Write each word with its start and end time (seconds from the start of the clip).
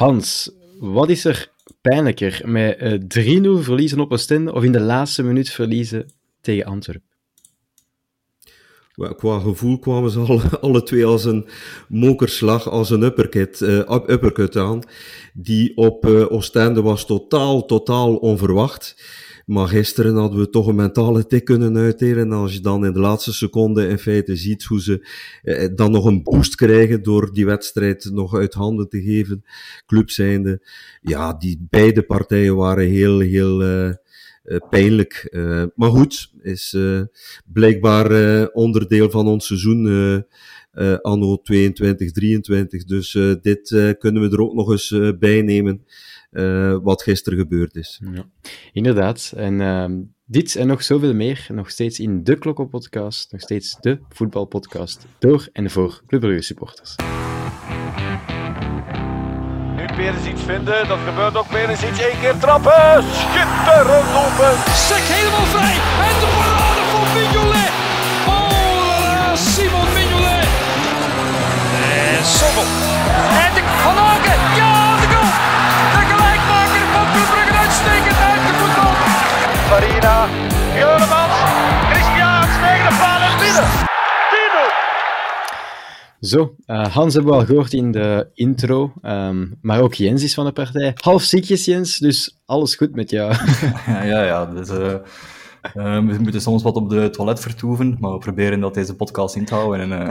Hans, 0.00 0.50
wat 0.78 1.08
is 1.08 1.24
er 1.24 1.52
pijnlijker 1.80 2.42
met 2.44 2.80
uh, 3.16 3.58
3-0 3.58 3.64
verliezen 3.64 4.00
op 4.00 4.12
Oostende 4.12 4.52
of 4.52 4.64
in 4.64 4.72
de 4.72 4.80
laatste 4.80 5.22
minuut 5.22 5.50
verliezen 5.50 6.12
tegen 6.40 6.64
Antwerpen? 6.64 7.08
Qua 9.16 9.38
gevoel 9.38 9.78
kwamen 9.78 10.10
ze 10.10 10.18
alle, 10.18 10.58
alle 10.60 10.82
twee 10.82 11.04
als 11.04 11.24
een 11.24 11.48
mokerslag, 11.88 12.68
als 12.68 12.90
een 12.90 13.02
uppercut, 13.02 13.60
uh, 13.60 13.98
uppercut 14.06 14.56
aan, 14.56 14.82
die 15.34 15.76
op 15.76 16.06
uh, 16.06 16.32
Oostende 16.32 16.82
was 16.82 17.06
totaal, 17.06 17.64
totaal 17.64 18.16
onverwacht. 18.16 19.02
Maar 19.46 19.68
gisteren 19.68 20.14
hadden 20.14 20.38
we 20.38 20.50
toch 20.50 20.66
een 20.66 20.74
mentale 20.74 21.26
tik 21.26 21.44
kunnen 21.44 21.76
uitdelen. 21.76 22.24
En 22.24 22.32
als 22.32 22.52
je 22.52 22.60
dan 22.60 22.86
in 22.86 22.92
de 22.92 23.00
laatste 23.00 23.32
seconde 23.32 23.88
in 23.88 23.98
feite 23.98 24.36
ziet 24.36 24.64
hoe 24.64 24.82
ze 24.82 25.08
eh, 25.42 25.68
dan 25.74 25.90
nog 25.90 26.04
een 26.04 26.22
boost 26.22 26.54
krijgen 26.54 27.02
door 27.02 27.32
die 27.32 27.46
wedstrijd 27.46 28.10
nog 28.12 28.34
uit 28.34 28.54
handen 28.54 28.88
te 28.88 29.02
geven, 29.02 29.44
club 29.86 30.10
zijnde. 30.10 30.66
Ja, 31.00 31.32
die 31.32 31.66
beide 31.70 32.02
partijen 32.02 32.56
waren 32.56 32.88
heel, 32.88 33.18
heel 33.18 33.62
uh, 33.62 33.90
pijnlijk. 34.70 35.28
Uh, 35.30 35.64
maar 35.74 35.90
goed, 35.90 36.32
is 36.42 36.76
blijkbaar 37.44 38.46
onderdeel 38.46 39.10
van 39.10 39.26
ons 39.26 39.46
seizoen 39.46 40.24
anno 41.02 41.36
22, 41.42 42.12
23. 42.12 42.84
Dus 42.84 43.12
dit 43.42 43.94
kunnen 43.98 44.22
we 44.22 44.30
er 44.30 44.40
ook 44.40 44.54
nog 44.54 44.70
eens 44.70 44.94
bij 45.18 45.42
nemen. 45.42 45.84
Uh, 46.30 46.76
wat 46.82 47.02
gisteren 47.02 47.38
gebeurd 47.38 47.74
is. 47.74 48.00
Ja, 48.14 48.24
inderdaad. 48.72 49.32
En 49.36 49.60
uh, 49.60 49.84
dit 50.24 50.56
en 50.56 50.66
nog 50.66 50.82
zoveel 50.82 51.14
meer, 51.14 51.46
nog 51.52 51.70
steeds 51.70 52.00
in 52.00 52.24
de 52.24 52.38
Klokkenpodcast, 52.38 53.32
nog 53.32 53.40
steeds 53.40 53.76
de 53.80 53.98
voetbalpodcast 54.08 55.06
door 55.18 55.48
en 55.52 55.70
voor 55.70 56.02
Club 56.06 56.42
supporters. 56.42 56.96
Nu 59.76 59.86
Perens 59.96 60.26
iets 60.26 60.42
vinden, 60.42 60.88
dat 60.88 60.98
gebeurt 61.08 61.36
ook. 61.36 61.48
Perens 61.48 61.84
iets, 61.84 62.00
één 62.00 62.20
keer 62.20 62.38
trappen, 62.38 63.02
schitterend 63.02 64.10
open. 64.22 64.52
Sek 64.88 65.04
helemaal 65.14 65.48
vrij, 65.54 65.76
en 66.08 66.16
de 66.22 66.28
parade 66.38 66.82
van 66.92 67.06
Mignolet. 67.14 67.72
Oh, 68.34 69.34
Simon 69.34 69.88
Mignolet. 69.96 70.48
En 72.16 72.24
Sommel. 72.24 72.68
En 73.44 73.50
de 73.54 73.62
Van 73.82 73.96
Aken, 73.96 74.40
ja! 74.56 74.69
Farina, 79.70 80.28
Juremans, 80.74 81.38
Christian 81.90 82.40
tegen 82.62 82.88
de 82.88 82.96
paal 82.98 83.20
en 83.20 83.38
binnen. 83.38 83.68
Zo, 86.20 86.54
uh, 86.66 86.94
Hans 86.94 87.14
hebben 87.14 87.32
we 87.32 87.38
al 87.38 87.44
gehoord 87.44 87.72
in 87.72 87.92
de 87.92 88.26
intro, 88.34 88.92
um, 89.02 89.58
maar 89.60 89.80
ook 89.80 89.94
Jens 89.94 90.22
is 90.22 90.34
van 90.34 90.44
de 90.44 90.52
partij. 90.52 90.94
Half 91.00 91.22
ziekjes, 91.22 91.64
Jens, 91.64 91.98
dus 91.98 92.40
alles 92.46 92.74
goed 92.74 92.94
met 92.94 93.10
jou. 93.10 93.34
ja, 93.86 94.02
ja, 94.02 94.22
ja. 94.22 94.46
Dus, 94.46 94.70
uh, 94.70 94.94
uh, 95.76 96.06
we 96.06 96.16
moeten 96.20 96.40
soms 96.40 96.62
wat 96.62 96.74
op 96.74 96.90
de 96.90 97.10
toilet 97.10 97.40
vertoeven, 97.40 97.96
maar 98.00 98.12
we 98.12 98.18
proberen 98.18 98.60
dat 98.60 98.74
deze 98.74 98.96
podcast 98.96 99.36
in 99.36 99.44
te 99.44 99.54
houden 99.54 99.92
en 99.92 99.98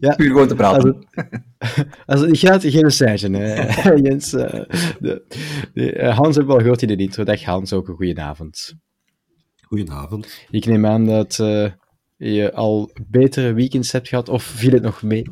ja, 0.00 0.14
puur 0.14 0.26
gewoon 0.26 0.48
te 0.48 0.54
praten. 0.54 1.06
Als 2.06 2.20
het, 2.20 2.28
niet 2.28 2.38
gaat, 2.38 2.64
geen 2.64 2.90
stage, 2.90 3.30
hè. 3.30 3.94
Jens. 4.08 4.30
De, 4.30 5.24
de, 5.72 6.10
Hans 6.14 6.36
hebben 6.36 6.46
we 6.46 6.58
al 6.58 6.60
gehoord 6.60 6.82
in 6.82 6.88
de 6.88 6.96
intro. 6.96 7.24
Dag 7.24 7.44
Hans, 7.44 7.72
ook 7.72 7.88
een 7.88 7.94
goede 7.94 8.20
avond. 8.20 8.74
Goedenavond. 9.60 10.46
Ik 10.50 10.66
neem 10.66 10.86
aan 10.86 11.06
dat 11.06 11.36
je 12.16 12.52
al 12.52 12.90
betere 13.06 13.52
weekends 13.52 13.92
hebt 13.92 14.08
gehad, 14.08 14.28
of 14.28 14.42
viel 14.42 14.72
het 14.72 14.82
nog 14.82 15.02
mee? 15.02 15.24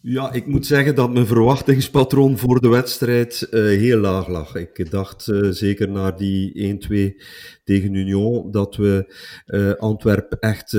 Ja, 0.00 0.32
ik 0.32 0.46
moet 0.46 0.66
zeggen 0.66 0.94
dat 0.94 1.12
mijn 1.12 1.26
verwachtingspatroon 1.26 2.38
voor 2.38 2.60
de 2.60 2.68
wedstrijd 2.68 3.48
uh, 3.50 3.60
heel 3.60 3.98
laag 3.98 4.28
lag. 4.28 4.54
Ik 4.54 4.90
dacht 4.90 5.26
uh, 5.26 5.50
zeker 5.50 5.88
na 5.88 6.10
die 6.10 6.78
1-2 7.20 7.22
tegen 7.64 7.94
Union 7.94 8.50
dat 8.50 8.76
we 8.76 9.14
uh, 9.46 9.72
Antwerp 9.72 10.32
echt 10.32 10.70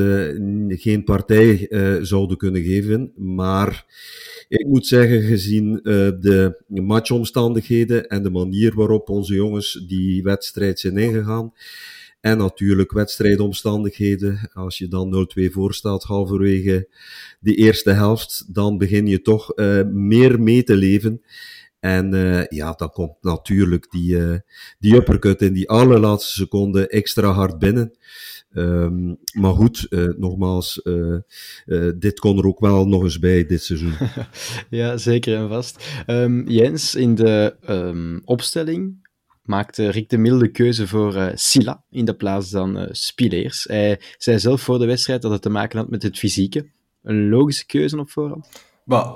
geen 0.67 1.03
partij 1.03 1.67
zouden 2.01 2.37
kunnen 2.37 2.63
geven. 2.63 3.11
Maar 3.15 3.85
ik 4.47 4.65
moet 4.65 4.87
zeggen, 4.87 5.21
gezien 5.21 5.79
de 6.19 6.61
matchomstandigheden 6.67 8.07
en 8.07 8.23
de 8.23 8.29
manier 8.29 8.75
waarop 8.75 9.09
onze 9.09 9.33
jongens 9.33 9.85
die 9.87 10.23
wedstrijd 10.23 10.79
zijn 10.79 10.97
ingegaan, 10.97 11.53
en 12.21 12.37
natuurlijk 12.37 12.91
wedstrijdomstandigheden. 12.91 14.49
Als 14.53 14.77
je 14.77 14.87
dan 14.87 15.29
0-2 15.39 15.51
voor 15.51 15.73
staat 15.73 16.03
halverwege 16.03 16.89
de 17.39 17.55
eerste 17.55 17.91
helft, 17.91 18.45
dan 18.53 18.77
begin 18.77 19.07
je 19.07 19.21
toch 19.21 19.51
uh, 19.55 19.81
meer 19.85 20.41
mee 20.41 20.63
te 20.63 20.75
leven. 20.75 21.21
En 21.79 22.13
uh, 22.13 22.45
ja, 22.45 22.71
dan 22.71 22.89
komt 22.89 23.15
natuurlijk 23.21 23.91
die, 23.91 24.15
uh, 24.15 24.35
die 24.79 24.95
uppercut 24.95 25.41
in 25.41 25.53
die 25.53 25.69
allerlaatste 25.69 26.33
seconde 26.33 26.87
extra 26.87 27.31
hard 27.31 27.59
binnen. 27.59 27.97
Um, 28.53 29.17
maar 29.33 29.53
goed, 29.53 29.87
uh, 29.89 30.13
nogmaals, 30.17 30.81
uh, 30.83 31.17
uh, 31.65 31.91
dit 31.95 32.19
kon 32.19 32.37
er 32.37 32.45
ook 32.45 32.59
wel 32.59 32.87
nog 32.87 33.03
eens 33.03 33.19
bij 33.19 33.45
dit 33.45 33.63
seizoen. 33.63 33.93
ja, 34.69 34.97
zeker 34.97 35.37
en 35.37 35.49
vast. 35.49 36.03
Um, 36.07 36.49
Jens, 36.49 36.95
in 36.95 37.15
de 37.15 37.55
um, 37.69 38.21
opstelling 38.25 39.07
maakte 39.49 39.89
Rick 39.89 40.09
de 40.09 40.17
Milde 40.17 40.47
keuze 40.51 40.87
voor 40.87 41.15
uh, 41.15 41.29
Silla 41.33 41.83
in 41.89 42.05
de 42.05 42.13
plaats 42.13 42.49
van 42.49 42.77
uh, 42.77 42.87
Spileers. 42.91 43.63
Hij 43.63 44.01
zei 44.17 44.39
zelf 44.39 44.61
voor 44.61 44.79
de 44.79 44.85
wedstrijd 44.85 45.21
dat 45.21 45.31
het 45.31 45.41
te 45.41 45.49
maken 45.49 45.79
had 45.79 45.89
met 45.89 46.03
het 46.03 46.17
fysieke. 46.17 46.69
Een 47.03 47.29
logische 47.29 47.65
keuze 47.65 47.99
op 47.99 48.09
voorhand? 48.09 48.49
Maar, 48.83 49.13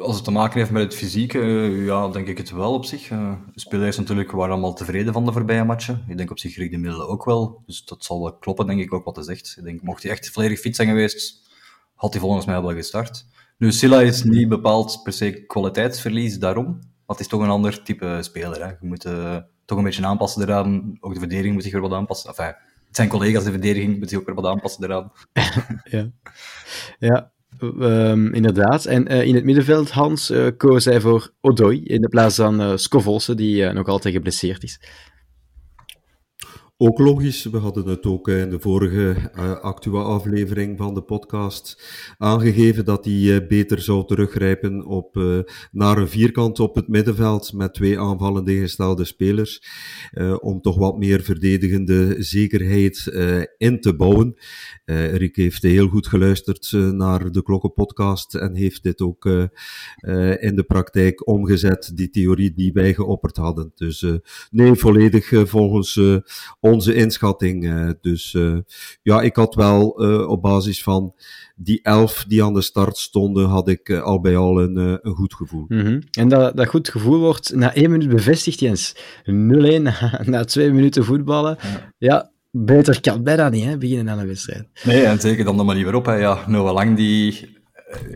als 0.00 0.14
het 0.14 0.24
te 0.24 0.30
maken 0.30 0.58
heeft 0.58 0.70
met 0.70 0.82
het 0.82 0.94
fysieke, 0.94 1.38
ja, 1.84 2.08
denk 2.08 2.26
ik 2.26 2.38
het 2.38 2.50
wel 2.50 2.72
op 2.72 2.84
zich. 2.84 3.10
Uh, 3.10 3.32
spelers 3.54 3.96
natuurlijk 3.96 4.30
waren 4.30 4.52
allemaal 4.52 4.74
tevreden 4.74 5.12
van 5.12 5.24
de 5.24 5.32
voorbije 5.32 5.64
matchen. 5.64 6.04
Ik 6.08 6.16
denk 6.16 6.30
op 6.30 6.38
zich 6.38 6.56
Rick 6.56 6.70
de 6.70 6.78
Milde 6.78 7.06
ook 7.06 7.24
wel. 7.24 7.62
Dus 7.66 7.84
dat 7.84 8.04
zal 8.04 8.22
wel 8.22 8.36
kloppen, 8.36 8.66
denk 8.66 8.80
ik 8.80 8.92
ook 8.92 9.04
wat 9.04 9.16
hij 9.16 9.24
zegt. 9.24 9.54
Ik 9.58 9.64
denk, 9.64 9.82
mocht 9.82 10.02
hij 10.02 10.12
echt 10.12 10.30
volledig 10.30 10.60
fit 10.60 10.76
zijn 10.76 10.88
geweest, 10.88 11.50
had 11.94 12.12
hij 12.12 12.20
volgens 12.22 12.46
mij 12.46 12.62
wel 12.62 12.74
gestart. 12.74 13.26
Nu, 13.58 13.72
Silla 13.72 14.00
is 14.00 14.22
niet 14.22 14.48
bepaald 14.48 15.00
per 15.02 15.12
se 15.12 15.44
kwaliteitsverlies 15.46 16.38
daarom. 16.38 16.78
Maar 17.10 17.18
het 17.18 17.26
is 17.26 17.32
toch 17.38 17.42
een 17.42 17.54
ander 17.54 17.82
type 17.82 18.18
speler. 18.20 18.64
Hè. 18.64 18.66
Je 18.66 18.76
moet 18.80 19.06
toch 19.64 19.78
een 19.78 19.84
beetje 19.84 20.06
aanpassen 20.06 20.42
eraan. 20.42 20.96
Ook 21.00 21.14
de 21.14 21.18
verdediging 21.18 21.54
moet 21.54 21.62
zich 21.62 21.72
weer 21.72 21.80
wat 21.80 21.92
aanpassen. 21.92 22.28
Enfin, 22.28 22.54
het 22.86 22.96
zijn 22.96 23.08
collega's, 23.08 23.44
de 23.44 23.50
verdediging 23.50 23.98
moet 23.98 24.08
zich 24.08 24.18
ook 24.18 24.26
weer 24.26 24.34
wat 24.34 24.46
aanpassen 24.46 24.84
eraan. 24.84 25.12
ja, 25.94 26.10
ja 26.98 27.30
um, 27.62 28.34
inderdaad. 28.34 28.84
En 28.84 29.12
uh, 29.12 29.22
in 29.24 29.34
het 29.34 29.44
middenveld, 29.44 29.90
Hans, 29.90 30.30
uh, 30.30 30.46
koos 30.56 30.84
hij 30.84 31.00
voor 31.00 31.32
Odoi 31.40 31.82
in 31.84 32.00
de 32.00 32.08
plaats 32.08 32.36
van 32.36 32.78
Scovolse, 32.78 33.34
die 33.34 33.72
nog 33.72 33.86
altijd 33.86 34.14
geblesseerd 34.14 34.62
is. 34.62 34.80
Ook 36.82 36.98
logisch, 36.98 37.44
we 37.44 37.58
hadden 37.58 37.86
het 37.86 38.06
ook 38.06 38.28
in 38.28 38.50
de 38.50 38.60
vorige 38.60 39.30
uh, 39.36 39.50
actua 39.60 40.02
aflevering 40.02 40.78
van 40.78 40.94
de 40.94 41.02
podcast 41.02 41.82
aangegeven 42.18 42.84
dat 42.84 43.04
hij 43.04 43.14
uh, 43.14 43.46
beter 43.48 43.80
zou 43.80 44.06
teruggrijpen 44.06 44.86
op, 44.86 45.16
uh, 45.16 45.38
naar 45.72 45.98
een 45.98 46.08
vierkant 46.08 46.60
op 46.60 46.74
het 46.74 46.88
middenveld 46.88 47.52
met 47.52 47.74
twee 47.74 47.98
aanvallende 47.98 48.54
gestelde 48.56 49.04
spelers, 49.04 49.62
om 50.40 50.60
toch 50.60 50.78
wat 50.78 50.98
meer 50.98 51.22
verdedigende 51.22 52.16
zekerheid 52.18 53.06
in 53.56 53.80
te 53.80 53.96
bouwen. 53.96 54.34
Rick 54.84 55.36
heeft 55.36 55.62
heel 55.62 55.88
goed 55.88 56.06
geluisterd 56.06 56.72
naar 56.72 57.30
de 57.30 57.42
Klokkenpodcast 57.42 58.34
en 58.34 58.54
heeft 58.54 58.82
dit 58.82 59.00
ook 59.00 59.24
in 60.40 60.56
de 60.56 60.64
praktijk 60.66 61.26
omgezet, 61.26 61.92
die 61.94 62.10
theorie 62.10 62.52
die 62.52 62.72
wij 62.72 62.94
geopperd 62.94 63.36
hadden. 63.36 63.72
Dus 63.74 64.06
nee, 64.50 64.74
volledig 64.74 65.48
volgens 65.48 66.00
onze 66.70 66.94
inschatting. 66.94 67.64
Uh, 67.64 67.90
dus 68.00 68.34
uh, 68.34 68.58
ja, 69.02 69.20
ik 69.20 69.36
had 69.36 69.54
wel 69.54 70.04
uh, 70.04 70.28
op 70.28 70.42
basis 70.42 70.82
van 70.82 71.14
die 71.56 71.82
elf 71.82 72.24
die 72.28 72.44
aan 72.44 72.54
de 72.54 72.60
start 72.60 72.96
stonden, 72.96 73.48
had 73.48 73.68
ik 73.68 73.90
al 73.90 74.20
bij 74.20 74.36
al 74.36 74.62
een, 74.62 74.76
een 74.76 75.14
goed 75.14 75.34
gevoel. 75.34 75.64
Mm 75.68 75.80
-hmm. 75.80 76.02
En 76.10 76.28
dat, 76.28 76.56
dat 76.56 76.68
goed 76.68 76.88
gevoel 76.88 77.18
wordt 77.18 77.54
na 77.54 77.74
één 77.74 77.90
minuut 77.90 78.08
bevestigd, 78.08 78.60
Jens. 78.60 78.94
0-1 78.96 79.32
na, 79.82 80.20
na, 80.24 80.44
twee 80.44 80.72
minuten 80.72 81.04
voetballen. 81.04 81.56
Ja. 81.60 81.92
ja. 81.98 82.30
Beter 82.52 83.00
kan 83.00 83.22
bijna 83.22 83.48
niet, 83.48 83.64
hè, 83.64 83.78
beginnen 83.78 84.10
aan 84.10 84.18
een 84.18 84.26
wedstrijd. 84.26 84.68
Nee, 84.84 85.02
en 85.02 85.20
zeker 85.20 85.44
dan 85.44 85.56
de 85.56 85.62
manier 85.62 85.84
waarop. 85.84 86.06
Hè. 86.06 86.14
Ja, 86.14 86.44
Noah 86.46 86.74
Lang 86.74 86.96
die 86.96 87.40
eh, 87.40 87.59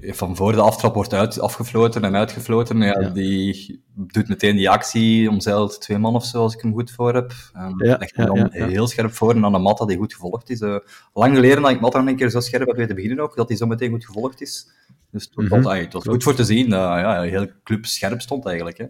van 0.02 0.36
voor 0.36 0.52
de 0.52 0.60
aftrap 0.60 0.94
wordt 0.94 1.14
uit, 1.14 1.40
afgefloten 1.40 2.04
en 2.04 2.16
uitgefloten. 2.16 2.78
Ja, 2.80 3.00
ja, 3.00 3.08
Die 3.08 3.82
doet 3.94 4.28
meteen 4.28 4.56
die 4.56 4.70
actie, 4.70 5.30
omzeilt 5.30 5.80
twee 5.80 5.98
man 5.98 6.14
of 6.14 6.24
zo, 6.24 6.42
als 6.42 6.54
ik 6.54 6.60
hem 6.60 6.72
goed 6.72 6.90
voor 6.90 7.14
heb. 7.14 7.32
En 7.52 7.74
ja, 7.76 7.96
legt 7.98 8.16
hem 8.16 8.26
dan 8.26 8.48
heel 8.50 8.86
scherp 8.86 9.12
voor 9.12 9.34
en 9.34 9.44
aan 9.44 9.54
een 9.54 9.62
Matta 9.62 9.84
die 9.84 9.96
goed 9.96 10.14
gevolgd 10.14 10.50
is. 10.50 10.60
Uh, 10.60 10.76
lang 11.12 11.34
geleden 11.34 11.62
dat 11.62 11.70
ik 11.70 11.80
Matta 11.80 11.98
een 12.06 12.16
keer 12.16 12.30
zo 12.30 12.40
scherp 12.40 12.66
heb 12.66 12.76
weten 12.76 12.94
beginnen 12.94 13.20
ook, 13.20 13.36
dat 13.36 13.48
hij 13.48 13.56
zo 13.56 13.66
meteen 13.66 13.90
goed 13.90 14.06
gevolgd 14.06 14.40
is. 14.40 14.68
Dus 15.10 15.24
het, 15.24 15.36
mm 15.36 15.46
-hmm. 15.46 15.62
was, 15.62 15.86
was 15.90 16.04
goed 16.04 16.22
voor 16.22 16.34
te 16.34 16.44
zien 16.44 16.70
dat 16.70 16.80
ja, 16.80 17.22
heel 17.22 17.46
club 17.64 17.86
scherp 17.86 18.20
stond 18.20 18.46
eigenlijk. 18.46 18.78
Hè. 18.78 18.86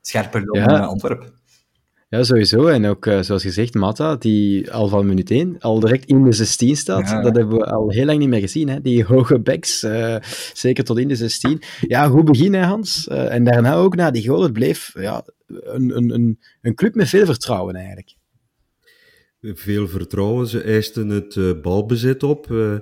Scherper 0.00 0.44
dan 0.44 0.88
Antwerpen. 0.88 1.32
Ja, 2.08 2.22
sowieso. 2.22 2.66
En 2.66 2.86
ook, 2.86 3.06
uh, 3.06 3.20
zoals 3.20 3.42
gezegd, 3.42 3.74
Mata, 3.74 4.16
die 4.16 4.72
al 4.72 4.88
van 4.88 5.06
minuut 5.06 5.30
1 5.30 5.56
al 5.60 5.80
direct 5.80 6.04
in 6.04 6.24
de 6.24 6.32
16 6.32 6.76
staat. 6.76 7.08
Ja. 7.08 7.22
Dat 7.22 7.36
hebben 7.36 7.58
we 7.58 7.64
al 7.64 7.90
heel 7.90 8.04
lang 8.04 8.18
niet 8.18 8.28
meer 8.28 8.40
gezien. 8.40 8.68
Hè? 8.68 8.80
Die 8.80 9.04
hoge 9.04 9.38
backs, 9.38 9.82
uh, 9.82 10.16
zeker 10.52 10.84
tot 10.84 10.98
in 10.98 11.08
de 11.08 11.16
16. 11.16 11.62
Ja, 11.80 12.06
goed 12.06 12.24
begin, 12.24 12.54
hè, 12.54 12.62
Hans. 12.62 13.08
Uh, 13.12 13.32
en 13.32 13.44
daarna 13.44 13.74
ook 13.74 13.96
na 13.96 14.10
die 14.10 14.28
goal. 14.28 14.42
Het 14.42 14.52
bleef 14.52 14.92
ja, 14.98 15.24
een, 15.46 15.96
een, 15.96 16.14
een, 16.14 16.38
een 16.62 16.74
club 16.74 16.94
met 16.94 17.08
veel 17.08 17.26
vertrouwen, 17.26 17.74
eigenlijk 17.74 18.14
veel 19.52 19.88
vertrouwen. 19.88 20.46
Ze 20.46 20.60
eisten 20.60 21.08
het 21.08 21.34
uh, 21.34 21.60
balbezit 21.62 22.22
op. 22.22 22.50
Uh, 22.50 22.72
uh, 22.72 22.78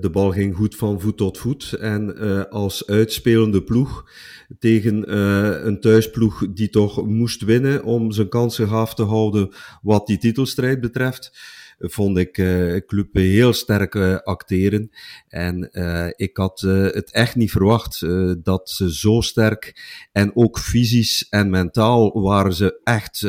de 0.00 0.10
bal 0.10 0.30
ging 0.30 0.56
goed 0.56 0.76
van 0.76 1.00
voet 1.00 1.16
tot 1.16 1.38
voet. 1.38 1.72
En 1.72 2.18
als 2.50 2.86
uitspelende 2.86 3.62
ploeg 3.62 4.10
tegen 4.58 5.16
een 5.66 5.80
thuisploeg 5.80 6.46
die 6.52 6.68
toch 6.68 7.06
moest 7.06 7.44
winnen 7.44 7.84
om 7.84 8.12
zijn 8.12 8.28
kansen 8.28 8.68
gaaf 8.68 8.94
te 8.94 9.02
houden 9.02 9.48
wat 9.82 10.06
die 10.06 10.18
titelstrijd 10.18 10.80
betreft, 10.80 11.32
vond 11.78 12.18
ik 12.18 12.38
uh, 12.38 12.76
Club 12.86 13.14
heel 13.14 13.52
sterk 13.52 13.94
uh, 13.94 14.16
acteren. 14.16 14.90
En 15.28 15.68
uh, 15.72 16.06
ik 16.16 16.36
had 16.36 16.60
het 16.60 17.12
echt 17.12 17.36
niet 17.36 17.50
verwacht 17.50 18.06
dat 18.42 18.70
ze 18.70 18.94
zo 18.94 19.20
sterk 19.20 19.80
en 20.12 20.36
ook 20.36 20.58
fysisch 20.58 21.26
en 21.30 21.50
mentaal 21.50 22.22
waren 22.22 22.54
ze 22.54 22.80
echt 22.84 23.26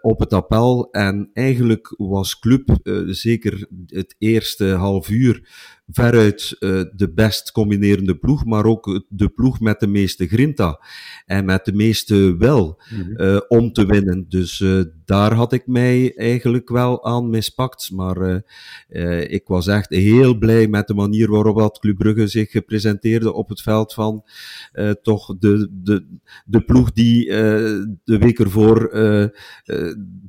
op 0.00 0.20
het 0.20 0.32
appel. 0.32 0.90
En 0.90 1.30
eigenlijk 1.32 1.94
was 1.96 2.38
Club 2.38 2.76
zeker 3.06 3.68
het 3.86 4.14
eerste 4.18 4.66
half 4.66 5.08
uur 5.08 5.46
veruit 5.88 6.56
uh, 6.60 6.82
de 6.92 7.12
best 7.12 7.52
combinerende 7.52 8.16
ploeg, 8.16 8.44
maar 8.44 8.64
ook 8.64 9.04
de 9.08 9.28
ploeg 9.28 9.60
met 9.60 9.80
de 9.80 9.86
meeste 9.86 10.26
grinta 10.26 10.80
en 11.26 11.44
met 11.44 11.64
de 11.64 11.72
meeste 11.72 12.36
wel 12.36 12.82
mm 12.90 13.14
-hmm. 13.16 13.44
om 13.48 13.72
te 13.72 13.86
winnen. 13.86 14.26
Dus 14.28 14.60
uh, 14.60 14.82
daar 15.08 15.32
had 15.32 15.52
ik 15.52 15.66
mij 15.66 16.12
eigenlijk 16.16 16.68
wel 16.68 17.04
aan 17.04 17.30
mispakt. 17.30 17.90
Maar 17.92 18.42
ik 19.28 19.42
was 19.46 19.66
echt 19.66 19.88
heel 19.88 20.38
blij 20.38 20.66
met 20.66 20.86
de 20.86 20.94
manier 20.94 21.30
waarop 21.30 21.58
dat 21.58 21.78
Club 21.78 21.98
Brugge 21.98 22.26
zich 22.26 22.64
presenteerde 22.64 23.32
op 23.32 23.48
het 23.48 23.62
veld 23.62 23.94
van 23.94 24.24
toch 25.02 25.38
de, 25.38 25.68
de, 25.72 26.06
de 26.44 26.60
ploeg 26.60 26.92
die 26.92 27.26
de 28.04 28.18
week 28.18 28.38
ervoor 28.38 28.88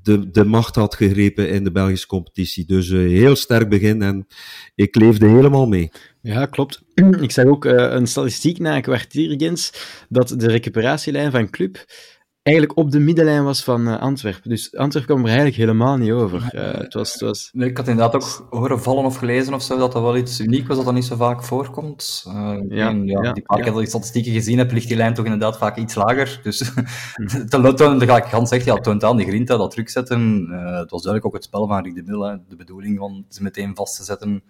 de, 0.04 0.30
de 0.32 0.46
macht 0.46 0.76
had 0.76 0.96
gegrepen 0.96 1.50
in 1.50 1.64
de 1.64 1.72
Belgische 1.72 2.08
competitie. 2.08 2.66
Dus 2.66 2.90
heel 2.90 3.36
sterk 3.36 3.70
begin 3.70 4.02
en 4.02 4.28
ik 4.76 4.96
leefde 4.96 5.28
helemaal 5.28 5.68
mee. 5.68 5.92
Ja, 6.22 6.46
klopt. 6.46 6.82
Ik 7.20 7.32
zag 7.32 7.46
ook 7.46 7.66
een 7.66 8.08
statistiek 8.08 8.60
na 8.60 8.76
een 8.76 8.82
kwartier, 8.82 9.58
dat 10.10 10.34
de 10.38 10.48
recuperatielijn 10.48 11.32
van 11.32 11.50
Club 11.50 11.86
eigenlijk 12.50 12.78
op 12.78 12.92
de 12.92 13.00
middenlijn 13.00 13.44
was 13.44 13.64
van 13.64 13.88
uh, 13.88 14.00
Antwerpen. 14.00 14.50
Dus 14.50 14.76
Antwerpen 14.76 15.12
kwam 15.12 15.24
er 15.24 15.30
eigenlijk 15.30 15.58
helemaal 15.58 15.98
niet 15.98 16.12
over. 16.12 16.52
Uh, 16.56 16.74
het 16.74 16.94
was, 16.94 17.12
het 17.12 17.22
was... 17.22 17.50
Nee, 17.54 17.70
ik 17.70 17.78
had 17.78 17.88
inderdaad 17.88 18.16
ook 18.16 18.48
horen 18.50 18.82
vallen 18.82 19.06
of 19.06 19.16
gelezen 19.16 19.54
of 19.54 19.62
zo, 19.62 19.78
dat 19.78 19.92
dat 19.92 20.02
wel 20.02 20.18
iets 20.18 20.40
uniek 20.40 20.68
was 20.68 20.78
dat 20.78 20.86
dat 20.86 20.94
niet 20.94 21.06
zo 21.06 21.16
vaak 21.16 21.44
voorkomt. 21.44 22.26
Uh, 22.28 22.34
ja, 22.70 22.90
en, 22.90 23.06
ja, 23.06 23.24
ja, 23.24 23.32
die 23.32 23.44
paar 23.44 23.62
keer 23.62 23.72
dat 23.72 23.82
ik 23.82 23.88
statistieken 23.88 24.32
gezien 24.32 24.58
heb, 24.58 24.72
ligt 24.72 24.88
die 24.88 24.98
lijn 24.98 25.14
toch 25.14 25.26
inderdaad 25.26 25.58
vaak 25.58 25.78
iets 25.78 25.96
lager. 25.96 26.40
Dus 26.44 26.60
hm. 27.14 27.46
te 27.46 27.96
ga 28.00 28.18
ik 28.18 28.24
Hans 28.24 28.50
zegt, 28.50 28.66
ja, 28.66 28.76
toont 28.76 29.04
aan 29.04 29.18
die 29.18 29.28
grinta, 29.28 29.58
dat 29.58 29.72
terugzetten. 29.72 30.48
het 30.52 30.92
was 30.92 31.02
duidelijk 31.04 31.26
ook 31.26 31.34
het 31.34 31.44
spel 31.44 31.68
van 31.68 31.84
Rick 31.84 31.96
de 31.96 32.04
Mil, 32.06 32.22
hè, 32.22 32.36
de 32.48 32.56
bedoeling 32.56 32.98
van 32.98 33.26
ze 33.30 33.44
meteen 33.44 33.76
vast 33.76 33.98
te 33.98 34.04
zetten. 34.04 34.44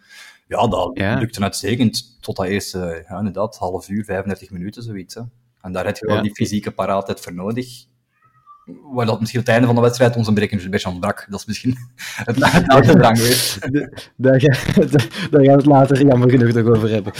Ja, 0.48 0.68
dat 0.68 0.98
lukte 0.98 1.42
uitstekend 1.42 2.18
tot 2.22 2.36
dat 2.36 2.46
eerste, 2.46 3.06
ja, 3.10 3.18
inderdaad, 3.18 3.58
half 3.58 3.90
uur, 3.90 4.04
35 4.04 4.52
minuten, 4.52 4.84
zoiets. 4.84 5.16
Hè. 5.16 5.22
En 5.62 5.72
daar 5.72 5.86
heb 5.86 5.98
je 5.98 6.06
wel 6.06 6.22
die 6.22 6.34
fysieke 6.34 6.72
paraatheid 6.72 7.20
voor 7.20 7.34
nodig. 7.34 7.86
Waar 8.92 9.06
dat 9.06 9.20
misschien 9.20 9.40
het 9.40 9.50
einde 9.50 9.66
van 9.66 9.76
de 9.76 9.82
wedstrijd 9.82 10.16
ons 10.16 10.28
een 10.28 10.34
beetje 10.34 10.90
ontbrak. 10.90 11.26
Dat 11.30 11.40
is 11.40 11.46
misschien 11.46 11.78
het 12.30 12.38
laatste 12.38 12.98
drang 12.98 13.18
geweest. 13.18 13.60
Daar, 14.16 14.42
gaan 14.42 14.60
we 15.32 15.50
het 15.52 15.66
later 15.66 16.06
jammer 16.06 16.30
genoeg 16.30 16.54
nog 16.54 16.66
over 16.66 16.90
hebben. 16.90 17.14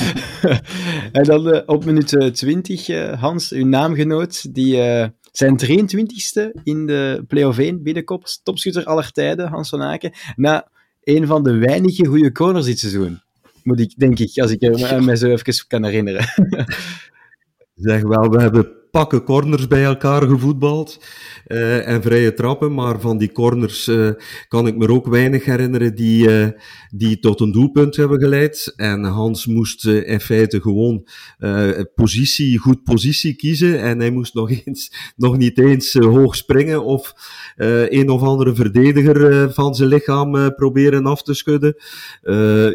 en 1.12 1.24
dan 1.24 1.48
uh, 1.48 1.62
op 1.66 1.86
minuut 1.86 2.32
20, 2.34 2.88
uh, 2.88 3.12
eh, 3.12 3.22
Hans, 3.22 3.52
uw 3.52 3.66
naamgenoot, 3.66 4.56
die 4.56 4.76
uh, 4.76 5.06
zijn 5.32 5.60
23ste 5.66 6.62
in 6.64 6.86
de 6.86 7.24
play-off 7.28 7.58
1 7.58 7.84
binnenkomt. 7.84 8.40
Topschutter 8.44 8.86
aller 8.86 9.12
tijden, 9.12 9.48
Hans 9.48 9.70
van 9.70 9.82
Aken. 9.82 10.12
Na 10.36 10.68
een 11.04 11.28
van 11.28 11.44
de 11.44 11.58
weinige 11.58 12.06
goede 12.06 12.32
corners 12.32 12.66
dit 12.66 12.80
seizoen. 12.80 13.22
Moet 13.64 13.80
ik, 13.80 13.94
denk 13.98 14.20
ik, 14.20 14.38
als 14.38 14.52
ik 14.52 14.62
me 15.02 15.18
zo 15.18 15.28
even 15.28 15.68
kan 15.68 15.86
herinneren. 15.86 16.26
zeg 17.76 18.02
wel, 18.02 18.30
we 18.30 18.42
hebben 18.42 18.79
pakken 18.92 19.24
corners 19.24 19.68
bij 19.68 19.84
elkaar 19.84 20.22
gevoetbald 20.22 21.00
uh, 21.48 21.88
en 21.88 22.02
vrije 22.02 22.34
trappen, 22.34 22.74
maar 22.74 23.00
van 23.00 23.18
die 23.18 23.32
corners 23.32 23.88
uh, 23.88 24.10
kan 24.48 24.68
ik 24.68 24.78
me 24.78 24.90
ook 24.90 25.08
weinig 25.08 25.46
herinneren 25.46 25.96
die, 25.96 26.28
uh, 26.28 26.48
die 26.92 27.20
tot 27.20 27.40
een 27.40 27.52
doelpunt 27.52 27.96
hebben 27.96 28.20
geleid. 28.20 28.74
En 28.76 29.04
Hans 29.04 29.46
moest 29.46 29.86
in 29.86 30.20
feite 30.20 30.62
gewoon 30.62 31.08
positie, 31.96 32.58
goed 32.58 32.84
positie 32.84 33.36
kiezen 33.36 33.82
en 33.82 34.00
hij 34.00 34.10
moest 34.10 34.34
nog, 34.34 34.52
eens, 34.66 35.14
nog 35.16 35.38
niet 35.38 35.60
eens 35.60 35.94
hoog 35.94 36.36
springen 36.36 36.84
of 36.84 37.14
een 37.90 38.10
of 38.10 38.22
andere 38.22 38.56
verdediger 38.56 39.54
van 39.54 39.76
zijn 39.76 39.90
lichaam 39.90 40.56
proberen 40.56 41.06
af 41.06 41.24
te 41.24 41.34
schudden. 41.34 41.76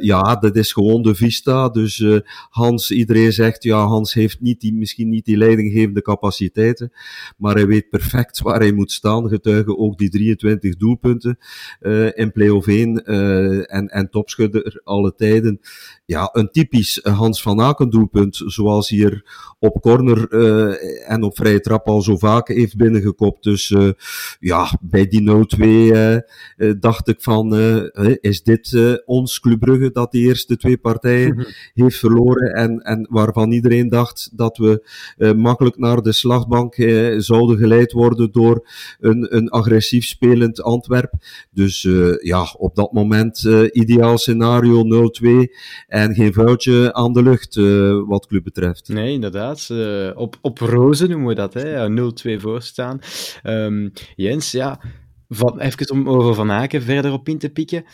ja, 0.01 0.37
dat 0.37 0.57
is 0.57 0.73
gewoon 0.73 1.03
de 1.03 1.15
vista. 1.15 1.69
Dus 1.69 2.05
Hans, 2.51 2.91
iedereen 2.91 3.33
zegt, 3.33 3.63
ja, 3.63 3.87
Hans 3.87 4.15
heeft 4.15 4.41
niet 4.41 4.61
die, 4.61 4.75
misschien 4.75 5.09
niet 5.09 5.25
die 5.25 5.37
leidinggevende 5.37 6.03
capaciteiten, 6.05 6.93
maar 7.37 7.55
hij 7.55 7.67
weet 7.67 7.89
perfect 7.89 8.41
waar 8.41 8.61
hij 8.61 8.73
moet 8.73 8.93
staan, 8.93 9.29
getuigen 9.29 9.79
ook 9.79 9.99
die 9.99 10.11
23 10.11 10.77
doelpunten 10.77 11.39
uh, 11.81 12.09
in 12.15 12.33
play-off 12.33 12.67
1 12.67 13.03
uh, 13.05 13.75
en, 13.75 13.89
en 13.89 14.11
topschudder 14.11 14.81
alle 14.85 15.15
tijden. 15.15 15.61
Ja, 16.07 16.29
een 16.33 16.51
typisch 16.51 17.01
Hans 17.03 17.43
van 17.43 17.61
Aken 17.61 17.91
doelpunt, 17.91 18.43
zoals 18.47 18.89
hij 18.89 19.05
er 19.05 19.25
op 19.59 19.81
corner 19.81 20.33
uh, 20.33 21.11
en 21.11 21.23
op 21.23 21.37
vrije 21.37 21.61
trap 21.61 21.87
al 21.87 22.03
zo 22.03 22.17
vaak 22.17 22.49
heeft 22.49 22.77
binnengekopt. 22.77 23.43
Dus 23.43 23.75
ja, 24.41 24.79
bij 24.81 25.07
die 25.07 25.47
0-2 26.67 26.79
dacht 26.79 27.09
ik 27.09 27.21
van, 27.21 27.55
is 28.21 28.43
dit 28.43 28.79
ons 29.05 29.41
Club 29.41 29.61
Brugge 29.61 29.91
dat 29.91 30.13
die 30.13 30.27
eerste 30.27 30.57
twee 30.57 30.77
partijen 30.77 31.35
mhm. 31.35 31.45
heeft 31.75 31.99
verloren 31.99 32.53
en, 32.53 32.79
en 32.79 33.07
waarvan 33.11 33.53
iedereen 33.53 33.89
dacht 33.89 34.31
dat 34.33 34.57
we 34.57 34.85
makkelijk 35.37 35.79
naar 35.79 36.03
de 36.03 36.13
slagbank 36.13 36.75
eh, 36.75 37.19
zouden 37.19 37.59
geleid 37.59 37.93
worden 37.93 38.33
door 38.33 38.69
een, 39.01 39.37
een 39.37 39.49
agressief 39.49 40.05
spelend 40.05 40.63
Antwerp. 40.63 41.13
Dus 41.51 41.89
ja, 42.21 42.55
op 42.59 42.75
dat 42.75 42.93
moment 42.93 43.39
ideaal 43.73 44.19
scenario 44.19 45.11
0-2 45.23 45.94
en 45.95 46.15
geen 46.15 46.33
vuiltje 46.33 46.93
aan 46.93 47.13
de 47.13 47.23
lucht 47.23 47.57
uh, 47.57 48.03
wat 48.07 48.27
club 48.27 48.45
betreft. 48.45 48.89
Nee, 48.89 49.13
inderdaad. 49.13 49.71
op, 50.15 50.39
op 50.41 50.59
rozen 50.59 51.09
noemen 51.09 51.29
we 51.29 51.35
dat, 51.35 51.55
hè? 51.55 51.89
0-2 52.39 52.41
voorstaan. 52.41 52.99
Um, 53.43 53.93
Jens, 54.17 54.51
ja, 54.51 54.81
van, 55.29 55.61
even 55.61 55.91
om 55.91 56.09
over 56.09 56.35
Van 56.35 56.51
Aken 56.51 56.83
verder 56.83 57.13
op 57.13 57.29
in 57.29 57.39
te 57.39 57.51
pikken 57.51 57.85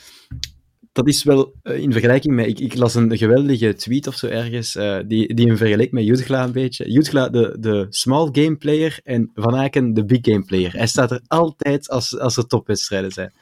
dat 0.92 1.08
is 1.08 1.22
wel 1.22 1.54
uh, 1.62 1.76
in 1.78 1.92
vergelijking 1.92 2.34
met... 2.34 2.46
Ik, 2.46 2.58
ik, 2.58 2.74
las 2.76 2.94
een 2.94 3.16
geweldige 3.16 3.74
tweet 3.74 4.06
of 4.06 4.14
zo 4.14 4.26
ergens, 4.26 4.72
die, 5.06 5.34
die 5.34 5.46
hem 5.46 5.56
vergelijkt 5.56 5.92
met 5.92 6.04
Jutgla 6.04 6.44
een 6.44 6.52
beetje. 6.52 6.90
Jutgla, 6.90 7.28
de, 7.28 7.56
de 7.60 7.86
small 7.88 8.28
game 8.32 8.56
player, 8.56 9.00
en 9.04 9.30
Van 9.34 9.56
Aken, 9.56 9.94
de 9.94 10.04
big 10.04 10.18
game 10.22 10.44
player. 10.44 10.72
Hij 10.72 10.86
staat 10.86 11.10
er 11.10 11.20
altijd 11.26 11.88
als, 11.88 12.18
als 12.18 12.36
er 12.36 12.46
topwedstrijden 12.46 13.10
zijn. 13.10 13.32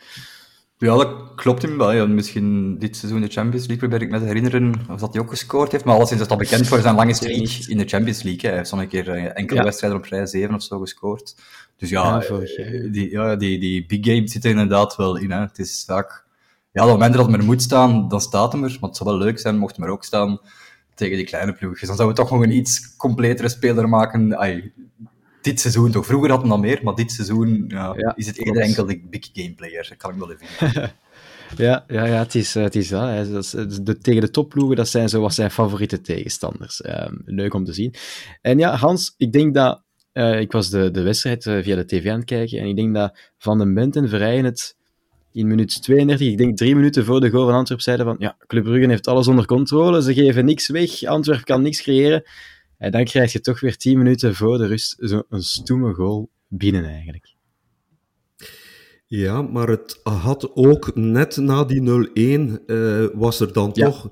Ja, 0.78 0.97
dat 0.97 1.35
klopt 1.35 1.62
hem 1.62 1.78
wel. 1.78 1.92
Ja, 1.92 2.06
misschien 2.06 2.78
dit 2.78 2.97
seizoen 2.97 3.20
de 3.20 3.28
Champions 3.28 3.66
League 3.66 3.88
probeer 3.88 4.06
ik 4.06 4.12
me 4.12 4.18
te 4.18 4.25
herinneren 4.25 4.75
of 4.90 5.00
dat 5.00 5.12
hij 5.12 5.23
ook 5.23 5.30
gescoord 5.30 5.73
heeft. 5.73 5.85
Maar 5.85 5.94
alleszins 5.94 6.20
is 6.20 6.28
al 6.28 6.37
bekend 6.37 6.66
voor 6.68 6.80
zijn 6.80 6.94
lange 6.94 7.14
streak 7.14 7.66
in 7.66 7.78
de 7.78 7.88
Champions 7.88 8.23
League. 8.23 8.49
Hij 8.49 8.58
heeft 8.58 8.68
zo'n 8.68 8.88
keer 8.88 9.08
uh, 9.08 9.37
enkele 9.38 9.58
ja. 9.58 9.64
wedstrijden 9.64 9.99
op 9.99 10.04
rij 10.04 10.26
7 10.26 10.54
of 10.54 10.62
zo 10.62 10.78
gescoord. 10.78 11.37
Dus 11.76 11.90
ja, 11.90 12.23
ja, 12.28 12.88
die, 12.90 13.11
ja 13.11 13.37
die, 13.37 13.58
die 13.58 13.87
big 13.87 13.99
game 14.02 14.28
zit 14.28 14.44
er 14.44 14.50
inderdaad 14.50 14.97
wel 14.97 15.16
in. 15.16 15.30
Hè. 15.30 15.40
Het 15.40 15.58
is 15.58 15.85
vaak 15.87 16.25
ja, 16.73 16.82
op 16.82 16.88
het 16.88 16.99
moment 16.99 17.14
dat 17.14 17.32
er 17.32 17.44
moet 17.44 17.62
staan, 17.62 18.08
dan 18.08 18.20
staat 18.20 18.52
hem 18.52 18.64
er. 18.64 18.76
Maar 18.80 18.88
het 18.88 18.97
zou 18.97 19.11
wel 19.11 19.18
leuk 19.18 19.38
zijn 19.38 19.58
mocht 19.58 19.76
hem 19.76 19.85
er 19.85 19.90
ook 19.90 20.04
staan 20.04 20.40
tegen 20.94 21.16
die 21.16 21.26
kleine 21.26 21.52
ploegjes. 21.52 21.88
Dan 21.88 21.97
zouden 21.97 22.16
we 22.16 22.23
toch 22.23 22.38
nog 22.38 22.42
een 22.42 22.56
iets 22.56 22.97
completere 22.97 23.49
speler 23.49 23.88
maken. 23.88 24.37
Dit 25.42 25.61
seizoen 25.61 25.90
toch. 25.90 26.07
Vroeger 26.07 26.30
had 26.30 26.40
hem 26.40 26.49
dan 26.49 26.61
meer, 26.61 26.80
maar 26.83 26.95
dit 26.95 27.12
seizoen 27.12 27.64
ja, 27.68 27.95
ja, 27.97 28.16
is 28.16 28.26
het 28.26 28.38
eerder 28.38 28.62
enkel 28.62 28.87
de 28.87 29.00
big 29.11 29.28
game 29.33 29.54
player. 29.54 29.87
Dat 29.88 29.99
kan 29.99 30.12
ik 30.12 30.18
wel 30.18 30.33
even 30.33 30.92
Ja, 31.57 31.85
ja, 31.88 32.04
ja, 32.04 32.18
het 32.18 32.35
is, 32.35 32.54
het 32.54 32.75
is 32.75 32.90
wel. 32.90 33.02
Hè. 33.02 33.30
de, 33.83 33.99
tegen 33.99 34.21
de 34.21 34.30
topploegen, 34.30 34.76
dat 34.76 34.88
zijn 34.88 35.09
zo 35.09 35.21
wat 35.21 35.35
zijn 35.35 35.50
favoriete 35.50 36.00
tegenstanders. 36.00 36.85
Um, 36.87 37.23
leuk 37.25 37.54
om 37.54 37.64
te 37.64 37.73
zien. 37.73 37.95
En 38.40 38.59
ja, 38.59 38.76
Hans, 38.76 39.14
ik 39.16 39.33
denk 39.33 39.54
dat... 39.54 39.83
Uh, 40.12 40.40
ik 40.40 40.52
was 40.52 40.71
de, 40.71 40.90
de 40.90 41.02
wedstrijd 41.02 41.47
uh, 41.47 41.62
via 41.62 41.76
de 41.76 41.87
tv 41.87 42.11
aan 42.11 42.16
het 42.16 42.25
kijken 42.25 42.59
en 42.59 42.66
ik 42.66 42.76
denk 42.76 42.95
dat 42.95 43.18
Van 43.38 43.59
den 43.59 43.75
Bent 43.75 43.97
en 43.97 44.09
Verrijen 44.09 44.45
het 44.45 44.76
in 45.33 45.47
minuut 45.47 45.83
32, 45.83 46.26
ik 46.26 46.38
denk 46.38 46.57
drie 46.57 46.75
minuten 46.75 47.04
voor 47.04 47.21
de 47.21 47.30
goal 47.30 47.47
van 47.47 47.54
Antwerp, 47.54 47.80
zeiden 47.80 48.07
van 48.07 48.16
ja, 48.18 48.37
Club 48.47 48.64
Brugge 48.64 48.88
heeft 48.88 49.07
alles 49.07 49.28
onder 49.28 49.47
controle, 49.47 50.02
ze 50.02 50.14
geven 50.14 50.45
niks 50.45 50.68
weg, 50.68 51.04
Antwerp 51.04 51.45
kan 51.45 51.62
niks 51.62 51.83
creëren. 51.83 52.23
En 52.78 52.90
dan 52.90 53.04
krijg 53.04 53.32
je 53.32 53.40
toch 53.40 53.61
weer 53.61 53.76
tien 53.76 53.99
minuten 53.99 54.35
voor 54.35 54.58
de 54.58 54.66
rust 54.66 54.94
zo'n 54.99 55.25
stoeme 55.28 55.94
goal 55.94 56.30
binnen 56.49 56.85
eigenlijk. 56.85 57.37
Ja, 59.06 59.42
maar 59.42 59.68
het 59.68 60.00
had 60.02 60.54
ook 60.54 60.94
net 60.94 61.37
na 61.37 61.64
die 61.64 61.80
0-1 61.80 62.62
uh, 62.66 63.06
was 63.14 63.40
er 63.40 63.52
dan 63.52 63.70
Ja. 63.73 63.85
toch 63.85 64.11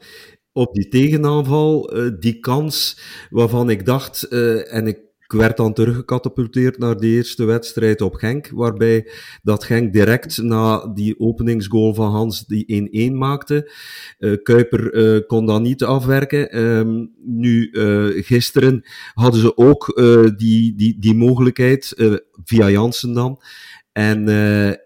op 0.53 0.75
die 0.75 0.89
tegenaanval 0.89 1.97
uh, 1.97 2.11
die 2.19 2.39
kans 2.39 3.01
waarvan 3.31 3.71
ik 3.71 3.85
dacht, 3.87 4.27
uh, 4.31 4.73
en 4.75 4.87
ik 4.87 4.99
werd 5.27 5.57
dan 5.57 5.73
teruggecatapulteerd 5.73 6.79
naar 6.79 6.97
de 6.97 7.07
eerste 7.07 7.45
wedstrijd 7.45 8.01
op 8.01 8.15
Genk, 8.15 8.51
waarbij 8.55 9.11
dat 9.43 9.65
Genk 9.65 9.93
direct 9.93 10.43
na 10.43 10.87
die 10.87 11.21
openingsgoal 11.21 11.95
van 11.95 12.11
Hans 12.11 12.47
die 12.47 13.11
1-1 13.11 13.15
maakte. 13.15 13.73
Uh, 14.19 14.37
Kuiper 14.43 14.95
uh, 14.95 15.27
kon 15.27 15.47
dat 15.47 15.61
niet 15.61 15.85
afwerken. 15.85 16.65
Um, 16.65 17.13
nu, 17.25 17.69
uh, 17.73 18.25
gisteren 18.25 18.83
hadden 19.15 19.41
ze 19.41 19.57
ook 19.57 20.01
die, 20.37 20.75
die, 20.75 20.97
die 20.99 21.15
mogelijkheid, 21.15 21.95
via 22.45 22.71
Jansen 22.71 23.13
dan. 23.13 23.43
En 23.93 24.25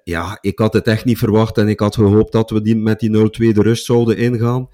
ja, 0.05 0.39
ik 0.41 0.59
had 0.59 0.73
het 0.73 0.87
echt 0.87 1.05
niet 1.05 1.19
verwacht 1.19 1.59
en 1.59 1.69
ik 1.69 1.81
had 1.81 1.95
gehoopt 1.95 2.33
dat 2.33 2.51
we 2.51 2.63
die, 2.63 2.77
met 2.77 3.01
die 3.01 3.17
0-2 3.17 3.21
de 3.55 3.63
rust 3.63 3.85
zouden 3.85 4.17
ingaan. 4.17 4.69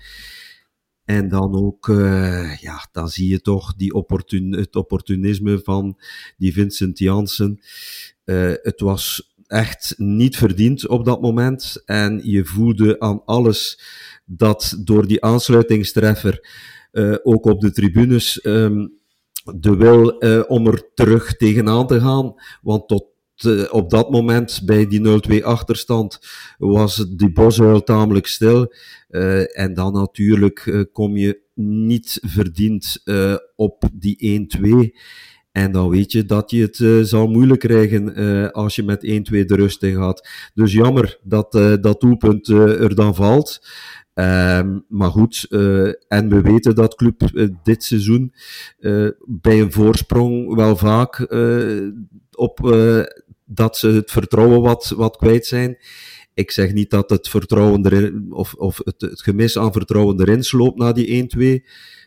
En 1.07 1.29
dan 1.29 1.55
ook, 1.55 1.89
uh, 1.89 2.57
ja, 2.57 2.89
dan 2.93 3.09
zie 3.09 3.29
je 3.29 3.41
toch 3.41 3.75
die 3.75 3.93
opportun 3.93 4.53
het 4.53 4.77
opportunisme 4.77 5.61
van 5.63 5.99
die 6.37 6.53
Vincent 6.53 6.99
Janssen. 6.99 7.61
Uh, 8.25 8.53
het 8.63 8.81
was 8.81 9.35
echt 9.47 9.95
niet 9.97 10.37
verdiend 10.37 10.87
op 10.87 11.05
dat 11.05 11.21
moment. 11.21 11.83
En 11.85 12.21
je 12.23 12.45
voelde 12.45 13.01
aan 13.01 13.25
alles 13.25 13.81
dat 14.25 14.77
door 14.85 15.07
die 15.07 15.23
aansluitingstreffer, 15.23 16.49
ook 17.23 17.45
op 17.47 17.61
de 17.61 17.71
tribunes, 17.71 18.45
um, 18.45 18.99
de 19.55 19.77
wil 19.77 20.09
om 20.47 20.67
er 20.67 20.91
terug 20.95 21.37
tegenaan 21.37 21.87
te 21.87 22.01
gaan. 22.01 22.35
Want 22.63 22.89
tot 22.89 23.05
uh, 23.45 23.65
op 23.71 23.91
dat 23.91 24.11
moment, 24.11 24.63
bij 24.65 24.87
die 24.87 25.41
0-2 25.41 25.45
achterstand, 25.45 26.19
was 26.59 27.07
die 27.17 27.33
bosuil 27.33 27.83
tamelijk 27.83 28.27
stil. 28.27 28.73
Uh, 29.11 29.59
en 29.59 29.75
dan 29.75 29.93
natuurlijk 29.93 30.67
uh, 30.67 30.83
kom 30.93 31.17
je 31.17 31.45
niet 31.55 32.19
verdiend 32.23 33.03
op 33.57 33.83
die 33.93 34.49
1-2. 34.93 34.99
En 35.53 35.73
dan 35.73 35.89
weet 35.89 36.13
je 36.13 36.25
dat 36.25 36.51
je 36.51 36.63
het 36.63 37.09
zal 37.09 37.27
moeilijk 37.27 37.61
krijgen 37.61 38.53
als 38.53 38.77
je 38.77 38.83
met 38.83 39.07
1-2 39.07 39.45
de 39.45 39.55
rust 39.55 39.83
in 39.83 39.95
gaat. 39.95 40.29
Dus 40.55 40.73
jammer 40.73 41.19
dat 41.23 41.53
dat 41.81 42.01
doelpunt 42.01 42.49
er 42.49 42.95
dan 42.95 43.15
valt. 43.15 43.67
Um, 44.15 44.85
maar 44.89 45.11
goed, 45.11 45.47
en 46.09 46.29
we 46.29 46.41
weten 46.41 46.75
dat 46.75 46.95
club 46.95 47.21
dit 47.63 47.85
seizoen 47.85 48.33
bij 49.27 49.61
een 49.61 49.73
voorsprong 49.73 50.55
wel 50.55 50.77
vaak 50.77 51.21
op 52.31 52.59
dat 53.47 53.77
ze 53.77 53.89
het 53.89 54.11
vertrouwen 54.11 54.61
wat, 54.61 54.93
wat 54.97 55.17
kwijt 55.17 55.47
zijn. 55.47 55.79
Ik 56.35 56.51
zeg 56.51 56.73
niet 56.73 56.91
dat 56.91 57.11
het 57.11 57.29
vertrouwen 57.29 58.33
of, 58.33 58.55
of 58.55 58.81
het, 58.85 59.01
het 59.01 59.23
gemis 59.23 59.59
aan 59.59 59.73
vertrouwen 59.73 60.21
erin 60.21 60.43
sloopt 60.43 60.79
na 60.79 60.93
die 60.93 61.29
1-2. 61.63 61.67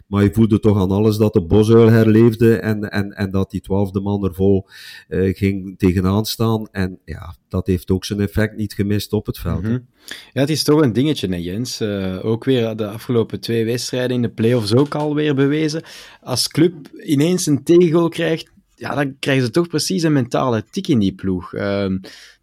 Maar 0.10 0.24
je 0.24 0.34
voelde 0.34 0.60
toch 0.60 0.78
aan 0.78 0.92
alles 0.92 1.18
dat 1.18 1.34
de 1.34 1.42
bosuil 1.42 1.90
herleefde 1.90 2.56
en, 2.56 2.90
en, 2.90 3.12
en 3.12 3.32
dat 3.32 3.52
die 3.52 3.62
twaalfde 3.62 4.00
man 4.00 4.24
er 4.24 4.34
vol 4.34 4.68
uh, 5.10 5.36
ging 5.36 5.78
tegenaan 5.78 6.26
staan. 6.26 6.68
En 6.72 7.00
ja, 7.06 7.36
dat 7.48 7.68
heeft 7.68 7.92
ook 7.92 8.06
zijn 8.06 8.20
effect 8.20 8.56
niet 8.56 8.74
gemist 8.74 9.14
op 9.14 9.26
het 9.26 9.38
veld. 9.38 9.62
-hmm. 9.62 9.88
Ja, 10.34 10.42
het 10.42 10.50
is 10.50 10.64
toch 10.64 10.82
een 10.82 10.94
dingetje, 10.94 11.28
hè, 11.28 11.36
Jens. 11.36 11.82
Uh, 11.82 12.26
ook 12.26 12.44
weer 12.44 12.76
de 12.76 12.88
afgelopen 12.88 13.40
twee 13.40 13.66
wedstrijden 13.66 14.16
in 14.16 14.22
de 14.22 14.30
play-offs 14.30 14.76
ook 14.76 14.96
alweer 14.96 15.36
bewezen. 15.36 15.84
Als 16.22 16.48
club 16.48 16.74
ineens 17.06 17.46
een 17.46 17.64
tegengoal 17.64 18.10
krijgt, 18.10 18.52
ja, 18.80 18.96
dan 18.96 19.20
krijgen 19.20 19.46
ze 19.46 19.52
toch 19.52 19.68
precies 19.68 20.04
een 20.04 20.14
mentale 20.14 20.64
tik 20.72 20.88
in 20.88 21.00
die 21.00 21.14
ploeg. 21.14 21.54
Uh, 21.54 21.62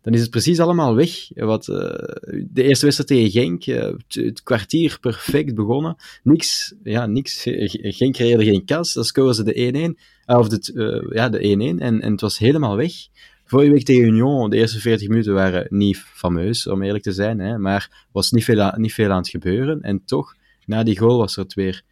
dan 0.02 0.14
is 0.14 0.20
het 0.20 0.30
precies 0.30 0.60
allemaal 0.60 0.94
weg. 0.94 1.10
Wat, 1.34 1.68
uh, 1.68 1.76
de 2.48 2.62
eerste 2.62 2.84
wedstrijd 2.84 3.06
tegen 3.06 3.30
Genk, 3.30 3.66
uh, 3.66 3.92
het, 4.08 4.42
kwartier 4.42 4.98
perfect 5.00 5.54
begonnen. 5.54 5.96
Niks, 6.22 6.74
ja, 6.82 7.06
niks. 7.06 7.42
Genk 7.72 8.14
creëerde 8.14 8.44
geen 8.44 8.64
kans. 8.64 8.92
Dan 8.92 9.04
scoren 9.04 9.34
ze 9.34 9.44
de 9.44 9.94
1-1. 10.26 10.34
of 10.36 10.48
de, 10.48 11.08
ja, 11.12 11.28
de 11.28 11.38
1-1. 11.38 11.82
En, 11.82 12.00
en 12.00 12.12
het 12.12 12.20
was 12.20 12.38
helemaal 12.38 12.76
weg. 12.76 12.92
Vorige 13.44 13.70
week 13.70 13.84
tegen 13.84 14.06
Union, 14.06 14.50
de 14.50 14.56
eerste 14.56 14.80
40 14.80 15.08
minuten 15.08 15.34
waren 15.34 15.66
niet 15.68 15.98
fameus, 15.98 16.66
om 16.66 16.82
eerlijk 16.82 17.04
te 17.04 17.12
zijn. 17.12 17.38
Hè, 17.38 17.58
maar 17.58 18.06
was 18.12 18.30
niet 18.30 18.44
veel, 18.44 18.72
niet 18.76 18.94
veel 18.94 19.10
aan 19.10 19.16
het 19.16 19.28
gebeuren. 19.28 19.80
En 19.80 20.04
toch, 20.04 20.34
na 20.64 20.82
die 20.82 20.98
goal 20.98 21.18
was 21.18 21.36
er 21.36 21.42
het 21.42 21.54
weer 21.54 21.82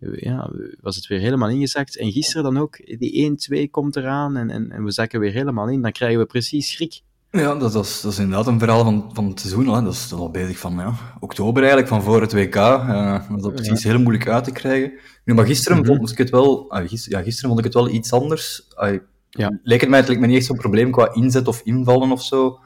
ja, 0.00 0.50
was 0.80 0.96
het 0.96 1.06
weer 1.06 1.20
helemaal 1.20 1.48
ingezakt. 1.48 1.96
En 1.96 2.12
gisteren 2.12 2.42
dan 2.42 2.58
ook, 2.58 2.98
die 2.98 3.38
1-2 3.66 3.70
komt 3.70 3.96
eraan 3.96 4.36
en, 4.36 4.50
en, 4.50 4.70
en 4.70 4.84
we 4.84 4.90
zakken 4.90 5.20
weer 5.20 5.32
helemaal 5.32 5.68
in. 5.68 5.82
Dan 5.82 5.92
krijgen 5.92 6.18
we 6.18 6.26
precies 6.26 6.72
schrik. 6.72 7.00
Ja, 7.30 7.54
dat, 7.54 7.72
dat, 7.72 7.84
is, 7.84 8.00
dat 8.00 8.12
is 8.12 8.18
inderdaad 8.18 8.46
een 8.46 8.58
verhaal 8.58 8.84
van, 8.84 9.10
van 9.12 9.28
het 9.28 9.40
seizoen. 9.40 9.68
Hè. 9.74 9.82
Dat 9.82 9.92
is 9.92 10.12
al 10.12 10.30
bezig 10.30 10.58
van 10.58 10.74
ja, 10.74 10.94
oktober 11.20 11.62
eigenlijk, 11.62 11.88
van 11.88 12.02
voor 12.02 12.20
het 12.20 12.32
WK. 12.32 12.54
Uh, 12.54 13.30
dat 13.30 13.54
is 13.54 13.62
precies 13.62 13.82
ja. 13.82 13.90
heel 13.90 14.00
moeilijk 14.00 14.28
uit 14.28 14.44
te 14.44 14.52
krijgen. 14.52 14.92
Nu, 15.24 15.34
maar 15.34 15.46
gisteren, 15.46 15.78
mm-hmm. 15.78 15.96
vond 15.96 16.10
ik 16.10 16.18
het 16.18 16.30
wel, 16.30 16.74
uh, 16.74 16.88
gister, 16.88 17.12
ja, 17.12 17.22
gisteren 17.22 17.48
vond 17.48 17.58
ik 17.58 17.64
het 17.64 17.74
wel 17.74 17.88
iets 17.88 18.12
anders. 18.12 18.68
Uh, 18.82 18.98
ja. 19.30 19.58
Leek 19.62 19.80
het 19.80 19.90
mij, 19.90 19.98
het 19.98 20.08
leek 20.08 20.18
me 20.18 20.26
niet 20.26 20.36
echt 20.36 20.46
zo'n 20.46 20.56
probleem 20.56 20.90
qua 20.90 21.14
inzet 21.14 21.48
of 21.48 21.60
invallen 21.64 22.12
of 22.12 22.22
zo. 22.22 22.58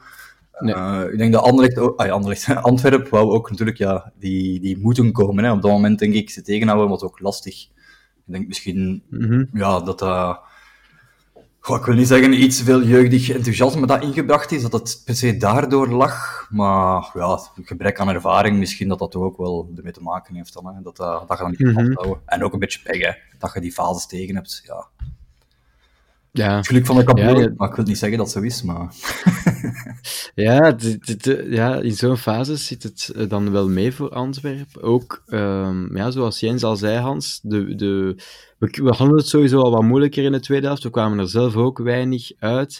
Nee. 0.59 0.75
Uh, 0.75 1.03
ik 1.11 1.17
denk 1.17 1.33
dat 1.33 1.43
Anderlecht, 1.43 1.77
oh, 1.77 1.97
ah, 1.97 2.11
Anderlecht, 2.11 2.55
Antwerpen 2.61 3.09
wou 3.09 3.31
ook 3.31 3.49
natuurlijk, 3.49 3.77
ja, 3.77 4.11
die, 4.19 4.59
die 4.59 4.77
moeten 4.77 5.11
komen. 5.11 5.43
Hè. 5.43 5.51
Op 5.51 5.61
dat 5.61 5.71
moment 5.71 5.99
denk 5.99 6.13
ik, 6.13 6.29
ze 6.29 6.41
tegenhouden 6.41 6.89
was 6.89 7.01
ook 7.01 7.19
lastig. 7.19 7.67
Ik 8.25 8.33
denk 8.33 8.47
misschien, 8.47 9.03
mm-hmm. 9.09 9.49
ja, 9.53 9.79
dat 9.79 9.99
dat, 9.99 10.01
uh, 10.01 10.37
goh, 11.59 11.77
ik 11.77 11.85
wil 11.85 11.95
niet 11.95 12.07
zeggen 12.07 12.41
iets 12.43 12.61
veel 12.61 12.83
jeugdig 12.83 13.29
enthousiasme 13.29 13.87
dat 13.87 14.03
ingebracht 14.03 14.51
is, 14.51 14.61
dat 14.61 14.71
het 14.73 15.01
per 15.05 15.15
se 15.15 15.37
daardoor 15.37 15.87
lag. 15.87 16.47
Maar 16.49 17.11
ja, 17.13 17.39
gebrek 17.61 17.99
aan 17.99 18.09
ervaring, 18.09 18.57
misschien 18.57 18.87
dat 18.87 18.99
dat 18.99 19.15
ook 19.15 19.37
wel 19.37 19.71
ermee 19.75 19.91
te 19.91 20.01
maken 20.01 20.35
heeft 20.35 20.53
dan, 20.53 20.75
hè. 20.75 20.81
Dat, 20.81 20.99
uh, 20.99 21.27
dat 21.27 21.37
je 21.37 21.43
dan 21.43 21.49
niet 21.49 21.59
mm-hmm. 21.59 21.93
houden. 21.93 22.21
En 22.25 22.43
ook 22.43 22.53
een 22.53 22.59
beetje 22.59 22.81
pech, 22.83 23.01
hè. 23.01 23.11
Dat 23.37 23.53
je 23.53 23.59
die 23.59 23.71
fases 23.71 24.05
tegen 24.05 24.35
hebt, 24.35 24.61
ja. 24.65 24.87
Ja. 26.35 26.55
Het 26.55 26.67
geluk 26.67 26.85
van 26.85 26.95
de 26.95 27.03
kampioen, 27.03 27.41
ja, 27.41 27.53
maar 27.55 27.69
ik 27.69 27.75
wil 27.75 27.85
niet 27.85 27.97
zeggen 27.97 28.17
dat 28.17 28.33
het 28.33 28.37
zo 28.37 28.43
is, 28.43 28.63
maar... 28.63 28.93
ja, 30.45 30.71
dit, 30.71 31.23
dit, 31.23 31.45
ja, 31.49 31.75
in 31.75 31.91
zo'n 31.91 32.17
fase 32.17 32.55
zit 32.55 32.83
het 32.83 33.29
dan 33.29 33.51
wel 33.51 33.69
mee 33.69 33.91
voor 33.91 34.09
Antwerpen. 34.09 34.81
Ook, 34.81 35.23
um, 35.27 35.97
ja, 35.97 36.11
zoals 36.11 36.39
Jens 36.39 36.63
al 36.63 36.75
zei, 36.75 36.97
Hans, 36.97 37.39
de, 37.43 37.75
de, 37.75 38.15
we, 38.57 38.69
we 38.83 38.89
hadden 38.89 39.17
het 39.17 39.27
sowieso 39.27 39.59
al 39.59 39.71
wat 39.71 39.81
moeilijker 39.81 40.23
in 40.23 40.31
de 40.31 40.39
tweede 40.39 40.65
helft. 40.65 40.83
We 40.83 40.89
kwamen 40.89 41.19
er 41.19 41.29
zelf 41.29 41.55
ook 41.55 41.77
weinig 41.77 42.31
uit. 42.39 42.79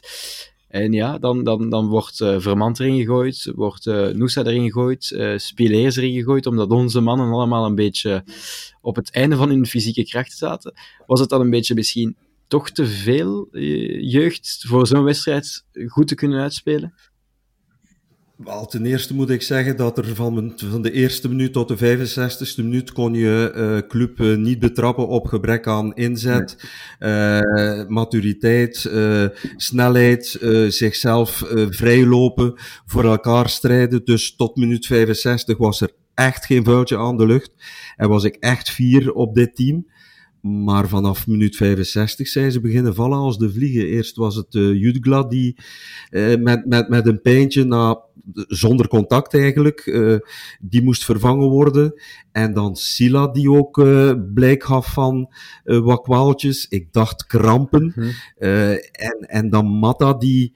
En 0.67 0.91
ja, 0.91 1.17
dan, 1.17 1.43
dan, 1.43 1.69
dan 1.69 1.87
wordt 1.87 2.19
uh, 2.19 2.39
Vermand 2.39 2.79
erin 2.79 2.97
gegooid, 2.97 3.51
wordt 3.55 3.85
uh, 3.85 4.07
Noosa 4.07 4.43
erin 4.43 4.63
gegooid, 4.63 5.11
uh, 5.15 5.37
Spileers 5.37 5.95
erin 5.95 6.13
gegooid, 6.13 6.45
omdat 6.45 6.69
onze 6.69 7.01
mannen 7.01 7.31
allemaal 7.31 7.65
een 7.65 7.75
beetje 7.75 8.23
op 8.81 8.95
het 8.95 9.11
einde 9.11 9.35
van 9.35 9.49
hun 9.49 9.65
fysieke 9.65 10.03
kracht 10.03 10.37
zaten. 10.37 10.73
Was 11.05 11.19
het 11.19 11.29
dan 11.29 11.41
een 11.41 11.49
beetje 11.49 11.75
misschien 11.75 12.15
toch 12.53 12.71
te 12.71 12.85
veel 12.85 13.47
jeugd 13.99 14.65
voor 14.67 14.87
zo'n 14.87 15.03
wedstrijd 15.03 15.65
goed 15.87 16.07
te 16.07 16.15
kunnen 16.15 16.41
uitspelen? 16.41 16.93
Wel, 18.37 18.65
ten 18.65 18.85
eerste 18.85 19.13
moet 19.13 19.29
ik 19.29 19.41
zeggen 19.41 19.77
dat 19.77 19.97
er 19.97 20.15
van, 20.15 20.53
de 20.81 20.91
eerste 20.91 21.29
minuut 21.29 21.53
tot 21.53 21.67
de 21.67 21.77
65ste 21.77 22.55
minuut 22.55 22.91
kon 22.91 23.13
je 23.13 23.53
uh, 23.55 23.89
club 23.89 24.19
uh, 24.19 24.37
niet 24.37 24.59
betrappen 24.59 25.07
op 25.07 25.25
gebrek 25.25 25.67
aan 25.67 25.93
inzet, 25.93 26.69
nee. 26.99 27.11
uh, 27.11 27.87
maturiteit, 27.87 28.91
snelheid, 29.55 30.37
zichzelf 30.67 31.43
vrijlopen, 31.69 32.53
voor 32.85 33.03
elkaar 33.03 33.49
strijden. 33.49 34.05
Dus 34.05 34.35
tot 34.35 34.55
minuut 34.55 34.85
65 34.85 35.57
was 35.57 35.81
er 35.81 35.91
echt 36.13 36.45
geen 36.45 36.63
vuiltje 36.63 36.97
aan 36.97 37.17
de 37.17 37.25
lucht 37.25 37.51
en 37.95 38.09
was 38.09 38.23
ik 38.23 38.35
echt 38.35 38.69
fier 38.69 39.13
op 39.13 39.35
dit 39.35 39.55
team. 39.55 39.85
Maar 40.43 40.87
vanaf 40.87 41.27
minuut 41.27 41.55
65 41.55 42.27
zijn 42.27 42.51
ze 42.51 42.61
beginnen 42.61 42.95
vallen 42.95 43.17
als 43.17 43.37
de 43.37 43.51
vliegen. 43.51 43.87
Eerst 43.87 44.15
was 44.15 44.35
het 44.35 44.53
uh, 44.53 44.81
Jutgla 44.81 45.23
die 45.23 45.57
uh, 46.11 46.35
met, 46.35 46.65
met, 46.65 46.89
met 46.89 47.07
een 47.07 47.21
pijntje, 47.21 47.63
na, 47.63 48.01
zonder 48.47 48.87
contact 48.87 49.33
eigenlijk, 49.33 49.85
uh, 49.85 50.17
die 50.59 50.83
moest 50.83 51.05
vervangen 51.05 51.49
worden. 51.49 52.01
En 52.31 52.53
dan 52.53 52.75
Sila 52.75 53.27
die 53.27 53.51
ook 53.51 53.83
blijk 54.33 54.63
gaf 54.63 54.93
van 54.93 55.33
wat 55.63 56.01
kwaaltjes. 56.01 56.67
Ik 56.67 56.93
dacht 56.93 57.25
krampen. 57.25 57.91
Hmm. 57.95 58.11
en, 58.91 59.17
en 59.19 59.49
dan 59.49 59.65
Matta 59.65 60.13
die 60.13 60.53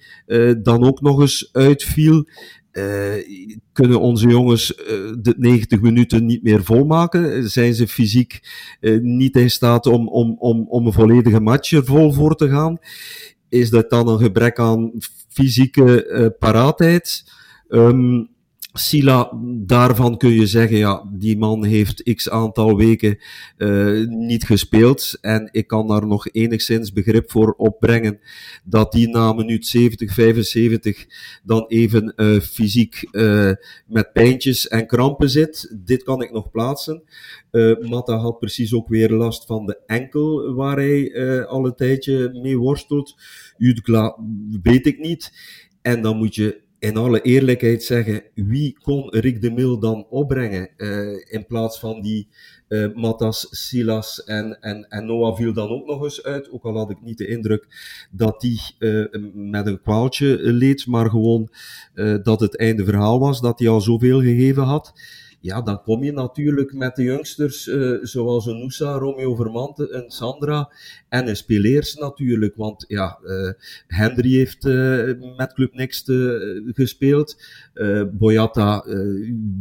dan 0.62 0.84
ook 0.84 1.02
nog 1.02 1.22
eens 1.22 1.50
uitviel. 1.52 2.26
Uh, 2.78 3.14
kunnen 3.74 4.00
onze 4.00 4.28
jongens 4.28 4.78
uh, 4.78 4.86
de 5.20 5.34
90 5.38 5.82
minuten 5.82 6.26
niet 6.26 6.44
meer 6.44 6.64
volmaken? 6.64 7.50
Zijn 7.50 7.74
ze 7.74 7.88
fysiek 7.88 8.40
uh, 8.82 9.02
niet 9.02 9.36
in 9.36 9.50
staat 9.50 9.86
om, 9.86 10.08
om, 10.08 10.36
om, 10.40 10.66
om 10.70 10.86
een 10.86 10.94
volledige 10.94 11.40
match 11.40 11.72
er 11.72 11.86
vol 11.86 12.14
voor 12.14 12.36
te 12.36 12.50
gaan? 12.50 12.78
Is 13.50 13.70
dat 13.70 13.90
dan 13.90 14.08
een 14.08 14.20
gebrek 14.20 14.60
aan 14.60 14.92
fysieke 15.30 16.36
paraatheid? 16.40 17.32
Um, 17.70 18.30
Sila, 18.78 19.32
daarvan 19.66 20.18
kun 20.18 20.32
je 20.32 20.48
zeggen, 20.48 20.78
ja, 20.78 21.10
die 21.14 21.38
man 21.38 21.66
heeft 21.66 22.14
x 22.16 22.30
aantal 22.30 22.78
weken 22.78 23.18
uh, 23.58 24.08
niet 24.08 24.44
gespeeld. 24.44 25.18
En 25.22 25.50
ik 25.52 25.68
kan 25.68 25.88
daar 25.88 26.08
nog 26.08 26.28
enigszins 26.32 26.94
begrip 26.94 27.32
voor 27.32 27.54
opbrengen 27.58 28.20
dat 28.64 28.92
die 28.92 29.10
na 29.10 29.34
minuut 29.34 29.68
70, 29.68 30.14
75 30.14 31.06
dan 31.44 31.66
even 31.68 32.14
uh, 32.16 32.40
fysiek 32.40 33.08
uh, 33.12 33.52
met 33.88 34.14
pijntjes 34.14 34.68
en 34.68 34.88
krampen 34.88 35.30
zit. 35.30 35.76
Dit 35.86 36.04
kan 36.04 36.22
ik 36.22 36.32
nog 36.32 36.52
plaatsen. 36.52 37.04
Matta 37.82 38.16
had 38.16 38.40
precies 38.40 38.74
ook 38.74 38.88
weer 38.88 39.10
last 39.10 39.46
van 39.46 39.66
de 39.66 39.80
enkel 39.86 40.54
waar 40.54 40.78
hij 40.78 41.46
al 41.46 41.66
een 41.66 41.76
tijdje 41.76 42.40
mee 42.42 42.58
worstelt. 42.58 43.16
Udgla 43.58 44.18
weet 44.62 44.86
ik 44.86 45.00
niet. 45.00 45.32
En 45.82 46.02
dan 46.02 46.18
moet 46.18 46.36
je 46.36 46.66
in 46.80 46.98
alle 46.98 47.22
eerlijkheid 47.22 47.84
zeggen, 47.84 48.24
wie 48.36 48.78
kon 48.82 49.10
Rick 49.10 49.42
de 49.42 49.52
Mil 49.52 49.80
dan 49.80 50.06
opbrengen 50.10 50.70
uh, 50.78 51.24
in 51.28 51.46
plaats 51.48 51.80
van 51.80 52.02
die 52.02 52.28
uh, 52.68 52.94
Matas, 52.96 53.48
Silas 53.50 54.24
en, 54.24 54.62
en, 54.62 54.88
en 54.90 55.06
Noah 55.06 55.36
viel 55.36 55.54
dan 55.54 55.70
ook 55.70 55.86
nog 55.86 56.04
eens 56.04 56.24
uit. 56.24 56.50
Ook 56.52 56.64
al 56.64 56.78
had 56.78 56.90
ik 56.90 57.02
niet 57.02 57.18
de 57.18 57.28
indruk 57.28 57.68
dat 58.12 58.42
die 58.42 58.62
uh, 58.80 59.06
met 59.34 59.68
een 59.68 59.82
kwaaltje 59.82 60.38
leed, 60.42 60.88
maar 60.88 61.10
gewoon 61.10 61.50
dat 62.24 62.40
het 62.40 62.58
einde 62.58 62.86
verhaal 62.86 63.20
was, 63.20 63.42
dat 63.42 63.60
hij 63.60 63.68
al 63.68 63.82
zoveel 63.82 64.22
gegeven 64.22 64.64
had 64.64 64.94
ja, 65.40 65.62
dan 65.62 65.82
kom 65.84 66.04
je 66.04 66.12
natuurlijk 66.12 66.74
met 66.74 66.96
de 66.96 67.04
youngsters 67.04 67.68
uh, 67.68 67.98
zoals 68.02 68.46
een 68.46 68.60
Noosa, 68.60 68.92
Romeo 68.92 69.36
Vermante, 69.36 69.92
een 69.92 70.12
Sandra 70.12 70.72
en 71.10 71.28
een 71.28 71.36
Speleers 71.36 71.96
natuurlijk. 71.96 72.56
Want 72.56 72.86
ja, 72.88 73.20
uh, 73.24 73.52
Hendry 73.88 74.32
heeft 74.32 74.66
uh, 74.66 75.36
met 75.38 75.54
Club 75.54 75.74
Next 75.74 76.12
gespeeld. 76.66 77.42
Boyata, 78.12 78.86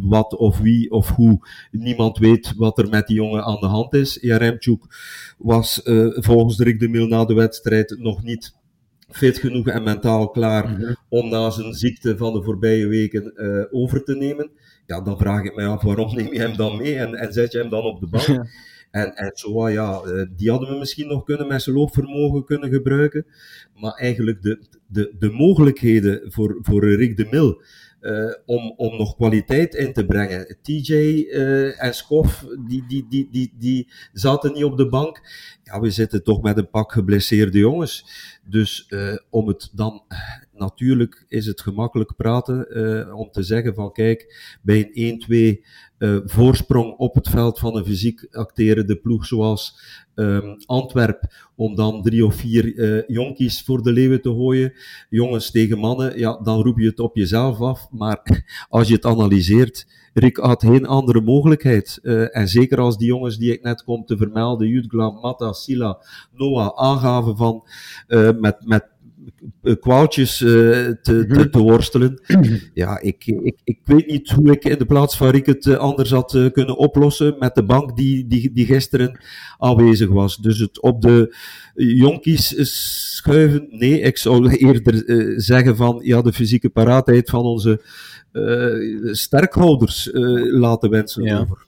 wat 0.01 0.37
of 0.37 0.59
wie 0.59 0.91
of 0.91 1.09
hoe, 1.09 1.39
niemand 1.71 2.19
weet 2.19 2.53
wat 2.57 2.79
er 2.79 2.89
met 2.89 3.07
die 3.07 3.17
jongen 3.17 3.45
aan 3.45 3.61
de 3.61 3.67
hand 3.67 3.95
is. 3.95 4.19
Jaremchuk 4.21 4.85
was 5.39 5.81
volgens 6.15 6.59
Rick 6.59 6.81
de 6.81 6.89
Mil 6.89 7.07
na 7.07 7.25
de 7.25 7.35
wedstrijd 7.35 7.97
nog 7.99 8.23
niet 8.23 8.55
fit 9.09 9.39
genoeg 9.39 9.67
en 9.67 9.83
mentaal 9.83 10.31
klaar 10.31 10.69
mm 10.69 10.77
-hmm. 10.77 10.97
om 11.09 11.29
na 11.29 11.51
zijn 11.51 11.75
ziekte 11.75 12.17
van 12.17 12.33
de 12.33 12.43
voorbije 12.43 12.87
weken 12.87 13.35
over 13.71 14.05
te 14.05 14.15
nemen 14.15 14.51
ja, 14.87 15.01
dan 15.01 15.19
vraag 15.19 15.43
ik 15.43 15.55
mij 15.55 15.67
af 15.67 15.83
waarom 15.83 16.15
neem 16.15 16.33
je 16.33 16.39
hem 16.39 16.57
dan 16.57 16.77
mee 16.77 16.97
en, 16.99 17.15
en 17.15 17.33
zet 17.33 17.53
je 17.53 17.59
hem 17.59 17.71
dan 17.71 17.83
op 17.83 18.01
de 18.01 18.07
bank. 18.07 18.49
En, 18.91 19.17
en 19.17 19.31
zo, 19.35 19.71
ja, 19.71 20.01
eh, 20.01 20.27
die 20.37 20.51
hadden 20.51 20.69
we 20.69 20.79
misschien 20.79 21.09
nog 21.09 21.25
kunnen 21.25 21.47
met 21.47 21.63
zijn 21.63 21.77
loopvermogen 21.77 22.45
kunnen 22.45 22.71
gebruiken. 22.71 23.27
Maar 23.75 23.93
eigenlijk 23.93 24.43
de, 24.43 24.67
de, 24.87 25.15
de 25.19 25.31
mogelijkheden 25.31 26.33
voor, 26.33 26.59
voor 26.61 26.95
Rick 26.95 27.17
de 27.17 27.27
Mil 27.31 27.63
uh, 28.01 28.33
om, 28.47 28.75
om 28.77 28.97
nog 28.97 29.17
kwaliteit 29.17 29.75
in 29.75 29.93
te 29.93 30.07
brengen. 30.07 30.57
TJ 30.63 30.93
uh, 30.93 31.83
en 31.83 31.95
Skoff, 31.95 32.47
die, 32.69 32.85
die, 32.87 33.07
die, 33.09 33.29
die, 33.31 33.55
die 33.59 33.89
zaten 34.13 34.53
niet 34.53 34.65
op 34.65 34.77
de 34.77 34.89
bank. 34.89 35.21
Ja, 35.63 35.81
we 35.81 35.91
zitten 35.91 36.23
toch 36.23 36.43
met 36.43 36.59
een 36.59 36.71
pak 36.71 36.93
geblesseerde 36.93 37.59
jongens. 37.59 38.07
Dus 38.45 38.87
uh, 38.89 39.17
om 39.31 39.49
het 39.49 39.71
dan 39.73 40.03
natuurlijk 40.59 41.25
is 41.29 41.47
het 41.47 41.61
gemakkelijk 41.61 42.17
praten 42.17 42.67
uh, 42.71 43.15
om 43.15 43.31
te 43.31 43.43
zeggen 43.43 43.75
van 43.75 43.93
kijk, 43.93 44.35
bij 44.63 44.91
een 44.93 45.61
1-2 45.61 45.65
uh, 45.99 46.19
voorsprong 46.25 46.95
op 46.97 47.15
het 47.15 47.29
veld 47.29 47.59
van 47.59 47.77
een 47.77 47.85
fysiek 47.85 48.27
acterende 48.31 48.97
ploeg 48.97 49.27
zoals 49.27 49.79
um, 50.15 50.57
Antwerp, 50.67 51.23
om 51.55 51.75
dan 51.75 52.03
drie 52.03 52.27
of 52.27 52.35
vier 52.35 52.75
uh, 52.75 53.03
jonkies 53.07 53.63
voor 53.63 53.83
de 53.83 53.93
leeuwen 53.93 54.23
te 54.23 54.31
gooien, 54.31 54.73
jongens 55.09 55.51
tegen 55.51 55.79
mannen, 55.79 56.19
ja, 56.19 56.41
dan 56.43 56.63
roep 56.63 56.79
je 56.79 56.87
het 56.87 57.01
op 57.01 57.17
jezelf 57.17 57.61
af. 57.61 57.91
Maar 57.91 58.45
als 58.69 58.89
je 58.89 58.95
het 58.95 59.07
analyseert, 59.07 59.87
Rick 60.15 60.37
had 60.37 60.63
geen 60.63 60.87
andere 60.87 61.21
mogelijkheid. 61.21 61.99
En 62.33 62.49
zeker 62.49 62.81
als 62.81 62.99
die 62.99 63.07
jongens 63.07 63.39
die 63.39 63.53
ik 63.53 63.63
net 63.63 63.85
kom 63.85 64.05
te 64.05 64.17
vermelden, 64.17 64.69
Jutgla, 64.69 65.11
Matta, 65.11 65.53
Sila, 65.53 65.99
Noah, 66.33 66.79
aangaven 66.79 67.37
van 67.37 67.65
met, 68.41 68.57
met 68.67 68.85
kwaaltjes 69.81 70.41
uh, 70.41 70.51
te, 70.51 70.99
te, 71.03 71.25
mhm. 71.29 71.51
te, 71.51 71.59
worstelen. 71.59 72.21
Ja, 72.75 73.01
ik, 73.01 73.27
ik, 73.27 73.59
ik 73.65 73.79
weet 73.85 74.07
niet 74.07 74.31
hoe 74.31 74.51
ik 74.51 74.65
in 74.65 74.79
de 74.79 74.87
plaats 74.87 75.17
van 75.17 75.29
Rick 75.29 75.47
het 75.47 75.79
anders 75.79 76.11
had 76.11 76.35
uh, 76.35 76.51
kunnen 76.51 76.77
oplossen 76.77 77.37
met 77.39 77.55
de 77.55 77.65
bank 77.65 77.97
die, 77.97 78.27
die, 78.27 78.53
die 78.53 78.67
gisteren 78.67 79.21
aanwezig 79.59 80.09
was. 80.09 80.37
Dus 80.37 80.59
het 80.59 80.81
op 80.81 81.03
de 81.03 81.35
jonkies 81.75 82.55
schuiven. 83.17 83.67
Nee, 83.71 84.01
ik 84.01 84.17
zou 84.17 84.51
eerder 84.51 85.05
uh, 85.07 85.39
zeggen 85.39 85.77
van 85.77 86.01
ja, 86.03 86.23
de 86.23 86.33
fysieke 86.33 86.69
paraatheid 86.69 87.31
van 87.31 87.43
onze 87.43 87.81
sterkhouders 89.13 90.11
laten 90.51 90.91
wensen 90.91 91.23
ja. 91.23 91.39
over. 91.41 91.67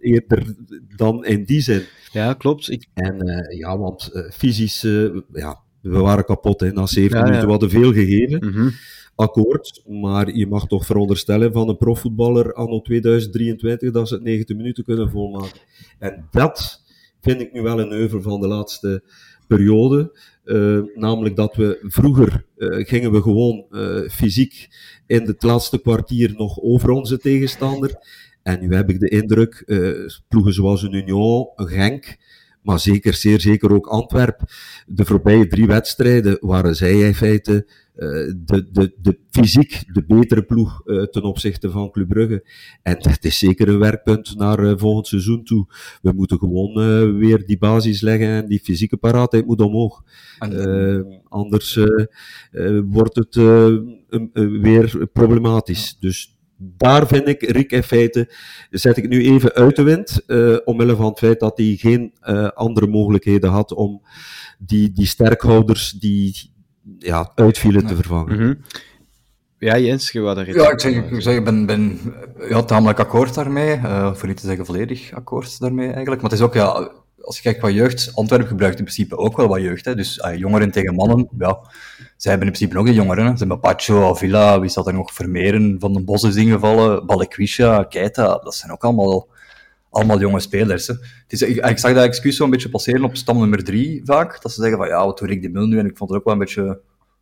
eerder 0.00 0.54
dan 0.96 1.24
in 1.24 1.44
die 1.44 1.60
zin. 1.60 1.82
Ja, 2.12 2.34
klopt. 2.34 2.70
Ik... 2.70 2.86
En 2.94 3.46
ja, 3.58 3.78
want 3.78 4.10
fysisch, 4.30 4.86
ja, 5.32 5.60
we 5.90 5.98
waren 5.98 6.24
kapot 6.24 6.60
hè. 6.60 6.72
na 6.72 6.86
7 6.86 7.16
ja, 7.16 7.22
minuten. 7.22 7.44
We 7.44 7.50
hadden 7.50 7.70
veel 7.70 7.92
gegeven. 7.92 8.46
Mm 8.46 8.52
-hmm. 8.52 8.70
Akkoord, 9.14 9.82
maar 9.86 10.34
je 10.34 10.46
mag 10.46 10.66
toch 10.66 10.86
veronderstellen 10.86 11.52
van 11.52 11.68
een 11.68 11.76
profvoetballer 11.76 12.52
anno 12.52 12.80
2023 12.80 13.90
dat 13.90 14.08
ze 14.08 14.14
het 14.14 14.22
90 14.22 14.56
minuten 14.56 14.84
kunnen 14.84 15.10
volmaken. 15.10 15.60
En 15.98 16.28
dat 16.30 16.82
vind 17.20 17.40
ik 17.40 17.52
nu 17.52 17.62
wel 17.62 17.80
een 17.80 17.92
euvel 17.92 18.22
van 18.22 18.40
de 18.40 18.46
laatste 18.46 19.02
periode. 19.46 20.18
Uh, 20.44 20.80
namelijk 20.94 21.36
dat 21.36 21.56
we 21.56 21.78
vroeger 21.82 22.44
uh, 22.56 22.86
gingen 22.86 23.12
we 23.12 23.22
gewoon 23.22 23.66
uh, 23.70 24.08
fysiek 24.08 24.68
in 25.06 25.22
het 25.22 25.42
laatste 25.42 25.80
kwartier 25.80 26.34
nog 26.36 26.60
over 26.60 26.90
onze 26.90 27.18
tegenstander. 27.18 27.94
En 28.42 28.60
nu 28.60 28.74
heb 28.74 28.90
ik 28.90 29.00
de 29.00 29.08
indruk, 29.08 29.64
ploegen 30.28 30.52
zoals 30.52 30.82
een 30.82 30.94
Union, 30.94 31.48
een 31.56 31.68
Genk, 31.68 32.16
maar 32.62 32.80
zeker, 32.80 33.14
zeer 33.14 33.40
zeker 33.40 33.74
ook 33.74 33.86
Antwerp. 33.86 34.40
De 34.86 35.04
voorbije 35.04 35.46
drie 35.46 35.66
wedstrijden 35.66 36.36
waren 36.40 36.74
zij 36.74 37.00
in 37.00 37.14
feite 37.14 37.66
uh, 37.98 38.32
de, 38.36 38.68
de, 38.72 38.94
de 39.02 39.18
fysiek 39.30 39.84
de 39.92 40.04
betere 40.04 40.42
ploeg 40.42 40.82
uh, 40.84 41.02
ten 41.02 41.22
opzichte 41.22 41.70
van 41.70 41.90
Club 41.90 42.08
Brugge. 42.08 42.44
En 42.82 42.96
het 42.98 43.24
is 43.24 43.38
zeker 43.38 43.68
een 43.68 43.78
werkpunt 43.78 44.36
naar 44.36 44.60
uh, 44.60 44.72
volgend 44.76 45.06
seizoen 45.06 45.44
toe. 45.44 45.66
We 46.02 46.12
moeten 46.12 46.38
gewoon 46.38 46.72
weer 47.18 47.46
die 47.46 47.58
basis 47.58 48.00
leggen 48.00 48.28
en 48.28 48.48
die 48.48 48.60
fysieke 48.60 48.96
paraatheid 48.96 49.46
moet 49.46 49.60
omhoog. 49.60 50.02
anders 51.28 51.78
wordt 52.84 53.16
het 53.16 53.34
weer 54.34 55.08
problematisch. 55.12 55.96
Dus 56.00 56.37
daar 56.58 57.06
vind 57.06 57.28
ik 57.28 57.42
Rick 57.42 57.72
in 57.72 57.82
feite, 57.82 58.32
zet 58.70 58.96
ik 58.96 59.08
nu 59.08 59.24
even 59.24 59.52
uit 59.52 59.76
de 59.76 59.82
wind, 59.82 60.22
uh, 60.26 60.56
omwille 60.64 60.96
van 60.96 61.04
het 61.04 61.18
feit 61.18 61.40
dat 61.40 61.58
hij 61.58 61.76
geen 61.78 62.12
uh, 62.22 62.48
andere 62.48 62.86
mogelijkheden 62.86 63.50
had 63.50 63.72
om 63.72 64.02
die, 64.58 64.92
die 64.92 65.06
sterkhouders 65.06 65.90
die 65.90 66.52
ja, 66.98 67.32
uitvielen 67.34 67.86
te 67.86 67.94
vervangen. 67.94 68.34
Mm 68.34 68.40
-hmm. 68.40 68.58
Ja, 69.58 69.78
Jens, 69.78 70.10
je 70.10 70.20
daar 70.20 70.54
Ja, 70.54 70.70
ik 70.70 70.80
zeg, 70.80 71.10
ik 71.10 71.22
zeg, 71.22 71.42
ben, 71.42 71.66
ben 71.66 72.00
ja, 72.48 72.62
tamelijk 72.62 72.98
akkoord 72.98 73.34
daarmee, 73.34 73.76
uh, 73.76 74.14
voor 74.14 74.28
niet 74.28 74.36
te 74.36 74.46
zeggen 74.46 74.66
volledig 74.66 75.12
akkoord 75.12 75.60
daarmee 75.60 75.90
eigenlijk. 75.90 76.22
Maar 76.22 76.30
het 76.30 76.38
is 76.40 76.44
ook, 76.46 76.54
ja, 76.54 76.90
als 77.22 77.36
je 77.36 77.42
kijkt 77.42 77.58
qua 77.58 77.70
jeugd, 77.70 78.10
Antwerpen 78.14 78.48
gebruikt 78.48 78.78
in 78.78 78.84
principe 78.84 79.16
ook 79.16 79.36
wel 79.36 79.48
wat 79.48 79.60
jeugd. 79.60 79.84
Hè. 79.84 79.94
Dus 79.94 80.18
uh, 80.18 80.36
jongeren 80.36 80.70
tegen 80.70 80.94
mannen, 80.94 81.28
ja, 81.38 81.58
zij 82.16 82.30
hebben 82.30 82.48
in 82.48 82.54
principe 82.54 82.78
ook 82.78 82.86
de 82.86 82.94
jongeren. 82.94 83.24
Hè. 83.24 83.30
Ze 83.30 83.38
hebben 83.38 83.60
Pacho, 83.60 84.10
Avila, 84.10 84.60
wie 84.60 84.70
staat 84.70 84.86
er 84.86 84.94
nog? 84.94 85.14
Vermeeren, 85.14 85.76
Van 85.78 85.92
den 85.92 86.04
Bos 86.04 86.22
is 86.22 86.36
ingevallen, 86.36 87.06
Balekwisha, 87.06 87.82
Keita, 87.82 88.38
dat 88.42 88.54
zijn 88.54 88.72
ook 88.72 88.84
allemaal, 88.84 89.28
allemaal 89.90 90.20
jonge 90.20 90.40
spelers. 90.40 90.86
Hè. 90.86 90.94
Het 90.94 91.32
is, 91.32 91.42
ik, 91.42 91.66
ik, 91.66 91.78
zag 91.78 91.94
dat 91.94 92.04
excuus 92.04 92.36
zo 92.36 92.44
een 92.44 92.50
beetje 92.50 92.68
passeren 92.68 93.04
op 93.04 93.16
stam 93.16 93.38
nummer 93.38 93.64
drie 93.64 94.00
vaak, 94.04 94.42
dat 94.42 94.52
ze 94.52 94.60
zeggen 94.60 94.78
van 94.78 94.88
ja, 94.88 95.04
wat 95.04 95.18
doe 95.18 95.28
ik 95.28 95.42
de 95.42 95.48
Mil 95.48 95.66
nu? 95.66 95.78
En 95.78 95.86
ik 95.86 95.96
vond 95.96 96.10
het 96.10 96.18
ook 96.18 96.24
wel 96.24 96.34
een 96.34 96.40
beetje, 96.40 96.62
een 96.62 96.78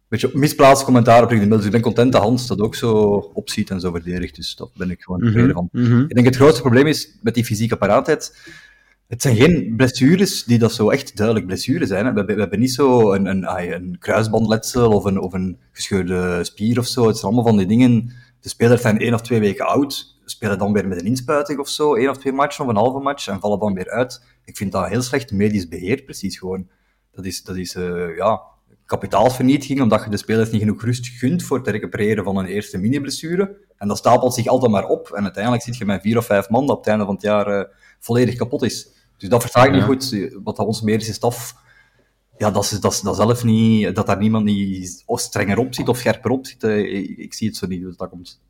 beetje 0.09 0.31
misplaatst 0.33 0.85
commentaar 0.85 1.23
op 1.23 1.31
Rick 1.31 1.41
de 1.41 1.47
Mil. 1.47 1.57
Dus 1.57 1.67
ik 1.67 1.73
ben 1.73 1.81
content 1.81 2.13
dat 2.13 2.23
Hans 2.23 2.47
dat 2.47 2.61
ook 2.61 2.75
zo 2.75 2.91
opziet 3.35 3.71
en 3.71 3.81
zo 3.81 3.91
verdedigt. 3.91 4.37
Dus 4.37 4.57
dat 4.57 4.71
ben 4.77 4.91
ik 4.91 5.03
gewoon 5.03 5.21
mhm, 5.21 5.29
tevreden 5.29 5.55
van. 5.55 5.69
Mm 5.73 5.85
-hmm. 5.85 6.03
Ik 6.03 6.15
denk 6.15 6.27
het 6.27 6.37
grootste 6.37 6.61
probleem 6.61 6.87
is 6.87 7.19
met 7.23 7.35
die 7.35 7.45
fysieke 7.45 7.77
paraatheid 7.77 8.33
het 9.09 9.23
zijn 9.23 9.37
geen 9.37 9.75
blessures 9.77 10.45
die 10.45 10.59
dat 10.59 10.73
zo 10.73 10.91
echt 10.91 11.17
duidelijk 11.17 11.47
blessures 11.47 11.89
zijn. 11.89 12.15
We, 12.15 12.25
we, 12.25 12.33
hebben 12.33 12.61
niet 12.61 12.73
zo 12.73 13.13
een, 13.13 13.27
een, 13.27 13.73
een 13.73 13.99
kruisbandletsel 13.99 14.93
of 14.93 15.05
een, 15.05 15.21
of 15.21 15.33
een 15.33 15.59
gescheurde 15.73 16.45
spier 16.45 16.79
of 16.79 16.87
zo. 16.87 17.07
Het 17.07 17.17
zijn 17.17 17.33
allemaal 17.33 17.53
van 17.53 17.57
die 17.59 17.67
dingen. 17.67 18.13
De 18.41 18.49
spelers 18.49 18.83
zijn 18.83 18.99
één 18.99 19.15
of 19.15 19.21
twee 19.21 19.41
weken 19.41 19.67
oud, 19.67 20.19
spelen 20.25 20.59
dan 20.59 20.73
weer 20.73 20.89
met 20.89 21.01
een 21.01 21.07
inspuiting 21.07 21.59
of 21.59 21.69
zo, 21.69 21.95
één 21.95 22.11
of 22.11 22.19
twee 22.19 22.33
matchen 22.33 22.65
of 22.65 22.71
een 22.71 22.77
halve 22.77 22.99
match 22.99 23.29
en 23.29 23.41
vallen 23.41 23.59
dan 23.59 23.75
weer 23.75 23.91
uit. 23.91 24.25
Ik 24.45 24.57
vind 24.57 24.73
dat 24.73 24.89
heel 24.89 25.03
slecht 25.03 25.33
medisch 25.33 25.69
beheerd, 25.69 26.05
precies 26.05 26.39
gewoon. 26.39 26.69
Dat 27.13 27.25
is, 27.25 27.43
dat 27.43 27.57
is 27.57 27.75
uh, 27.75 28.17
ja, 28.17 28.41
kapitaalsvernietiging, 28.87 29.81
omdat 29.81 30.05
je 30.05 30.11
de 30.11 30.17
spelers 30.17 30.51
niet 30.51 30.61
genoeg 30.61 30.83
rust 30.83 31.07
gunt 31.07 31.43
voor 31.43 31.63
te 31.63 31.71
recupereren 31.71 32.25
van 32.25 32.37
een 32.37 32.47
eerste 32.47 32.79
mini-blessure. 32.79 33.57
En 33.77 33.89
dat 33.89 33.99
stapelt 33.99 34.35
zich 34.35 34.47
altijd 34.47 34.73
maar 34.73 34.87
op. 34.87 35.11
En 35.11 35.23
uiteindelijk 35.23 35.63
zit 35.63 35.77
je 35.77 35.85
met 35.85 36.03
vier 36.03 36.19
of 36.19 36.27
vijf 36.27 36.49
man 36.49 36.67
dat 36.67 36.77
op 36.77 36.83
het 36.83 36.89
einde 36.89 37.05
van 37.05 37.15
het 37.15 37.23
jaar 37.23 37.59
uh, 37.59 37.65
volledig 37.99 38.35
kapot 38.35 38.63
is. 38.63 38.95
Dus 39.17 39.29
dat 39.29 39.41
versta 39.41 39.65
ik 39.65 39.73
niet 39.73 39.83
goed, 39.83 40.31
wat 40.45 40.59
onze 40.59 40.85
medische 40.85 41.13
staf, 41.13 41.55
ja, 42.39 42.51
dat 42.51 42.65
is, 42.65 42.71
dat, 42.71 43.01
dat 43.05 43.17
zelf 43.17 43.45
niet, 43.45 43.95
dat 43.95 44.07
daar 44.07 44.19
niemand 44.19 44.45
niet 44.45 45.05
strenger 45.07 45.59
op 45.59 45.75
zit 45.75 45.89
of 45.89 45.99
scherper 45.99 46.31
op 46.31 46.47
zit. 46.47 46.63
Ik, 46.63 47.17
ik 47.17 47.35
zie 47.35 47.49
het 47.49 47.57
zo 47.57 47.67
niet 47.67 47.83
hoe 47.83 47.95
dat 47.97 48.09
komt. 48.09 48.41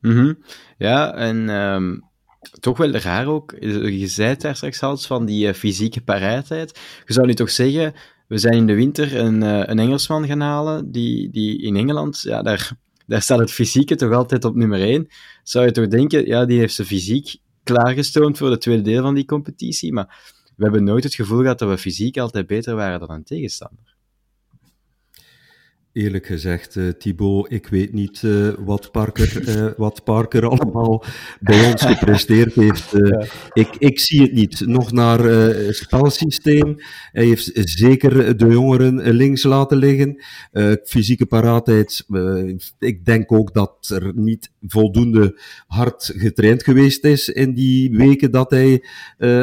Mhm. 0.00 0.34
Ja, 0.78 1.14
en 1.14 1.48
ehm, 1.48 1.98
toch 2.60 2.78
wel 2.78 2.90
raar 2.90 3.26
ook. 3.26 3.54
Je 3.60 4.06
zei 4.06 4.28
het 4.28 4.40
daar 4.40 4.56
straks 4.56 4.82
al 4.82 4.96
van 4.96 5.26
die 5.26 5.48
eh, 5.48 5.54
fysieke 5.54 6.00
paraatheid. 6.00 6.80
Je 7.04 7.12
zou 7.12 7.26
nu 7.26 7.34
toch 7.34 7.50
zeggen, 7.50 7.94
we 8.28 8.38
zijn 8.38 8.54
in 8.54 8.66
de 8.66 8.74
winter 8.74 9.16
een, 9.16 9.42
eh, 9.42 9.62
een 9.64 9.78
Engelsman 9.78 10.26
gaan 10.26 10.40
halen, 10.40 10.90
die, 10.90 11.30
die 11.30 11.62
in 11.62 11.76
Engeland, 11.76 12.20
ja, 12.20 12.42
daar, 12.42 12.72
daar 13.06 13.22
staat 13.22 13.38
het 13.38 13.52
fysieke 13.52 13.94
toch 13.94 14.12
altijd 14.12 14.44
op 14.44 14.54
nummer 14.54 14.80
één. 14.80 15.08
Zou 15.42 15.64
je 15.64 15.72
toch 15.72 15.88
denken, 15.88 16.26
ja, 16.26 16.44
die 16.44 16.58
heeft 16.58 16.74
zijn 16.74 16.86
fysiek 16.86 17.36
klaargestoomd 17.72 18.38
voor 18.38 18.50
het 18.50 18.60
tweede 18.60 18.82
deel 18.82 19.02
van 19.02 19.14
die 19.14 19.24
competitie, 19.24 19.92
maar 19.92 20.06
we 20.56 20.62
hebben 20.62 20.84
nooit 20.84 21.04
het 21.04 21.14
gevoel 21.14 21.40
gehad 21.40 21.58
dat 21.58 21.68
we 21.68 21.78
fysiek 21.78 22.18
altijd 22.18 22.46
beter 22.46 22.74
waren 22.74 23.00
dan 23.00 23.10
een 23.10 23.24
tegenstander. 23.24 23.96
Eerlijk 25.92 26.26
gezegd, 26.26 26.76
uh, 26.76 26.88
Thibaut, 26.88 27.52
ik 27.52 27.66
weet 27.66 27.92
niet 27.92 28.22
uh, 28.22 28.48
wat, 28.58 28.90
Parker, 28.92 29.48
uh, 29.48 29.70
wat 29.76 30.04
Parker 30.04 30.46
allemaal 30.48 31.04
bij 31.40 31.70
ons 31.72 31.84
gepresteerd 31.84 32.54
heeft. 32.54 32.92
Ik, 33.52 33.76
ik 33.78 34.00
zie 34.00 34.22
het 34.22 34.32
niet. 34.32 34.66
Nog 34.66 34.92
naar 34.92 35.18
het 35.18 35.76
spelsysteem. 35.76 36.76
Hij 37.12 37.24
heeft 37.24 37.50
zeker 37.54 38.36
de 38.36 38.46
jongeren 38.46 39.12
links 39.12 39.42
laten 39.42 39.76
liggen. 39.76 40.22
fysieke 40.84 41.26
paraatheid. 41.26 42.06
ik 42.78 43.04
denk 43.04 43.32
ook 43.32 43.54
dat 43.54 43.88
er 43.94 44.12
niet 44.14 44.50
voldoende 44.60 45.40
hard 45.66 46.12
getraind 46.16 46.62
geweest 46.64 47.04
is 47.04 47.28
in 47.28 47.54
die 47.54 47.96
weken 47.96 48.30
dat 48.30 48.50
hij 48.50 48.84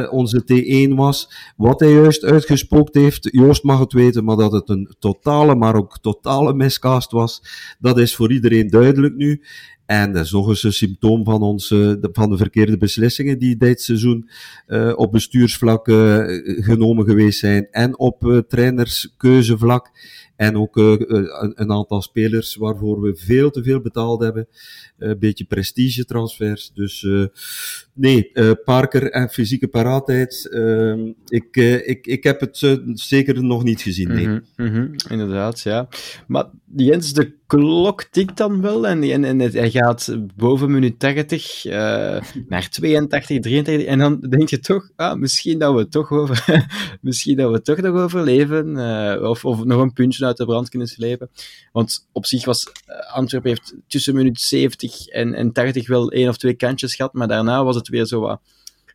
onze 0.09 0.43
T1 0.43 0.95
was. 0.95 1.29
Wat 1.57 1.79
hij 1.79 1.91
juist 1.91 2.23
uitgespookt 2.23 2.95
heeft, 2.95 3.27
Joost 3.31 3.63
mag 3.63 3.79
het 3.79 3.93
weten, 3.93 4.23
maar 4.23 4.37
dat 4.37 4.51
het 4.51 4.69
een 4.69 4.95
totale, 4.99 5.55
maar 5.55 5.75
ook 5.75 5.99
totale 6.01 6.34
miscast 6.43 7.11
was. 7.11 7.41
Dat 7.79 7.97
is 7.97 8.15
voor 8.15 8.31
iedereen 8.31 8.69
duidelijk 8.69 9.15
nu. 9.15 9.41
En 9.85 10.13
dat 10.13 10.25
is 10.25 10.31
nog 10.31 10.47
eens 10.47 10.63
een 10.63 10.73
symptoom 10.73 11.23
van, 11.23 11.41
onze, 11.41 11.97
van 12.11 12.29
de 12.29 12.37
verkeerde 12.37 12.77
beslissingen 12.77 13.39
die 13.39 13.57
dit 13.57 13.81
seizoen 13.81 14.29
uh, 14.67 14.93
op 14.95 15.11
bestuursvlak 15.11 15.87
uh, 15.87 16.23
genomen 16.63 17.05
geweest 17.05 17.39
zijn 17.39 17.67
en 17.71 17.99
op 17.99 18.23
uh, 18.23 18.37
trainerskeuzevlak. 18.37 19.91
En 20.35 20.57
ook 20.57 20.75
een, 20.75 21.61
een, 21.61 21.71
aantal 21.71 22.01
spelers 22.01 22.55
waarvoor 22.55 23.01
we 23.01 23.15
veel 23.15 23.49
te 23.49 23.63
veel 23.63 23.81
betaald 23.81 24.21
hebben. 24.21 24.47
Een 24.97 25.19
beetje 25.19 25.43
prestige 25.43 26.05
transfers. 26.05 26.71
Dus 26.73 27.07
nee, 27.93 28.31
Parker 28.63 29.11
en 29.11 29.29
fysieke 29.29 29.67
paraatheid. 29.67 30.49
Ehm, 30.51 31.11
ik, 31.27 31.55
ik, 31.85 32.07
ik 32.07 32.23
heb 32.23 32.39
het 32.39 32.79
zeker 32.93 33.43
nog 33.43 33.63
niet 33.63 33.81
gezien. 33.81 34.07
Nee. 34.07 34.27
Mm 34.27 34.43
-hmm, 34.55 34.95
inderdaad, 35.09 35.61
ja. 35.61 35.87
Maar 36.27 36.45
Jens, 36.75 37.13
de 37.13 37.33
klok 37.47 38.03
tikt 38.03 38.37
dan 38.37 38.61
wel 38.61 38.87
en, 38.87 39.03
en, 39.03 39.23
en 39.23 39.39
hij 39.39 39.71
gaat 39.71 40.15
boven 40.35 40.71
minuut 40.71 40.99
80 40.99 41.65
uh, 41.65 41.71
naar 42.47 42.69
82, 42.69 43.39
83 43.39 43.85
en 43.85 43.99
dan 43.99 44.19
denk 44.19 44.49
je 44.49 44.59
toch, 44.59 44.89
ah, 44.95 45.15
misschien 45.19 45.59
dat 45.59 45.75
we 45.75 45.87
toch 45.87 46.11
over, 46.11 46.65
misschien 47.01 47.37
dat 47.37 47.51
we 47.51 47.61
toch 47.61 47.77
nog 47.77 47.95
overleven 47.95 48.67
uh, 48.67 49.29
of, 49.29 49.45
of 49.45 49.63
nog 49.63 49.81
een 49.81 49.93
puntje 49.93 50.25
uit 50.25 50.37
de 50.37 50.45
brand 50.45 50.69
kunnen 50.69 50.87
slepen. 50.87 51.29
Want 51.71 52.07
op 52.11 52.25
zich 52.25 52.45
was 52.45 52.71
Antwerpen 53.13 53.49
heeft 53.49 53.75
tussen 53.87 54.15
minuut 54.15 54.41
70 54.41 55.07
en, 55.07 55.33
en 55.33 55.51
80 55.51 55.87
wel 55.87 56.11
één 56.11 56.29
of 56.29 56.37
twee 56.37 56.53
kantjes 56.53 56.95
gehad, 56.95 57.13
maar 57.13 57.27
daarna 57.27 57.63
was 57.63 57.75
het 57.75 57.87
weer 57.87 58.05
zo 58.05 58.19
wat 58.19 58.41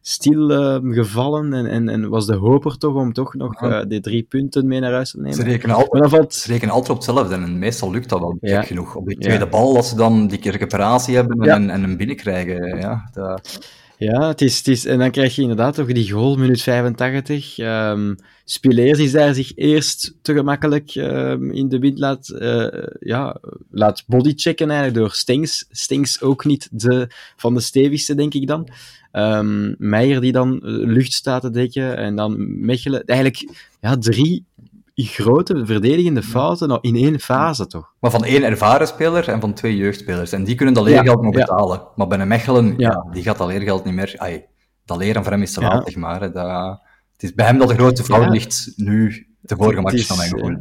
stil 0.02 0.50
uh, 0.50 0.94
gevallen 0.94 1.52
en, 1.52 1.66
en, 1.66 1.88
en, 1.88 2.08
was 2.08 2.26
de 2.26 2.36
hoop 2.36 2.64
er 2.64 2.78
toch 2.78 2.94
om 2.94 3.12
toch 3.12 3.34
nog 3.34 3.62
uh, 3.62 3.80
die 3.88 4.00
drie 4.00 4.22
punten 4.22 4.66
mee 4.66 4.80
naar 4.80 4.92
huis 4.92 5.10
te 5.10 5.16
nemen. 5.16 5.34
Ze 5.34 5.42
rekenen 5.42 5.76
altijd, 5.76 6.10
valt... 6.10 6.34
ze 6.34 6.52
rekenen 6.52 6.74
altijd 6.74 6.90
op 6.90 6.96
hetzelfde 6.96 7.34
en 7.34 7.58
meestal 7.58 7.90
lukt 7.90 8.08
dat 8.08 8.20
wel 8.20 8.36
ja. 8.40 8.62
genoeg. 8.62 8.94
Op 8.94 9.06
die 9.06 9.18
tweede 9.18 9.46
bal, 9.46 9.76
als 9.76 9.88
ze 9.88 9.96
dan 9.96 10.26
die 10.26 10.38
keer 10.38 10.52
recuperatie 10.52 11.14
hebben 11.14 11.48
en, 11.48 11.70
en 11.70 11.82
hem 11.82 11.96
binnenkrijgen. 11.96 12.78
Ja, 12.78 13.10
dat... 13.12 13.58
Ja, 14.00 14.28
het 14.28 14.40
is, 14.40 14.58
het 14.58 14.68
is, 14.68 14.86
en 14.86 14.98
dan 14.98 15.10
krijg 15.10 15.34
je 15.34 15.42
inderdaad 15.42 15.74
toch 15.74 15.86
die 15.86 16.10
goal, 16.10 16.36
minuut 16.36 16.62
85. 16.62 17.58
Um, 17.58 18.16
Spileers 18.44 18.98
is 18.98 19.12
daar 19.12 19.34
zich 19.34 19.56
eerst 19.56 20.14
te 20.22 20.34
gemakkelijk 20.34 20.94
um, 20.94 21.52
in 21.52 21.68
de 21.68 21.78
wind 21.78 21.98
laat, 21.98 22.28
uh, 22.28 22.66
ja, 23.00 23.40
laat 23.70 24.04
bodychecken 24.06 24.70
eigenlijk 24.70 24.98
door 24.98 25.12
Stengs. 25.12 25.66
Stengs 25.70 26.22
ook 26.22 26.44
niet 26.44 26.68
de, 26.70 27.08
van 27.36 27.54
de 27.54 27.60
stevigste, 27.60 28.14
denk 28.14 28.34
ik 28.34 28.46
dan. 28.46 28.68
Um, 29.12 29.75
Meijer 29.79 30.20
die 30.20 30.33
dan 30.33 30.59
lucht 30.62 31.12
staat 31.12 31.42
te 31.42 31.51
dekken 31.51 31.96
en 31.96 32.16
dan 32.16 32.64
Mechelen. 32.64 33.05
Eigenlijk 33.05 33.53
ja, 33.81 33.96
drie 33.96 34.46
grote 34.94 35.66
verdedigende 35.66 36.23
fouten 36.23 36.68
nou, 36.68 36.81
in 36.83 36.96
één 36.96 37.20
fase, 37.20 37.66
toch? 37.66 37.92
Maar 38.01 38.11
van 38.11 38.25
één 38.25 38.42
ervaren 38.42 38.87
speler 38.87 39.29
en 39.29 39.40
van 39.40 39.55
twee 39.55 39.77
jeugdspelers. 39.77 40.33
En 40.33 40.44
die 40.44 40.55
kunnen 40.55 40.75
dat 40.75 40.85
leergeld 40.85 41.18
ja, 41.18 41.25
nog 41.25 41.35
betalen. 41.35 41.79
Ja. 41.79 41.88
Maar 41.96 42.07
bij 42.07 42.20
een 42.20 42.29
Mechelen, 42.29 42.75
ja. 42.77 43.07
die 43.12 43.23
gaat 43.23 43.38
dat 43.38 43.49
leergeld 43.49 43.85
niet 43.85 43.94
meer... 43.94 44.14
Ai, 44.16 44.44
dat 44.85 44.99
leren 44.99 45.23
voor 45.23 45.33
hem 45.33 45.42
is 45.42 45.53
te 45.53 45.61
laat, 45.61 45.85
zeg 45.85 45.96
maar. 45.96 46.33
Dat, 46.33 46.81
het 47.12 47.23
is 47.23 47.35
bij 47.35 47.46
hem 47.46 47.59
dat 47.59 47.68
de 47.68 47.75
grootste 47.75 48.05
fout 48.05 48.31
ligt 48.31 48.73
nu, 48.77 49.27
de 49.40 49.57
vorige 49.57 49.81
match 49.81 50.07
van 50.07 50.16
mijn 50.16 50.31
gevoel. 50.31 50.57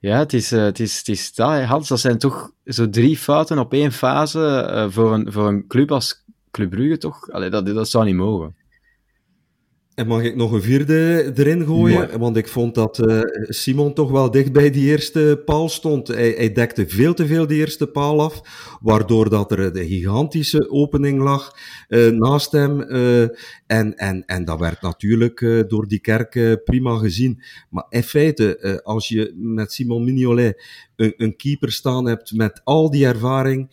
Ja, 0.00 0.18
het 0.18 0.32
is, 0.32 0.52
uh, 0.52 0.62
het 0.62 0.80
is, 0.80 0.98
het 0.98 1.08
is 1.08 1.34
dat, 1.34 1.62
Hans. 1.62 1.88
Dat 1.88 2.00
zijn 2.00 2.18
toch 2.18 2.50
zo 2.64 2.90
drie 2.90 3.16
fouten 3.16 3.58
op 3.58 3.72
één 3.72 3.92
fase 3.92 4.70
uh, 4.70 4.86
voor, 4.90 5.12
een, 5.12 5.32
voor 5.32 5.48
een 5.48 5.66
club 5.66 5.90
als 5.90 6.21
Club 6.52 6.70
Brugge, 6.70 6.98
toch? 6.98 7.30
Allee, 7.30 7.50
dat, 7.50 7.66
dat 7.66 7.88
zou 7.88 8.04
niet 8.04 8.14
mogen. 8.14 8.54
En 9.94 10.06
mag 10.06 10.22
ik 10.22 10.36
nog 10.36 10.52
een 10.52 10.62
vierde 10.62 11.32
erin 11.34 11.64
gooien? 11.64 12.10
Ja. 12.10 12.18
Want 12.18 12.36
ik 12.36 12.48
vond 12.48 12.74
dat 12.74 12.98
uh, 12.98 13.20
Simon 13.48 13.94
toch 13.94 14.10
wel 14.10 14.30
dicht 14.30 14.52
bij 14.52 14.70
die 14.70 14.88
eerste 14.88 15.42
paal 15.44 15.68
stond. 15.68 16.08
Hij, 16.08 16.30
hij, 16.36 16.52
dekte 16.52 16.88
veel 16.88 17.14
te 17.14 17.26
veel 17.26 17.46
die 17.46 17.58
eerste 17.58 17.86
paal 17.86 18.20
af, 18.20 18.40
waardoor 18.80 19.30
dat 19.30 19.52
er 19.52 19.76
een 19.76 19.86
gigantische 19.86 20.70
opening 20.70 21.22
lag 21.22 21.56
uh, 21.88 22.10
naast 22.10 22.52
hem. 22.52 22.80
Uh, 22.80 23.22
en, 23.66 23.94
en, 23.96 24.24
en 24.26 24.44
dat 24.44 24.58
werd 24.58 24.82
natuurlijk 24.82 25.64
door 25.68 25.88
die 25.88 26.00
kerk 26.00 26.60
prima 26.64 26.96
gezien. 26.96 27.42
Maar 27.70 27.86
in 27.88 28.02
feite, 28.02 28.80
als 28.84 29.08
je 29.08 29.32
met 29.36 29.72
Simon 29.72 30.04
Mignolet 30.04 30.62
een, 31.16 31.36
keeper 31.36 31.72
staan 31.72 32.06
hebt 32.06 32.32
met 32.32 32.60
al 32.64 32.90
die 32.90 33.06
ervaring, 33.06 33.70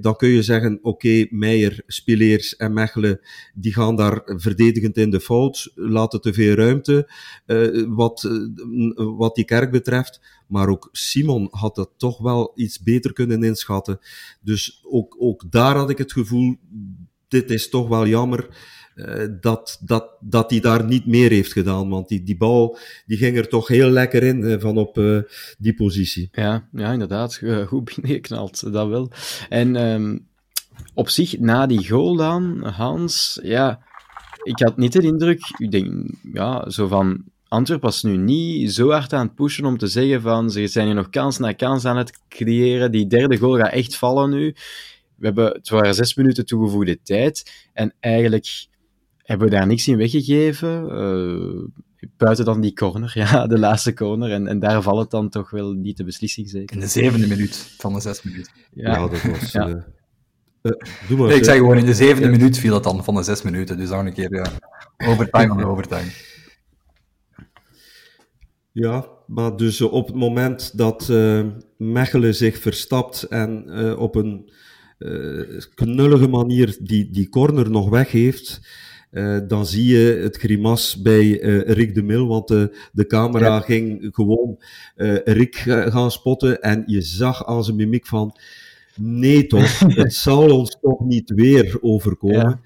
dan 0.00 0.16
kun 0.16 0.28
je 0.28 0.42
zeggen, 0.42 0.78
oké, 0.82 1.26
Meijer, 1.30 1.82
Spileers 1.86 2.56
en 2.56 2.72
Mechelen, 2.72 3.20
die 3.54 3.72
gaan 3.72 3.96
daar 3.96 4.22
verdedigend 4.24 4.96
in 4.96 5.10
de 5.10 5.20
fout 5.20 5.72
laten 5.74 6.20
te 6.20 6.32
veel 6.32 6.54
ruimte 6.54 7.10
uh, 7.46 7.84
wat, 7.88 8.24
uh, 8.24 9.16
wat 9.16 9.34
die 9.34 9.44
kerk 9.44 9.70
betreft. 9.70 10.20
Maar 10.46 10.68
ook 10.68 10.88
Simon 10.92 11.48
had 11.50 11.74
dat 11.74 11.90
toch 11.96 12.18
wel 12.18 12.52
iets 12.54 12.82
beter 12.82 13.12
kunnen 13.12 13.42
inschatten. 13.42 13.98
Dus 14.40 14.80
ook, 14.82 15.16
ook 15.18 15.50
daar 15.50 15.76
had 15.76 15.90
ik 15.90 15.98
het 15.98 16.12
gevoel, 16.12 16.56
dit 17.28 17.50
is 17.50 17.68
toch 17.68 17.88
wel 17.88 18.06
jammer. 18.06 18.48
Uh, 18.96 19.26
dat, 19.40 19.78
dat, 19.80 20.08
dat 20.20 20.50
hij 20.50 20.60
daar 20.60 20.84
niet 20.84 21.06
meer 21.06 21.30
heeft 21.30 21.52
gedaan. 21.52 21.88
Want 21.88 22.08
die, 22.08 22.22
die 22.22 22.36
bal 22.36 22.78
die 23.06 23.16
ging 23.16 23.36
er 23.36 23.48
toch 23.48 23.68
heel 23.68 23.90
lekker 23.90 24.22
in 24.22 24.40
uh, 24.40 24.60
van 24.60 24.76
op 24.76 24.98
uh, 24.98 25.20
die 25.58 25.74
positie. 25.74 26.28
Ja, 26.32 26.68
ja 26.72 26.92
inderdaad. 26.92 27.40
Goed 27.68 27.84
binnengeknald, 27.94 28.72
dat 28.72 28.88
wel. 28.88 29.10
En 29.48 29.76
um, 29.76 30.26
op 30.94 31.08
zich, 31.08 31.38
na 31.38 31.66
die 31.66 31.88
goal 31.88 32.16
dan, 32.16 32.64
Hans, 32.64 33.38
ja, 33.42 33.80
ik 34.42 34.58
had 34.58 34.76
niet 34.76 34.92
de 34.92 35.02
indruk, 35.02 35.54
ik 35.58 35.70
denk, 35.70 36.10
ja, 36.32 36.70
zo 36.70 36.86
van, 36.86 37.24
Antwerp 37.48 37.82
was 37.82 38.02
nu 38.02 38.16
niet 38.16 38.72
zo 38.72 38.90
hard 38.90 39.12
aan 39.12 39.26
het 39.26 39.34
pushen 39.34 39.64
om 39.64 39.78
te 39.78 39.86
zeggen 39.86 40.22
van, 40.22 40.50
ze 40.50 40.66
zijn 40.66 40.86
hier 40.86 40.94
nog 40.94 41.10
kans 41.10 41.38
na 41.38 41.52
kans 41.52 41.84
aan 41.84 41.96
het 41.96 42.18
creëren, 42.28 42.90
die 42.90 43.06
derde 43.06 43.36
goal 43.36 43.56
gaat 43.56 43.72
echt 43.72 43.96
vallen 43.96 44.30
nu. 44.30 44.54
We 45.16 45.26
hebben, 45.26 45.52
het 45.52 45.68
waren 45.68 45.94
zes 45.94 46.14
minuten 46.14 46.46
toegevoegde 46.46 47.02
tijd, 47.02 47.68
en 47.72 47.94
eigenlijk 48.00 48.66
hebben 49.26 49.48
we 49.48 49.54
daar 49.54 49.66
niks 49.66 49.88
in 49.88 49.96
weggegeven, 49.96 50.84
uh, 50.90 51.64
buiten 52.16 52.44
dan 52.44 52.60
die 52.60 52.72
corner, 52.72 53.12
ja, 53.18 53.46
de 53.46 53.58
laatste 53.58 53.94
corner, 53.94 54.30
en, 54.30 54.46
en 54.46 54.58
daar 54.58 54.82
valt 54.82 55.00
het 55.00 55.10
dan 55.10 55.28
toch 55.28 55.50
wel 55.50 55.72
niet 55.72 55.96
de 55.96 56.04
beslissing 56.04 56.48
zeker. 56.48 56.74
In 56.74 56.80
de 56.80 56.88
zevende 56.88 57.26
minuut 57.26 57.56
van 57.78 57.94
de 57.94 58.00
zes 58.00 58.22
minuten. 58.22 58.52
Ja, 58.72 58.90
ja 58.90 59.08
dat 59.08 59.22
was... 59.22 59.52
Ja. 59.52 59.68
Uh, 59.68 59.74
uh, 61.10 61.18
maar, 61.18 61.30
ik 61.30 61.44
zeg 61.44 61.56
gewoon, 61.56 61.78
in 61.78 61.86
de 61.86 61.94
zevende 61.94 62.30
ja. 62.30 62.36
minuut 62.36 62.58
viel 62.58 62.72
dat 62.72 62.84
dan 62.84 63.04
van 63.04 63.14
de 63.14 63.22
zes 63.22 63.42
minuten. 63.42 63.76
Dus 63.76 63.88
dan 63.88 64.06
een 64.06 64.12
keer 64.12 64.34
ja, 64.34 64.46
overtime 65.06 65.50
aan 65.50 65.64
overtime. 65.64 66.10
Ja, 68.72 69.08
maar 69.26 69.56
dus 69.56 69.80
op 69.80 70.06
het 70.06 70.16
moment 70.16 70.78
dat 70.78 71.08
uh, 71.10 71.44
Mechelen 71.76 72.34
zich 72.34 72.58
verstapt 72.58 73.22
en 73.22 73.64
uh, 73.66 73.98
op 73.98 74.14
een 74.14 74.50
uh, 74.98 75.60
knullige 75.74 76.28
manier 76.28 76.76
die, 76.80 77.10
die 77.10 77.28
corner 77.28 77.70
nog 77.70 77.88
weggeeft, 77.88 78.60
dan 79.48 79.66
zie 79.66 79.98
je 79.98 80.18
het 80.22 80.36
grimas 80.36 81.02
bij 81.02 81.30
Rick 81.66 81.94
de 81.94 82.02
Mil, 82.02 82.26
want 82.26 82.48
de, 82.48 82.76
de 82.92 83.06
camera 83.06 83.46
ja. 83.46 83.60
ging 83.60 84.08
gewoon 84.12 84.62
Rick 85.24 85.56
gaan 85.88 86.10
spotten 86.10 86.62
en 86.62 86.82
je 86.86 87.00
zag 87.00 87.46
aan 87.46 87.64
zijn 87.64 87.76
mimiek 87.76 88.06
van 88.06 88.36
Nee, 88.96 89.46
toch? 89.46 89.78
het 90.02 90.14
zal 90.14 90.50
ons 90.50 90.76
toch 90.80 91.00
niet 91.00 91.30
weer 91.34 91.78
overkomen. 91.80 92.36
Ja. 92.36 92.60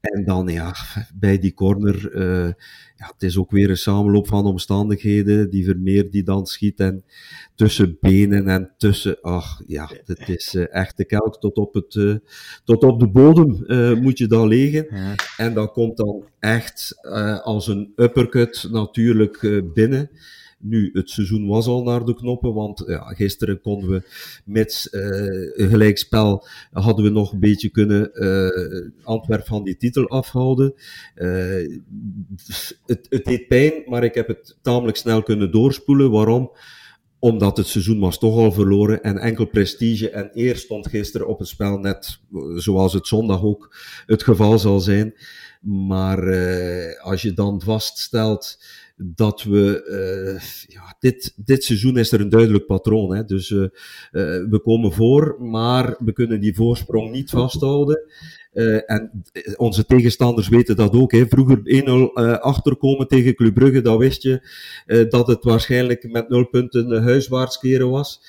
En 0.00 0.24
dan, 0.24 0.48
ja, 0.48 0.74
bij 1.14 1.38
die 1.38 1.54
corner, 1.54 2.14
uh, 2.14 2.52
ja, 2.96 3.06
het 3.12 3.22
is 3.22 3.38
ook 3.38 3.50
weer 3.50 3.70
een 3.70 3.76
samenloop 3.76 4.28
van 4.28 4.44
omstandigheden. 4.44 5.50
Die 5.50 5.64
Vermeer 5.64 6.10
die 6.10 6.22
dan 6.22 6.46
schiet 6.46 6.80
en 6.80 7.04
tussen 7.54 7.96
benen 8.00 8.48
en 8.48 8.72
tussen, 8.76 9.20
ach 9.20 9.62
ja, 9.66 9.90
het 10.04 10.28
is 10.28 10.54
uh, 10.54 10.74
echt 10.74 10.96
de 10.96 11.04
kelk 11.04 11.40
tot 11.40 11.56
op, 11.56 11.74
het, 11.74 11.94
uh, 11.94 12.16
tot 12.64 12.84
op 12.84 13.00
de 13.00 13.08
bodem 13.08 13.64
moet 14.02 14.18
je 14.18 14.26
dan 14.26 14.48
liggen. 14.48 14.86
Ja. 14.90 15.14
En 15.36 15.54
dat 15.54 15.72
komt 15.72 15.96
dan 15.96 16.24
echt 16.38 16.94
als 17.42 17.68
een 17.68 17.92
uppercut 17.96 18.68
natuurlijk 18.70 19.62
binnen. 19.74 20.10
Nu, 20.62 20.90
het 20.92 21.10
seizoen 21.10 21.46
was 21.46 21.66
al 21.66 21.82
naar 21.82 22.04
de 22.04 22.14
knoppen, 22.14 22.54
want 22.54 22.84
ja, 22.86 23.02
gisteren 23.02 23.60
konden 23.60 23.90
we 23.90 24.02
met 24.44 24.88
uh, 24.90 25.68
gelijkspel 25.68 26.46
hadden 26.72 27.04
we 27.04 27.10
nog 27.10 27.32
een 27.32 27.40
beetje 27.40 27.68
kunnen 27.68 28.10
uh, 28.14 29.06
Antwerp 29.06 29.46
van 29.46 29.64
die 29.64 29.76
titel 29.76 30.08
afhouden. 30.08 30.74
Uh, 31.14 31.80
het, 32.86 33.06
het 33.08 33.24
deed 33.24 33.48
pijn, 33.48 33.72
maar 33.86 34.04
ik 34.04 34.14
heb 34.14 34.28
het 34.28 34.56
tamelijk 34.62 34.96
snel 34.96 35.22
kunnen 35.22 35.52
doorspoelen. 35.52 36.10
Waarom? 36.10 36.50
Omdat 37.18 37.56
het 37.56 37.66
seizoen 37.66 38.00
was 38.00 38.18
toch 38.18 38.36
al 38.36 38.52
verloren 38.52 39.02
en 39.02 39.18
enkel 39.18 39.46
prestige 39.46 40.10
en 40.10 40.30
eer 40.32 40.56
stond 40.56 40.88
gisteren 40.88 41.26
op 41.26 41.38
het 41.38 41.48
spel, 41.48 41.78
net 41.78 42.20
zoals 42.56 42.92
het 42.92 43.06
zondag 43.06 43.42
ook 43.42 43.76
het 44.06 44.22
geval 44.22 44.58
zal 44.58 44.80
zijn. 44.80 45.14
Maar 45.60 46.18
als 47.00 47.22
je 47.22 47.32
dan 47.32 47.60
vaststelt 47.62 48.58
dat 49.02 49.42
we, 49.42 49.86
uh, 49.88 50.40
ja, 50.74 50.96
dit, 50.98 51.32
dit 51.36 51.64
seizoen 51.64 51.96
is 51.96 52.12
er 52.12 52.20
een 52.20 52.28
duidelijk 52.28 52.66
patroon. 52.66 53.14
Hè? 53.16 53.24
Dus 53.24 53.50
uh, 53.50 53.60
uh, 53.60 53.68
we 54.50 54.60
komen 54.62 54.92
voor, 54.92 55.36
maar 55.38 55.96
we 55.98 56.12
kunnen 56.12 56.40
die 56.40 56.54
voorsprong 56.54 57.10
niet 57.10 57.30
vasthouden. 57.30 58.00
en 58.86 59.22
onze 59.56 59.84
tegenstanders 59.84 60.48
weten 60.48 60.76
dat 60.76 60.92
ook. 60.92 61.12
Hè? 61.12 61.26
Vroeger 61.26 61.58
1-0 61.58 62.40
achterkomen 62.40 63.08
tegen 63.08 63.34
Club 63.34 63.54
Brugge, 63.54 63.80
dan 63.80 63.98
wist 63.98 64.22
je 64.22 64.48
dat 65.08 65.26
het 65.26 65.44
waarschijnlijk 65.44 66.10
met 66.10 66.28
0 66.28 66.48
punten 66.48 67.02
huiswaarts 67.02 67.58
keren 67.58 67.90
was. 67.90 68.20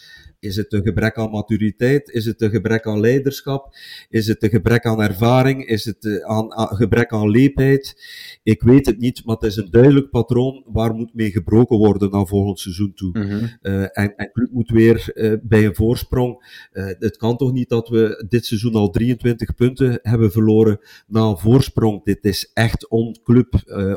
Is 0.42 0.56
het 0.56 0.74
een 0.74 0.84
gebrek 0.84 1.18
aan 1.18 1.32
maturiteit? 1.32 2.10
Is 2.10 2.26
het 2.26 2.42
een 2.42 2.50
gebrek 2.50 2.86
aan 2.86 3.00
leiderschap? 3.00 3.76
Is 4.10 4.28
het 4.28 4.44
een 4.44 4.50
gebrek 4.50 4.86
aan 4.86 5.02
ervaring? 5.02 5.66
Is 5.66 5.86
het 5.86 6.06
een 6.06 6.24
aan, 6.26 6.76
gebrek 6.76 7.12
aan 7.12 7.30
leepheid? 7.30 7.96
Ik 8.44 8.62
weet 8.62 8.86
het 8.86 8.98
niet, 8.98 9.26
maar 9.26 9.36
het 9.36 9.44
is 9.44 9.56
een 9.56 9.72
duidelijk 9.72 10.10
patroon 10.10 10.64
waar 10.66 10.94
moet 10.94 11.14
mee 11.14 11.32
gebroken 11.32 11.78
worden 11.78 12.12
naar 12.12 12.28
volgend 12.28 12.60
seizoen 12.60 12.94
toe. 12.94 13.18
Mm 13.18 13.30
-hmm. 13.30 13.58
uh, 13.62 13.82
en, 13.82 14.16
en 14.16 14.32
club 14.32 14.52
moet 14.52 14.70
weer 14.70 15.12
uh, 15.14 15.34
bij 15.44 15.66
een 15.66 15.76
voorsprong. 15.76 16.68
Uh, 16.74 16.86
het 17.00 17.18
kan 17.18 17.38
toch 17.38 17.52
niet 17.52 17.70
dat 17.70 17.90
we 17.90 18.26
dit 18.30 18.46
seizoen 18.46 18.74
al 18.74 18.90
23 18.90 19.56
punten 19.56 20.00
hebben 20.02 20.32
verloren 20.32 20.80
na 21.08 21.22
een 21.22 21.38
voorsprong. 21.38 22.04
Dit 22.04 22.26
is 22.26 22.52
echt 22.54 22.90
on-club, 22.90 23.54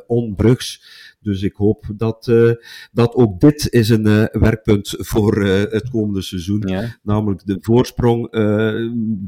on-brugs. 0.07 0.83
Dus 1.25 1.43
ik 1.43 1.55
hoop 1.55 1.85
dat, 1.97 2.27
uh, 2.27 2.53
dat 2.93 3.15
ook 3.15 3.41
dit 3.41 3.73
is 3.73 3.89
een 3.89 4.07
uh, 4.07 4.25
werkpunt 4.33 4.95
voor 4.99 5.45
uh, 5.45 5.61
het 5.61 5.91
komende 5.91 6.23
seizoen. 6.23 6.63
Ja. 6.67 6.97
Namelijk 7.03 7.47
de 7.47 7.59
voorsprong 7.61 8.29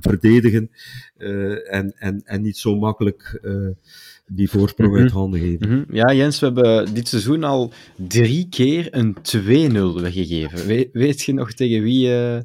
verdedigen 0.00 0.70
en, 1.70 1.94
en, 1.98 2.22
en 2.24 2.42
niet 2.42 2.56
zo 2.56 2.76
makkelijk 2.76 3.40
die 4.28 4.50
voorsprong 4.50 4.88
mm 4.88 4.94
-hmm. 4.94 5.04
uit 5.04 5.12
handen 5.12 5.40
geven. 5.40 5.68
Mm 5.68 5.74
-hmm. 5.74 5.94
Ja, 5.94 6.12
Jens, 6.12 6.40
we 6.40 6.46
hebben 6.46 6.94
dit 6.94 7.08
seizoen 7.08 7.44
al 7.44 7.72
drie 7.96 8.46
keer 8.48 8.88
een 8.90 9.16
2-0 9.36 10.02
weggegeven. 10.02 10.66
We, 10.66 10.88
weet 10.92 11.22
je 11.22 11.34
nog 11.34 11.52
tegen 11.52 11.82
wie 11.82 12.08
uh, 12.08 12.38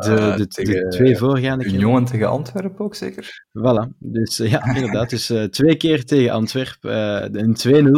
de, 0.00 0.46
tegen, 0.48 0.74
de, 0.74 0.88
twee 0.88 1.16
voorgaande 1.16 1.64
keer. 1.64 1.78
jongen 1.78 2.04
tegen 2.04 2.28
Antwerpen 2.28 2.84
ook 2.84 2.94
zeker? 2.94 3.44
Voilà, 3.58 3.88
dus 3.98 4.40
uh, 4.40 4.50
ja, 4.50 4.64
inderdaad. 4.76 5.10
Dus 5.10 5.30
uh, 5.30 5.44
twee 5.44 5.76
keer 5.76 6.04
tegen 6.04 6.30
Antwerpen, 6.30 7.38
een 7.38 7.56
2-0. 7.56 7.90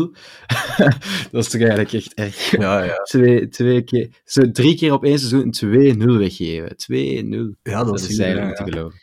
dat 1.30 1.44
is 1.44 1.48
toch 1.48 1.60
eigenlijk 1.60 1.92
echt 1.92 2.14
erg. 2.14 2.50
Ja, 2.50 2.82
ja. 2.82 2.94
Twee, 2.94 3.48
twee 3.48 3.82
keer, 3.82 4.08
zo, 4.24 4.50
drie 4.50 4.76
keer 4.76 4.92
op 4.92 5.04
één 5.04 5.18
seizoen 5.18 5.54
een 5.60 6.02
2-0 6.02 6.18
weggeven. 6.18 6.68
2-0. 6.70 7.60
Ja, 7.62 7.78
dat, 7.78 7.86
dat 7.86 8.00
is, 8.00 8.18
eigenlijk 8.18 8.48
niet 8.48 8.58
ja. 8.58 8.64
te 8.64 8.70
geloven. 8.70 8.98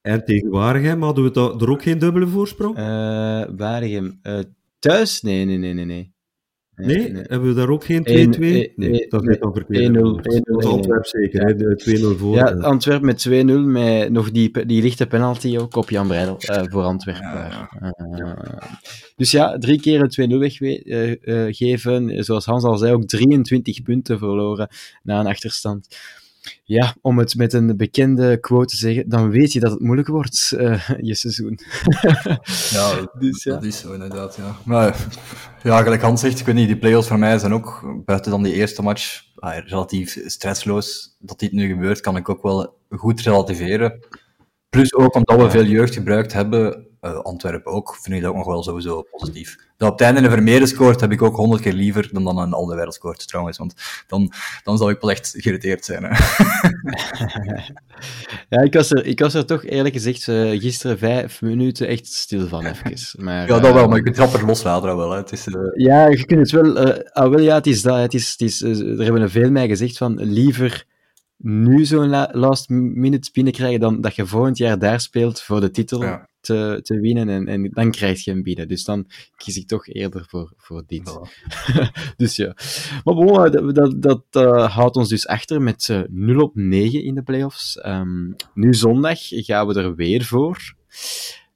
En 0.00 0.24
tegen 0.24 0.50
Waregem 0.50 1.02
hadden 1.02 1.24
we 1.24 1.40
er 1.60 1.70
ook 1.70 1.82
geen 1.82 1.98
dubbele 1.98 2.26
voorsprong? 2.26 2.78
Uh, 2.78 2.84
Waregem, 3.56 4.20
thuis? 4.78 5.22
Nee, 5.22 5.44
nee, 5.44 5.58
nee, 5.58 5.72
nee. 5.72 5.84
nee. 5.84 6.14
Nee, 6.76 6.96
nee, 6.96 7.12
nee, 7.12 7.22
hebben 7.26 7.48
we 7.48 7.54
daar 7.54 7.68
ook 7.68 7.84
geen 7.84 8.00
2-2? 8.00 8.38
Nee, 8.38 8.72
nee, 8.76 9.06
dat 9.08 9.28
is 9.28 9.38
dan 9.38 9.52
verkeerd. 9.54 9.88
1-0. 9.88 9.92
Dat 9.92 10.42
was 10.44 10.64
Antwerp 10.64 11.06
zeker, 11.06 11.48
ja. 11.48 12.14
2-0 12.14 12.18
voor. 12.18 12.34
Ja, 12.34 12.44
Antwerp 12.44 13.02
met 13.02 13.28
2-0, 13.28 13.30
met 13.66 14.10
nog 14.10 14.30
die, 14.30 14.66
die 14.66 14.82
lichte 14.82 15.06
penalty 15.06 15.56
ook 15.58 15.76
op 15.76 15.90
Jan 15.90 16.06
Breidel 16.06 16.36
uh, 16.50 16.62
voor 16.62 16.82
Antwerp. 16.82 17.22
Ja, 17.22 17.70
uh, 17.82 18.32
dus 19.16 19.30
ja, 19.30 19.58
drie 19.58 19.80
keer 19.80 20.00
een 20.18 20.30
2-0 20.32 20.38
weggeven. 20.38 22.10
Uh, 22.10 22.22
Zoals 22.22 22.44
Hans 22.44 22.64
al 22.64 22.76
zei, 22.76 22.92
ook 22.92 23.04
23 23.04 23.82
punten 23.82 24.18
verloren 24.18 24.68
na 25.02 25.20
een 25.20 25.26
achterstand. 25.26 25.88
Ja, 26.64 26.94
om 27.00 27.18
het 27.18 27.34
met 27.34 27.52
een 27.52 27.76
bekende 27.76 28.40
quote 28.40 28.66
te 28.66 28.76
zeggen, 28.76 29.08
dan 29.08 29.30
weet 29.30 29.52
je 29.52 29.60
dat 29.60 29.70
het 29.70 29.80
moeilijk 29.80 30.08
wordt, 30.08 30.52
uh, 30.56 30.88
je 31.00 31.14
seizoen. 31.14 31.58
ja, 32.70 33.08
dus, 33.18 33.42
ja, 33.42 33.52
dat 33.52 33.64
is 33.64 33.78
zo 33.78 33.92
inderdaad, 33.92 34.36
ja. 34.36 34.56
Maar 34.64 35.06
ja, 35.62 35.82
gelijk 35.82 36.02
Hans 36.02 36.20
zegt, 36.20 36.40
ik 36.40 36.46
weet 36.46 36.54
niet, 36.54 36.66
die 36.66 36.78
play-offs 36.78 37.08
voor 37.08 37.18
mij 37.18 37.38
zijn 37.38 37.52
ook, 37.52 38.00
buiten 38.04 38.30
dan 38.30 38.42
die 38.42 38.54
eerste 38.54 38.82
match, 38.82 39.22
ah, 39.34 39.66
relatief 39.66 40.18
stressloos. 40.26 41.16
Dat 41.18 41.38
dit 41.38 41.52
nu 41.52 41.68
gebeurt, 41.68 42.00
kan 42.00 42.16
ik 42.16 42.28
ook 42.28 42.42
wel 42.42 42.78
goed 42.90 43.20
relativeren. 43.20 44.04
Plus 44.68 44.94
ook 44.94 45.14
omdat 45.14 45.36
we 45.40 45.50
veel 45.50 45.64
jeugd 45.64 45.94
gebruikt 45.94 46.32
hebben, 46.32 46.86
uh, 47.06 47.18
Antwerpen 47.18 47.72
ook, 47.72 47.96
vind 48.00 48.16
ik 48.16 48.22
dat 48.22 48.30
ook 48.30 48.36
nog 48.36 48.46
wel 48.46 48.62
sowieso 48.62 49.02
positief. 49.02 49.56
Dat 49.76 49.90
op 49.90 49.98
het 49.98 50.06
einde 50.06 50.20
een 50.20 50.30
Vermeer 50.30 50.66
scoort, 50.66 51.00
heb 51.00 51.12
ik 51.12 51.22
ook 51.22 51.36
honderd 51.36 51.62
keer 51.62 51.72
liever 51.72 52.08
dan 52.12 52.24
dan 52.24 52.38
een 52.38 52.52
Alderweireld 52.52 52.94
scoort, 52.94 53.28
trouwens. 53.28 53.58
Want 53.58 53.74
dan, 54.06 54.32
dan 54.64 54.78
zal 54.78 54.90
ik 54.90 55.00
wel 55.00 55.10
echt 55.10 55.34
geïrriteerd 55.36 55.84
zijn. 55.84 56.02
Hè. 56.02 56.08
ja, 58.56 58.62
ik 58.62 58.74
was, 58.74 58.90
er, 58.90 59.06
ik 59.06 59.18
was 59.18 59.34
er 59.34 59.46
toch 59.46 59.64
eerlijk 59.64 59.94
gezegd 59.94 60.26
uh, 60.26 60.60
gisteren 60.60 60.98
vijf 60.98 61.40
minuten 61.40 61.88
echt 61.88 62.06
stil 62.06 62.48
van, 62.48 62.66
even. 62.84 63.24
Maar, 63.24 63.48
ja, 63.48 63.58
dat 63.60 63.72
wel, 63.72 63.88
maar 63.88 63.96
je 63.96 64.02
kunt 64.02 64.18
rapper 64.18 64.46
loslaten 64.46 64.96
wel. 64.96 65.10
Hè. 65.10 65.16
Het 65.16 65.32
is, 65.32 65.46
uh... 65.46 65.54
Ja, 65.74 66.06
je 66.06 66.24
kunt 66.24 66.40
het 66.40 66.50
wel... 66.50 66.78
Ah, 67.12 67.30
wel 67.30 67.40
ja, 67.40 67.54
het 67.54 67.66
is 67.66 67.82
dat. 67.82 67.98
Het 67.98 68.14
is, 68.14 68.30
het 68.30 68.40
is, 68.40 68.62
er 68.62 69.02
hebben 69.02 69.22
er 69.22 69.30
veel 69.30 69.50
mij 69.50 69.68
gezegd 69.68 69.96
van 69.96 70.22
liever 70.22 70.86
nu 71.36 71.84
zo'n 71.84 72.26
last 72.32 72.68
minute 72.68 73.30
binnenkrijgen 73.32 73.80
dan 73.80 74.00
dat 74.00 74.14
je 74.14 74.26
volgend 74.26 74.58
jaar 74.58 74.78
daar 74.78 75.00
speelt 75.00 75.40
voor 75.40 75.60
de 75.60 75.70
titel. 75.70 76.02
Ja 76.02 76.28
te, 76.46 76.80
te 76.82 77.00
winnen 77.00 77.28
en, 77.28 77.46
en 77.46 77.70
dan 77.70 77.90
krijg 77.90 78.24
je 78.24 78.30
een 78.30 78.42
bieden. 78.42 78.68
Dus 78.68 78.84
dan 78.84 79.06
kies 79.36 79.56
ik 79.56 79.66
toch 79.66 79.86
eerder 79.88 80.24
voor, 80.28 80.52
voor 80.56 80.82
dit. 80.86 81.18
dus 82.16 82.36
ja. 82.36 82.56
Maar 83.04 83.14
bon, 83.14 83.50
dat, 83.50 83.74
dat, 83.74 84.02
dat 84.02 84.24
uh, 84.32 84.74
houdt 84.74 84.96
ons 84.96 85.08
dus 85.08 85.26
achter 85.26 85.62
met 85.62 85.88
uh, 85.88 86.00
0 86.08 86.42
op 86.42 86.54
9 86.54 87.02
in 87.02 87.14
de 87.14 87.22
playoffs. 87.22 87.78
Um, 87.86 88.36
nu 88.54 88.74
zondag 88.74 89.18
gaan 89.20 89.66
we 89.66 89.74
er 89.74 89.94
weer 89.94 90.24
voor. 90.24 90.74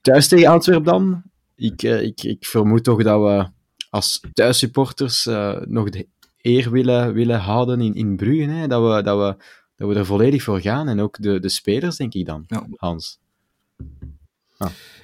Thuis 0.01 0.29
tegen 0.29 0.51
Antwerpen 0.51 0.85
dan. 0.85 1.23
Ik, 1.57 1.83
uh, 1.83 2.03
ik, 2.03 2.23
ik 2.23 2.47
vermoed 2.47 2.85
toch 2.85 3.03
dat 3.03 3.21
we 3.21 3.49
als 3.91 4.21
thuissupporters 4.33 5.25
nog 5.67 5.91
de 5.91 6.09
eer 6.43 6.71
willen, 6.71 7.13
willen 7.13 7.41
houden 7.41 7.81
in, 7.81 7.95
in 7.95 8.17
Brugge. 8.17 8.51
Hè? 8.51 8.67
Dat, 8.67 8.83
we, 8.83 9.03
dat, 9.03 9.19
we, 9.19 9.45
dat 9.77 9.89
we 9.89 9.95
er 9.95 10.07
volledig 10.07 10.43
voor 10.43 10.61
gaan. 10.61 10.89
En 10.89 11.01
ook 11.01 11.23
de, 11.23 11.41
de 11.41 11.49
spelers, 11.49 11.97
denk 11.97 12.15
ik 12.15 12.27
dan, 12.27 12.45
ja. 12.47 12.67
Hans. 12.77 13.19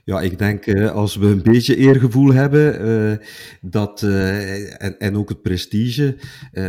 Ja, 0.04 0.20
ik 0.20 0.38
denk 0.38 0.66
uh, 0.66 0.90
als 0.90 1.16
we 1.16 1.26
een 1.26 1.42
beetje 1.42 1.76
eergevoel 1.76 2.32
hebben, 2.32 2.86
uh, 2.88 3.16
dat, 3.60 4.02
uh, 4.02 4.82
en, 4.82 4.98
en 4.98 5.16
ook 5.16 5.28
het 5.28 5.42
prestige, 5.42 6.16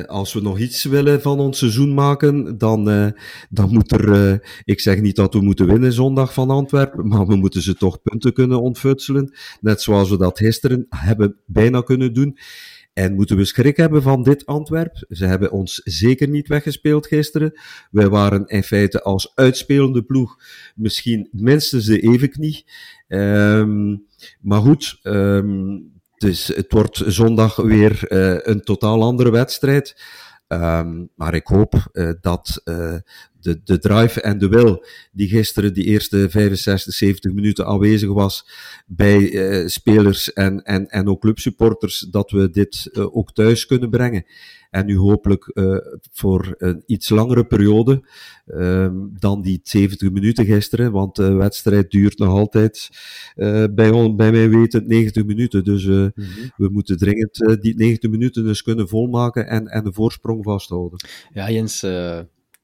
als 0.05 0.33
we 0.33 0.41
nog 0.41 0.59
iets 0.59 0.83
willen 0.83 1.21
van 1.21 1.39
ons 1.39 1.57
seizoen 1.57 1.93
maken, 1.93 2.57
dan, 2.57 3.13
dan 3.49 3.69
moet 3.69 3.91
er, 3.91 4.41
ik 4.63 4.79
zeg 4.79 5.01
niet 5.01 5.15
dat 5.15 5.33
we 5.33 5.41
moeten 5.41 5.67
winnen 5.67 5.93
zondag 5.93 6.33
van 6.33 6.49
Antwerpen, 6.49 7.07
maar 7.07 7.27
we 7.27 7.35
moeten 7.35 7.61
ze 7.61 7.75
toch 7.75 8.01
punten 8.01 8.33
kunnen 8.33 8.61
ontfutselen, 8.61 9.33
net 9.61 9.81
zoals 9.81 10.09
we 10.09 10.17
dat 10.17 10.37
gisteren 10.37 10.85
hebben 10.89 11.35
bijna 11.45 11.81
kunnen 11.81 12.13
doen. 12.13 12.37
En 12.97 13.15
moeten 13.15 13.37
we 13.37 13.45
schrik 13.45 13.77
hebben 13.77 14.01
van 14.01 14.23
dit 14.23 14.45
Antwerp? 14.45 15.05
Ze 15.09 15.25
hebben 15.25 15.51
ons 15.51 15.81
zeker 15.83 16.27
niet 16.27 16.47
weggespeeld 16.47 17.07
gisteren. 17.07 17.59
Wij 17.91 18.09
waren 18.09 18.45
in 18.45 18.63
feite 18.63 19.01
als 19.01 19.31
uitspelende 19.35 20.03
ploeg 20.03 20.37
misschien 20.75 21.29
minstens 21.31 21.85
de 21.85 21.99
evenknie. 21.99 22.65
Um, 23.07 24.05
maar 24.41 24.61
goed, 24.61 24.99
dus 26.17 26.47
het 26.47 26.71
wordt 26.71 27.03
zondag 27.05 27.55
weer 27.55 28.05
uh, 28.09 28.37
een 28.41 28.61
totaal 28.61 29.03
andere 29.03 29.31
wedstrijd. 29.31 30.01
Um, 30.47 31.09
maar 31.15 31.33
ik 31.33 31.47
hoop 31.47 31.89
uh, 31.93 32.11
dat 32.21 32.61
uh, 32.65 32.95
de, 33.39 33.61
de 33.63 33.79
drive 33.79 34.21
en 34.21 34.37
de 34.37 34.47
wil 34.47 34.85
die 35.11 35.27
gisteren 35.27 35.73
die 35.73 35.83
eerste 35.83 36.29
65, 36.29 36.93
70 36.93 37.33
minuten 37.33 37.65
aanwezig 37.65 38.09
was 38.09 38.49
bij 38.85 39.19
uh, 39.19 39.67
spelers 39.67 40.33
en, 40.33 40.63
en, 40.63 40.87
en 40.87 41.07
ook 41.07 41.21
clubsupporters, 41.21 41.99
dat 41.99 42.31
we 42.31 42.49
dit 42.49 42.89
ook 42.93 43.33
thuis 43.33 43.65
kunnen 43.65 43.89
brengen. 43.89 44.25
En 44.69 44.85
nu 44.85 44.97
hopelijk 44.97 45.51
uh, 45.53 45.77
voor 46.11 46.55
een 46.57 46.83
iets 46.85 47.09
langere 47.09 47.45
periode 47.45 48.07
uh, 48.47 48.89
dan 49.19 49.41
die 49.41 49.59
70 49.63 50.11
minuten 50.11 50.45
gisteren, 50.45 50.91
want 50.91 51.15
de 51.15 51.33
wedstrijd 51.33 51.91
duurt 51.91 52.17
nog 52.17 52.29
altijd 52.29 52.89
uh, 53.35 53.63
bij, 53.71 54.15
bij 54.15 54.31
mij 54.31 54.49
weten 54.49 54.87
90 54.87 55.25
minuten. 55.25 55.63
Dus 55.63 55.85
mm 55.85 56.11
-hmm. 56.15 56.51
we 56.55 56.69
moeten 56.69 56.97
dringend 56.97 57.57
die 57.61 57.75
90 57.75 58.09
minuten 58.09 58.43
dus 58.43 58.61
kunnen 58.61 58.87
volmaken 58.87 59.47
en, 59.47 59.67
en 59.67 59.83
de 59.83 59.93
voorsprong 59.93 60.43
vasthouden. 60.43 60.99
Ja, 61.33 61.51
Jens, 61.51 61.85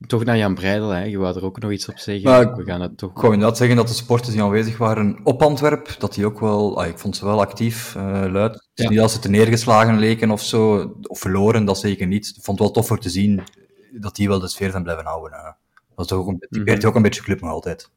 toch 0.08 0.24
naar 0.24 0.38
Jan 0.38 0.56
Breidel, 0.56 0.90
hè? 0.90 1.04
je 1.04 1.18
wou 1.18 1.36
er 1.36 1.46
ook 1.46 1.60
nog 1.60 1.72
iets 1.72 1.90
op 1.90 1.98
zeggen. 1.98 2.30
Maar, 2.30 2.56
we 2.56 2.64
gaan 2.64 2.82
het 2.82 2.98
toch... 2.98 3.10
Ik 3.10 3.18
wou 3.18 3.34
inderdaad 3.34 3.58
zeggen 3.58 3.76
dat 3.76 3.88
de 3.88 3.94
sporters 3.94 4.32
die 4.32 4.44
aanwezig 4.44 4.78
waren 4.78 5.20
op 5.24 5.42
Antwerp, 5.42 5.96
dat 6.00 6.14
die 6.14 6.26
ook 6.26 6.40
wel, 6.40 6.82
ah, 6.82 6.88
ik 6.88 6.98
vond 6.98 7.16
ze 7.16 7.26
wel 7.26 7.42
actief, 7.42 7.96
uh, 7.96 8.26
luid. 8.32 8.54
Het 8.54 8.70
is 8.74 8.84
ja. 8.84 8.90
niet 8.90 9.00
als 9.00 9.14
ze 9.14 9.20
te 9.20 9.30
neergeslagen 9.30 10.00
leken 10.00 10.32
of 10.32 10.42
zo, 10.42 10.94
of 11.02 11.20
verloren, 11.20 11.66
dat 11.66 11.80
zeker 11.80 12.08
niet. 12.08 12.28
Ik 12.28 12.44
vond 12.44 12.60
het 12.60 12.68
wel 12.68 12.72
tof 12.72 12.88
voor 12.88 13.00
te 13.00 13.10
zien 13.10 13.42
dat 13.92 14.16
die 14.16 14.28
wel 14.28 14.40
de 14.40 14.48
sfeer 14.48 14.72
zijn 14.72 14.84
blijven 14.84 15.06
houden. 15.06 15.32
Uh. 15.32 15.52
Dat 15.96 16.06
is 16.06 16.12
ook 16.12 16.28
een, 16.28 16.46
die 16.50 16.62
mm 16.62 16.68
-hmm. 16.68 16.88
ook 16.88 16.96
een 16.96 17.02
beetje 17.02 17.22
club 17.22 17.42
nog 17.42 17.50
altijd. 17.50 17.90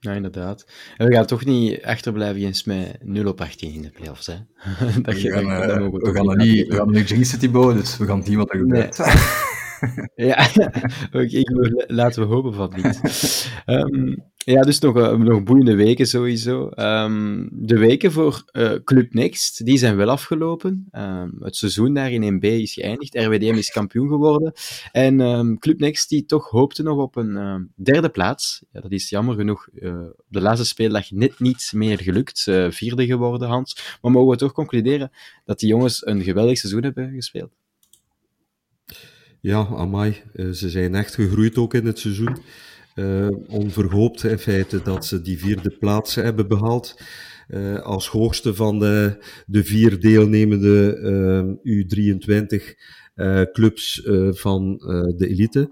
Ja, 0.00 0.12
inderdaad. 0.12 0.66
En 0.96 1.06
we 1.06 1.14
gaan 1.14 1.26
toch 1.26 1.44
niet 1.44 1.84
achterblijven 1.84 2.42
eens 2.42 2.64
met 2.64 2.96
0 3.02 3.26
op 3.26 3.40
18 3.40 3.72
in 3.72 3.82
de 3.82 3.90
playoffs, 3.90 4.26
hè? 4.26 4.34
dat 5.02 5.14
we 5.14 5.30
gaan, 5.30 5.44
uh, 5.44 5.90
we, 5.90 5.98
we 5.98 6.12
gaan 6.14 6.36
niet, 6.36 6.68
we 6.68 6.76
gaan 6.76 6.90
nu 6.90 7.02
jinxen, 7.02 7.38
Thibaut, 7.38 7.74
dus 7.74 7.96
we 7.96 8.06
gaan 8.06 8.24
zien 8.24 8.36
wat 8.36 8.52
er 8.52 8.58
gebeurt. 8.58 8.98
Nee. 8.98 9.06
ja, 10.14 10.48
okay, 11.12 11.44
laten 11.86 12.22
we 12.22 12.34
hopen 12.34 12.54
van 12.54 12.72
niet. 12.76 13.00
Um, 13.66 14.24
ja, 14.54 14.60
dus 14.60 14.78
nog, 14.78 14.96
uh, 14.96 15.16
nog 15.16 15.42
boeiende 15.42 15.74
weken 15.74 16.06
sowieso. 16.06 16.70
Um, 16.74 17.48
de 17.52 17.78
weken 17.78 18.12
voor 18.12 18.44
uh, 18.52 18.72
Club 18.84 19.14
Next, 19.14 19.64
die 19.64 19.78
zijn 19.78 19.96
wel 19.96 20.10
afgelopen. 20.10 20.88
Um, 20.92 21.36
het 21.40 21.56
seizoen 21.56 21.94
daar 21.94 22.12
in 22.12 22.34
1B 22.34 22.44
is 22.44 22.72
geëindigd. 22.72 23.14
RWDM 23.14 23.54
is 23.54 23.70
kampioen 23.70 24.08
geworden. 24.08 24.52
En 24.92 25.58
Club 25.58 25.80
Next, 25.80 26.08
die 26.08 26.24
toch 26.24 26.50
hoopte 26.50 26.82
nog 26.82 26.98
op 26.98 27.16
een 27.16 27.70
derde 27.76 28.08
plaats. 28.08 28.64
Ja, 28.72 28.80
dat 28.80 28.92
is 28.92 29.08
jammer 29.08 29.34
genoeg 29.34 29.68
uh, 29.74 30.00
op 30.00 30.26
de 30.28 30.40
laatste 30.40 30.66
speeldag 30.66 31.10
net 31.10 31.40
niet 31.40 31.72
meer 31.74 32.00
gelukt. 32.00 32.50
vierde 32.68 33.06
geworden, 33.06 33.48
Hans. 33.48 33.98
Maar 34.02 34.10
mogen 34.10 34.30
we 34.30 34.36
toch 34.36 34.52
concluderen 34.52 35.10
dat 35.44 35.58
die 35.58 35.68
jongens 35.68 36.06
een 36.06 36.22
geweldig 36.22 36.58
seizoen 36.58 36.82
hebben 36.82 37.12
gespeeld? 37.14 37.63
Ja, 39.44 39.66
amai. 39.66 40.22
Uh, 40.34 40.50
ze 40.50 40.70
zijn 40.70 40.94
echt 40.94 41.14
gegroeid 41.14 41.56
ook 41.56 41.74
in 41.74 41.86
het 41.86 41.98
seizoen. 41.98 42.36
Uh, 42.94 43.28
onverhoopt 43.48 44.24
in 44.24 44.38
feite 44.38 44.82
dat 44.82 45.06
ze 45.06 45.22
die 45.22 45.38
vierde 45.38 45.70
plaats 45.70 46.14
hebben 46.14 46.48
behaald. 46.48 47.00
Uh, 47.48 47.80
als 47.80 48.08
hoogste 48.08 48.54
van 48.54 48.78
de, 48.78 49.24
de 49.46 49.64
vier 49.64 50.00
deelnemende 50.00 51.58
U23 51.64 52.74
clubs 53.52 54.02
van 54.30 54.76
de 55.16 55.26
elite. 55.28 55.70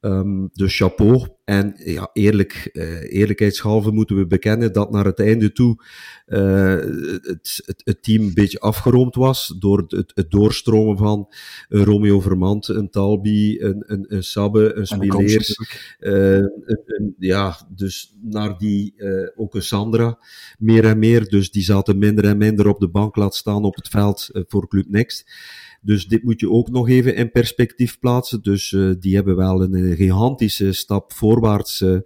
Um, 0.00 0.50
dus 0.52 0.76
chapeau. 0.76 1.26
En 1.44 1.74
ja, 1.76 2.10
eerlijk, 2.12 2.70
uh, 2.72 3.12
eerlijkheidshalve 3.12 3.90
moeten 3.90 4.16
we 4.16 4.26
bekennen 4.26 4.72
dat 4.72 4.90
naar 4.90 5.04
het 5.04 5.20
einde 5.20 5.52
toe 5.52 5.84
uh, 6.26 6.76
het, 7.22 7.62
het, 7.66 7.82
het, 7.84 8.02
team 8.02 8.22
een 8.22 8.34
beetje 8.34 8.60
afgeroomd 8.60 9.14
was 9.14 9.54
door 9.58 9.78
het, 9.88 10.12
het 10.14 10.30
doorstromen 10.30 10.96
van 10.96 11.28
een 11.68 11.84
Romeo 11.84 12.20
Vermand, 12.20 12.68
een 12.68 12.90
Talbi, 12.90 13.60
een, 13.60 13.84
een, 13.86 14.04
een 14.08 14.24
Sabbe, 14.24 14.74
een 14.74 14.86
Spileers. 14.86 15.56
Uh, 16.00 16.34
een, 16.36 17.14
ja, 17.18 17.68
dus 17.74 18.16
naar 18.22 18.58
die 18.58 18.94
ook 19.36 19.54
een 19.54 19.62
Sandra, 19.62 20.18
meer 20.58 20.84
en 20.84 20.98
meer. 20.98 21.28
Dus 21.28 21.50
die 21.50 21.62
zaten 21.62 21.98
minder 21.98 22.24
en 22.24 22.38
minder 22.38 22.68
op 22.68 22.80
de 22.80 22.88
bank 22.88 23.16
laten 23.16 23.38
staan 23.38 23.64
op 23.64 23.74
het 23.74 23.88
veld 23.88 24.30
voor 24.32 24.68
Club 24.68 24.88
Next. 24.88 25.30
Dus 25.80 26.06
dit 26.06 26.22
moet 26.22 26.40
je 26.40 26.50
ook 26.50 26.70
nog 26.70 26.88
even 26.88 27.14
in 27.14 27.30
perspectief 27.30 27.98
plaatsen. 27.98 28.42
Dus 28.42 28.72
uh, 28.72 28.94
die 28.98 29.14
hebben 29.14 29.36
wel 29.36 29.62
een 29.62 29.96
gigantische 29.96 30.72
stap 30.72 31.12
voorwaarts 31.12 31.80
uh, 31.80 31.98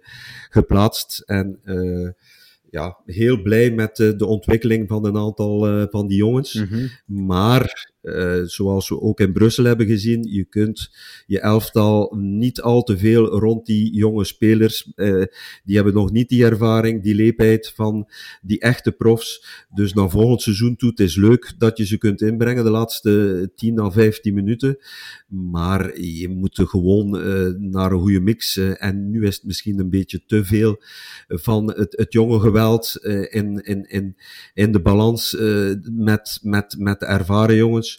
geplaatst. 0.49 1.23
En 1.25 1.59
uh, 1.65 2.09
ja, 2.69 2.97
heel 3.05 3.41
blij 3.41 3.71
met 3.71 3.95
de, 3.95 4.15
de 4.15 4.25
ontwikkeling 4.25 4.87
van 4.87 5.05
een 5.05 5.17
aantal 5.17 5.87
van 5.89 6.07
die 6.07 6.17
jongens. 6.17 6.53
Mm 6.53 6.67
-hmm. 6.67 6.89
Maar 7.25 7.92
uh, 8.03 8.41
zoals 8.43 8.89
we 8.89 9.01
ook 9.01 9.19
in 9.19 9.33
Brussel 9.33 9.63
hebben 9.63 9.85
gezien, 9.85 10.23
je 10.23 10.43
kunt 10.43 10.91
je 11.25 11.39
elftal 11.39 12.15
niet 12.19 12.61
al 12.61 12.83
te 12.83 12.97
veel 12.97 13.25
rond 13.25 13.65
die 13.65 13.95
jonge 13.95 14.23
spelers. 14.23 14.91
Uh, 14.95 15.23
die 15.63 15.75
hebben 15.75 15.93
nog 15.93 16.11
niet 16.11 16.29
die 16.29 16.45
ervaring, 16.45 17.03
die 17.03 17.15
leepheid 17.15 17.71
van 17.75 18.09
die 18.41 18.59
echte 18.59 18.91
profs. 18.91 19.45
Dus 19.73 19.93
naar 19.93 20.09
volgend 20.09 20.41
seizoen 20.41 20.75
toe, 20.75 20.89
het 20.89 20.99
is 20.99 21.15
leuk 21.15 21.53
dat 21.57 21.77
je 21.77 21.85
ze 21.85 21.97
kunt 21.97 22.21
inbrengen 22.21 22.63
de 22.63 22.69
laatste 22.69 23.51
10 23.55 23.79
à 23.79 23.89
15 23.89 24.33
minuten. 24.33 24.77
Maar 25.27 25.99
je 26.01 26.29
moet 26.29 26.59
gewoon 26.63 27.27
uh, 27.27 27.49
naar 27.57 27.91
een 27.91 27.99
goede 27.99 28.19
mix. 28.19 28.57
en 28.57 29.09
nu 29.09 29.25
is 29.25 29.35
het 29.35 29.45
misschien 29.45 29.79
een 29.79 29.89
beetje 29.89 30.25
te 30.25 30.45
veel 30.45 30.81
van 31.27 31.73
het, 31.73 31.97
het 31.97 32.13
jonge 32.13 32.39
geweld 32.39 32.97
in, 33.29 33.63
in, 33.63 33.83
in, 33.89 34.15
in 34.53 34.71
de 34.71 34.81
balans 34.81 35.37
met, 35.91 36.39
met, 36.41 36.75
met 36.77 36.99
de 36.99 37.05
ervaren 37.05 37.55
jongens 37.55 37.92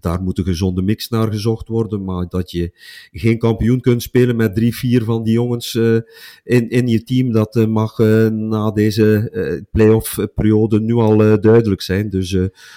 daar 0.00 0.22
moet 0.22 0.38
een 0.38 0.44
gezonde 0.44 0.82
mix 0.82 1.08
naar 1.08 1.32
gezocht 1.32 1.68
worden. 1.68 2.04
Maar 2.04 2.26
dat 2.28 2.50
je 2.50 2.72
geen 3.12 3.38
kampioen 3.38 3.80
kunt 3.80 4.02
spelen 4.02 4.36
met 4.36 4.54
drie, 4.54 4.76
vier 4.76 5.04
van 5.04 5.22
die 5.22 5.32
jongens 5.32 5.74
uh, 5.74 5.98
in, 6.44 6.68
in 6.68 6.86
je 6.86 7.02
team, 7.02 7.32
dat 7.32 7.56
uh, 7.56 7.66
mag 7.66 7.98
uh, 7.98 8.26
na 8.26 8.70
deze 8.70 9.66
playoff 9.70 10.18
periode 10.34 10.80
nu 10.80 10.94
al 10.94 11.40
duidelijk 11.40 11.82
zijn. 11.82 12.10
Dus, 12.10 12.32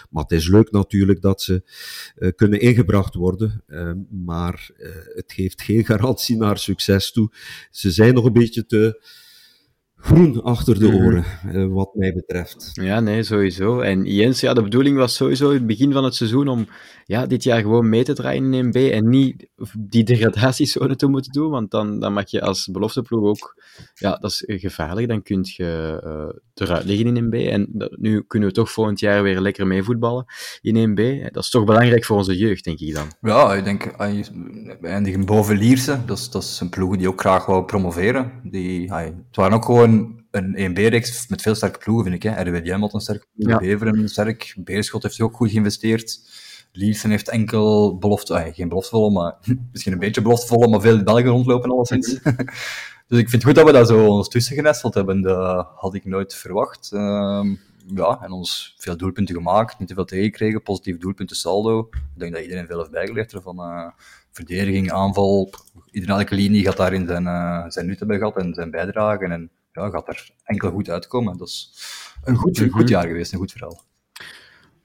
maar 0.09 0.23
het 0.23 0.31
is 0.31 0.47
leuk 0.47 0.71
natuurlijk 0.71 1.21
dat 1.21 1.41
ze 1.41 1.63
kunnen 2.35 2.59
ingebracht 2.59 3.13
worden. 3.13 3.63
maar 4.25 4.69
het 5.15 5.33
geeft 5.33 5.61
geen 5.61 5.85
garantie 5.93 6.37
naar 6.37 6.57
succes 6.57 7.11
toe. 7.11 7.31
Ze 7.71 7.91
zijn 7.91 8.13
nog 8.13 8.25
een 8.25 8.33
beetje 8.33 8.65
te 8.65 9.01
groen 10.03 10.41
achter 10.43 10.79
de 10.79 10.87
mhm. 10.87 10.95
oren, 10.95 11.23
mm. 11.53 11.73
wat 11.73 11.89
mij 11.93 12.13
betreft. 12.13 12.69
Ja, 12.73 12.99
nee, 12.99 13.23
sowieso. 13.23 13.79
En 13.79 14.05
Jens, 14.05 14.39
ja, 14.39 14.53
de 14.53 14.61
bedoeling 14.61 14.97
was 14.97 15.15
sowieso 15.15 15.49
in 15.49 15.55
het 15.55 15.67
begin 15.67 15.91
van 15.91 16.03
het 16.03 16.15
seizoen 16.15 16.47
om 16.47 16.67
ja, 17.05 17.25
dit 17.25 17.43
jaar 17.43 17.61
gewoon 17.61 17.89
mee 17.89 18.03
te 18.03 18.13
draaien 18.13 18.53
in 18.53 18.71
B 18.71 18.75
en 18.75 19.09
niet 19.09 19.47
die 19.77 20.03
degradatiezone 20.03 20.95
te 20.95 21.07
moeten 21.07 21.31
doen, 21.31 21.49
want 21.49 21.71
dan, 21.71 21.99
dan 21.99 22.13
mag 22.13 22.29
je 22.29 22.41
als 22.41 22.69
belofteploeg 22.71 23.23
ook, 23.23 23.63
ja, 23.93 24.15
dat 24.15 24.31
is 24.31 24.43
gevaarlijk, 24.45 25.07
dan 25.07 25.21
kun 25.21 25.39
je 25.41 26.01
uh, 26.03 26.39
eruit 26.53 26.85
liggen 26.85 27.17
in 27.17 27.25
1B. 27.25 27.47
En 27.47 27.67
dat, 27.71 27.97
nu 27.97 28.23
kunnen 28.27 28.49
we 28.49 28.55
toch 28.55 28.71
volgend 28.71 28.99
jaar 28.99 29.23
weer 29.23 29.39
lekker 29.39 29.67
meevoetballen 29.67 30.25
in 30.61 30.89
1B. 30.89 31.31
Dat 31.31 31.43
is 31.43 31.49
toch 31.49 31.63
belangrijk 31.63 32.05
voor 32.05 32.17
onze 32.17 32.37
jeugd, 32.37 32.63
denk 32.63 32.79
ik 32.79 32.93
dan. 32.93 33.07
Ja, 33.21 33.53
ik 33.53 33.63
denk, 33.63 33.83
we 33.83 34.87
eindigen 34.87 35.25
boven 35.25 35.57
Lierse, 35.57 35.99
dat 36.05 36.17
is, 36.17 36.29
dat 36.29 36.43
is 36.43 36.59
een 36.59 36.69
ploeg 36.69 36.97
die 36.97 37.07
ook 37.07 37.19
graag 37.19 37.45
wou 37.45 37.65
promoveren. 37.65 38.31
Die, 38.43 38.93
het 38.93 39.35
waren 39.35 39.53
ook 39.53 39.65
gewoon 39.65 40.21
een 40.31 40.71
1B-reeks 40.71 41.27
met 41.27 41.41
veel 41.41 41.55
sterke 41.55 41.79
ploegen, 41.79 42.03
vind 42.03 42.23
ik. 42.23 42.31
Hè. 42.31 42.41
RWDM 42.41 42.79
had 42.79 42.93
een 42.93 43.01
sterke 43.01 43.25
ploeg, 43.33 43.49
ja. 43.49 43.57
Beveren 43.57 44.09
sterk, 44.09 44.55
Beerschot 44.57 45.03
heeft 45.03 45.21
ook 45.21 45.35
goed 45.35 45.51
geïnvesteerd. 45.51 46.19
Liersen 46.75 47.09
heeft 47.09 47.29
enkel 47.29 47.97
belofte, 47.97 48.33
ah, 48.33 48.53
geen 48.53 48.69
beloftevolle, 48.69 49.11
maar 49.11 49.37
misschien 49.71 49.93
een 49.93 49.99
beetje 49.99 50.21
beloftevolle, 50.21 50.67
maar 50.67 50.81
veel 50.81 51.03
Belgen 51.03 51.29
rondlopen 51.29 51.71
alleszins. 51.71 52.19
dus 53.07 53.19
ik 53.19 53.29
vind 53.29 53.31
het 53.31 53.43
goed 53.43 53.55
dat 53.55 53.65
we 53.65 53.71
daar 53.71 53.85
zo 53.85 54.07
ons 54.07 54.29
tussen 54.29 54.55
genesteld 54.55 54.93
hebben. 54.93 55.21
Dat 55.21 55.67
had 55.75 55.93
ik 55.93 56.05
nooit 56.05 56.35
verwacht. 56.35 56.91
Um, 56.93 57.59
ja, 57.87 58.19
en 58.21 58.31
ons 58.31 58.75
veel 58.77 58.97
doelpunten 58.97 59.35
gemaakt, 59.35 59.79
niet 59.79 59.87
te 59.87 59.93
veel 59.93 60.05
tegengekregen, 60.05 60.61
positief 60.61 60.97
doelpunten 60.97 61.35
saldo. 61.35 61.79
Ik 61.91 62.19
denk 62.19 62.33
dat 62.33 62.41
iedereen 62.41 62.67
veel 62.67 62.77
heeft 62.77 62.91
bijgeleerd 62.91 63.33
ervan. 63.33 63.59
Uh, 63.59 63.87
verdediging, 64.31 64.91
aanval, 64.91 65.53
iedereen 65.91 66.15
elke 66.15 66.35
linie 66.35 66.63
gaat 66.63 66.77
daarin 66.77 67.07
zijn, 67.07 67.23
uh, 67.23 67.65
zijn 67.67 67.85
nut 67.85 67.99
hebben 67.99 68.17
gehad 68.17 68.37
en 68.37 68.53
zijn 68.53 68.71
bijdragen. 68.71 69.31
En 69.31 69.51
ja, 69.71 69.89
gaat 69.89 70.07
er 70.07 70.31
enkel 70.43 70.71
goed 70.71 70.89
uitkomen. 70.89 71.37
Dat 71.37 71.47
is 71.47 71.73
een 72.23 72.35
goed, 72.35 72.59
een 72.59 72.69
goed 72.69 72.89
jaar 72.89 73.07
geweest, 73.07 73.33
een 73.33 73.39
goed 73.39 73.51
verhaal. 73.51 73.81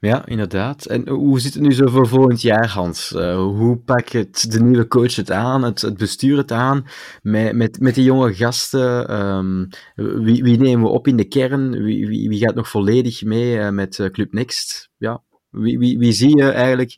Ja, 0.01 0.25
inderdaad. 0.25 0.85
En 0.85 1.09
hoe 1.09 1.39
zit 1.39 1.53
het 1.53 1.63
nu 1.63 1.71
zo 1.71 1.87
voor 1.87 2.07
volgend 2.07 2.41
jaar, 2.41 2.67
Hans? 2.67 3.11
Uh, 3.11 3.35
hoe 3.35 3.77
pakt 3.77 4.13
het 4.13 4.51
de 4.51 4.61
nieuwe 4.61 4.87
coach 4.87 5.15
het 5.15 5.31
aan, 5.31 5.63
het, 5.63 5.97
bestuur 5.97 6.37
het 6.37 6.51
aan, 6.51 6.85
met, 7.21 7.55
met, 7.55 7.79
met 7.79 7.95
die 7.95 8.03
jonge 8.03 8.33
gasten? 8.33 9.19
Um, 9.19 9.67
wie, 9.95 10.43
wie 10.43 10.57
nemen 10.57 10.85
we 10.85 10.91
op 10.91 11.07
in 11.07 11.17
de 11.17 11.27
kern? 11.27 11.83
Wie, 11.83 12.07
wie, 12.07 12.29
wie 12.29 12.39
gaat 12.39 12.55
nog 12.55 12.69
volledig 12.69 13.23
mee 13.23 13.55
uh, 13.55 13.69
met 13.69 13.97
uh, 13.97 14.07
Club 14.07 14.33
Next? 14.33 14.89
Ja, 14.97 15.23
wie, 15.49 15.79
wie, 15.79 15.97
wie 15.97 16.11
zie 16.11 16.37
je 16.37 16.49
eigenlijk 16.49 16.95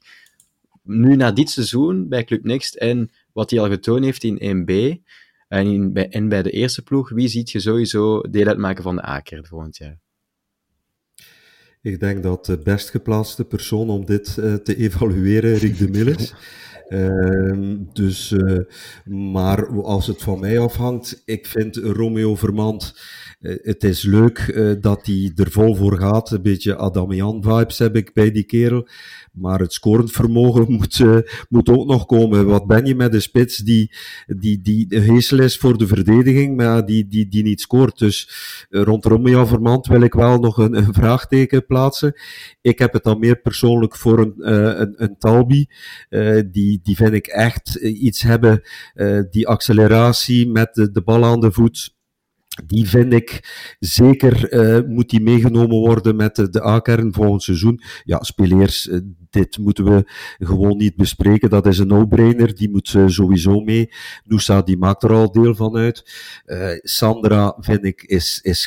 nu 0.83 1.15
na 1.15 1.31
dit 1.31 1.49
seizoen 1.49 2.07
bij 2.07 2.23
Club 2.23 2.43
Next 2.43 2.75
en 2.75 3.11
wat 3.33 3.49
hij 3.49 3.59
al 3.59 3.69
getoond 3.69 4.03
heeft 4.03 4.23
in 4.23 4.65
1B 4.65 5.01
en, 5.47 5.93
bij, 5.93 6.09
en 6.09 6.29
bij 6.29 6.43
de 6.43 6.51
eerste 6.51 6.81
ploeg, 6.81 7.09
wie 7.09 7.27
ziet 7.27 7.51
je 7.51 7.59
sowieso 7.59 8.21
deel 8.21 8.47
uitmaken 8.47 8.83
van 8.83 8.95
de 8.95 9.01
Aker 9.01 9.45
volgend 9.47 9.77
jaar? 9.77 9.99
Ik 11.81 11.99
denk 11.99 12.23
dat 12.23 12.45
de 12.45 12.57
best 12.57 12.89
geplaatste 12.89 13.45
persoon 13.45 13.89
om 13.89 14.05
dit 14.05 14.37
uh, 14.39 14.53
te 14.53 14.75
evalueren 14.75 15.55
Rick 15.55 15.77
de 15.77 15.89
Mil 15.89 16.07
is. 16.07 16.33
Ehm, 16.87 17.77
dus, 17.93 18.31
uh, 18.31 18.59
maar 19.05 19.83
als 19.83 20.07
het 20.07 20.21
van 20.21 20.39
mij 20.39 20.59
afhangt, 20.59 21.21
ik 21.25 21.45
vind 21.45 21.75
Romeo 21.75 22.35
Vermand, 22.35 22.95
uh, 23.39 23.55
het 23.61 23.83
is 23.83 24.03
leuk 24.03 24.61
dat 24.81 25.05
hij 25.05 25.31
er 25.35 25.51
vol 25.51 25.75
voor 25.75 25.97
gaat. 25.97 26.31
Een 26.31 26.41
beetje 26.41 26.77
Adamian 26.77 27.43
vibes 27.43 27.77
heb 27.77 27.95
ik 27.95 28.13
bij 28.13 28.31
die 28.31 28.43
kerel. 28.43 28.87
Maar 29.31 29.59
het 29.59 29.73
scorend 29.73 30.11
vermogen 30.11 30.65
moet, 30.77 30.99
uh, 30.99 31.17
moet 31.49 31.69
ook 31.69 31.85
nog 31.85 32.05
komen. 32.05 32.45
Wat 32.45 32.67
ben 32.67 32.85
je 32.85 32.95
met 32.95 33.13
een 33.13 33.21
spits 33.21 33.57
die, 33.57 33.95
die, 34.27 34.61
die 34.61 34.87
heesel 34.89 35.39
is 35.39 35.57
voor 35.57 35.77
de 35.77 35.87
verdediging, 35.87 36.55
maar 36.55 36.85
die, 36.85 37.07
die, 37.07 37.27
die 37.27 37.43
niet 37.43 37.61
scoort? 37.61 37.97
Dus 37.97 38.29
uh, 38.69 38.81
rond 38.81 39.05
Romeo 39.05 39.45
Vermand 39.45 39.87
wil 39.87 40.01
ik 40.01 40.13
wel 40.13 40.39
nog 40.39 40.57
een, 40.57 40.77
een, 40.77 40.93
vraagteken 41.01 41.65
plaatsen. 41.65 42.13
Ik 42.61 42.79
heb 42.79 42.93
het 42.93 43.03
dan 43.03 43.19
meer 43.19 43.41
persoonlijk 43.41 43.95
voor 43.95 44.19
een, 44.19 44.33
uh, 44.37 44.79
een, 44.79 44.93
een 44.95 45.17
Talbi. 45.17 45.67
die, 46.51 46.79
die 46.83 46.95
vind 46.95 47.13
ik 47.13 47.27
echt 47.27 47.75
iets 47.75 48.21
hebben, 48.21 48.61
die 49.29 49.47
acceleratie 49.47 50.49
met 50.49 50.89
de 50.93 51.01
bal 51.05 51.25
aan 51.25 51.39
de 51.39 51.51
voet 51.51 51.99
die 52.65 52.89
vind 52.89 53.13
ik 53.13 53.39
zeker, 53.79 54.53
uh, 54.53 54.87
moet 54.87 55.09
die 55.09 55.21
meegenomen 55.21 55.77
worden 55.77 56.15
met 56.15 56.35
de, 56.35 56.65
A-kern 56.65 57.13
volgend 57.13 57.43
seizoen. 57.43 57.81
Ja, 58.03 58.23
speleers, 58.23 58.87
uh, 58.87 58.99
dit 59.29 59.57
moeten 59.57 59.83
we 59.83 60.05
gewoon 60.37 60.77
niet 60.77 60.95
bespreken. 60.95 61.49
Dat 61.49 61.65
is 61.65 61.77
een 61.77 61.87
no-brainer, 61.87 62.55
die 62.55 62.69
moet 62.69 62.93
uh, 62.93 63.07
sowieso 63.07 63.59
mee. 63.59 63.89
Noosa, 64.25 64.61
die 64.61 64.77
maakt 64.77 65.03
er 65.03 65.13
al 65.13 65.31
deel 65.31 65.55
van 65.55 65.75
uit. 65.75 66.03
Sandra, 66.81 67.55
vind 67.59 67.85
ik, 67.85 68.03
is, 68.03 68.39
is 68.41 68.65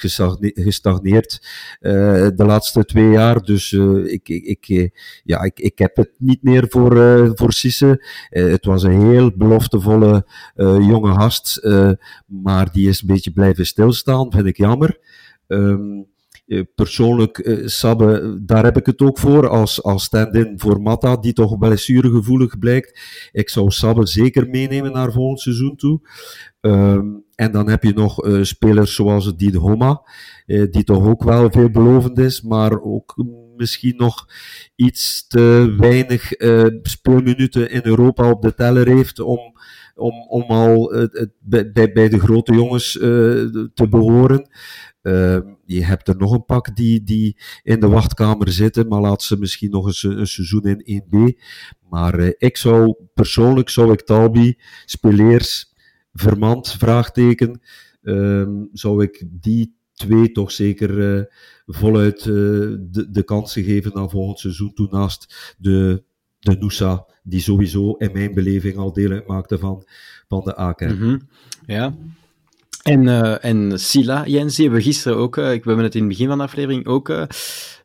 gestagneerd 0.55 1.47
de 1.81 2.45
laatste 2.47 2.85
twee 2.85 3.11
jaar. 3.11 3.43
Dus 3.43 3.73
ik, 4.05 4.29
ik, 4.29 4.67
ik, 4.67 4.91
ja, 5.25 5.43
ik, 5.43 5.61
ik 5.61 5.79
heb 5.79 5.97
het 5.97 6.11
niet 6.19 6.43
meer 6.43 6.67
voor, 6.69 7.31
voor 7.35 7.53
Sisse. 7.53 8.05
het 8.29 8.65
was 8.65 8.83
een 8.83 9.11
heel 9.11 9.33
beloftevolle 9.37 10.27
jonge 10.57 11.13
gast, 11.13 11.61
maar 12.27 12.73
die 12.73 12.89
is 12.89 13.01
een 13.01 13.07
beetje 13.07 13.33
blijven 13.33 13.67
stilstaan, 13.75 14.33
vind 14.33 14.47
ik 14.47 14.57
jammer. 14.57 14.99
Um, 15.47 16.07
persoonlijk, 16.75 17.39
uh, 17.39 17.67
Sabbe, 17.67 18.39
daar 18.43 18.65
heb 18.65 18.77
ik 18.77 18.87
het 18.87 19.01
ook 19.01 19.19
voor, 19.19 19.49
als, 19.49 19.83
als 19.83 20.05
stand-in 20.05 20.59
voor 20.59 20.81
Matta, 20.81 21.17
die 21.17 21.33
toch 21.33 21.59
blessuregevoelig 21.59 22.59
blijkt. 22.59 23.01
Ik 23.33 23.49
zou 23.49 23.71
Sabbe 23.71 24.07
zeker 24.07 24.49
meenemen 24.49 24.93
naar 24.93 25.13
volgend 25.13 25.41
seizoen 25.41 25.77
toe. 25.77 26.01
Um, 26.61 27.25
en 27.35 27.53
dan 27.53 27.69
heb 27.69 27.83
je 27.83 27.93
nog 27.93 28.25
uh, 28.25 28.43
spelers 28.43 28.95
zoals 28.95 29.37
Diede 29.37 29.59
Homa, 29.59 30.03
die 30.47 30.85
toch 30.85 31.07
ook 31.07 31.25
wel 31.25 31.51
veelbelovend 31.51 32.19
is, 32.19 32.43
maar 32.43 32.83
ook 32.83 33.25
misschien 33.57 33.97
nog 33.97 34.29
iets 34.75 35.27
te 35.27 35.75
weinig 35.79 36.31
speelminuten 36.83 37.71
in 37.71 37.81
Europa 37.85 38.31
op 38.31 38.43
de 38.43 38.55
teller 38.55 38.89
heeft 38.89 39.21
om 39.21 39.54
om, 39.95 40.27
om 40.29 40.43
al 40.43 40.93
bij, 41.41 41.93
bij 41.93 42.09
de 42.09 42.19
grote 42.19 42.55
jongens 42.55 42.97
uh, 42.97 43.03
te 43.75 43.89
behoren. 43.91 44.49
Uh, 45.03 45.39
je 45.65 45.85
hebt 45.85 46.09
er 46.09 46.17
nog 46.17 46.33
een 46.33 46.45
pak 46.45 46.77
die, 46.77 47.03
die 47.03 47.39
in 47.63 47.81
de 47.81 47.89
wachtkamer 47.89 48.53
zitten, 48.53 48.89
maar 48.89 49.01
laat 49.01 49.23
ze 49.23 49.39
misschien 49.39 49.71
nog 49.71 49.87
eens 49.87 50.03
een, 50.03 50.27
seizoen 50.27 50.63
in 50.63 51.03
1B. 51.03 51.41
Maar 51.91 52.19
uh, 52.19 52.31
ik 52.39 52.57
zou, 52.57 52.95
persoonlijk 53.15 53.69
zou 53.69 53.93
ik 53.93 54.01
Talbi, 54.01 54.59
Speleers, 54.85 55.75
Vermand, 56.13 56.73
vraagteken, 56.73 57.61
uh, 58.03 58.49
zou 58.73 59.03
ik 59.03 59.25
die 59.31 59.77
twee 59.93 60.33
toch 60.33 60.53
zeker 60.53 61.29
voluit 61.67 62.25
de, 62.25 63.07
de 63.11 63.23
kansen 63.23 63.63
geven 63.63 63.93
naar 63.95 64.11
volgend 64.11 64.39
seizoen 64.39 64.75
toe 64.75 64.89
naast 64.91 65.55
de, 65.59 66.05
de 66.45 66.57
Noosa 66.61 67.07
die 67.23 67.41
sowieso 67.41 67.93
in 67.93 68.13
mijn 68.13 68.35
beleving 68.35 68.77
al 68.77 68.93
deel 68.93 69.11
uitmaakte 69.11 69.59
van, 69.59 69.85
van 70.29 70.41
de 70.45 70.61
A-kern. 70.61 70.95
Mm 70.95 71.01
-hmm. 71.01 71.29
Ja. 71.67 71.95
En, 72.83 73.03
uh, 73.03 73.45
en 73.45 73.81
Sila, 73.81 74.27
Jens, 74.27 74.55
die 74.55 74.65
hebben 74.65 74.83
we 74.83 74.87
gisteren 74.87 75.19
ook, 75.19 75.37
uh, 75.37 75.53
ik, 75.53 75.63
we 75.63 75.69
hebben 75.69 75.85
het 75.85 75.95
in 75.95 76.01
het 76.01 76.09
begin 76.09 76.29
van 76.29 76.39
de 76.39 76.45
aflevering 76.45 76.87
ook 76.87 77.09
uh, 77.09 77.25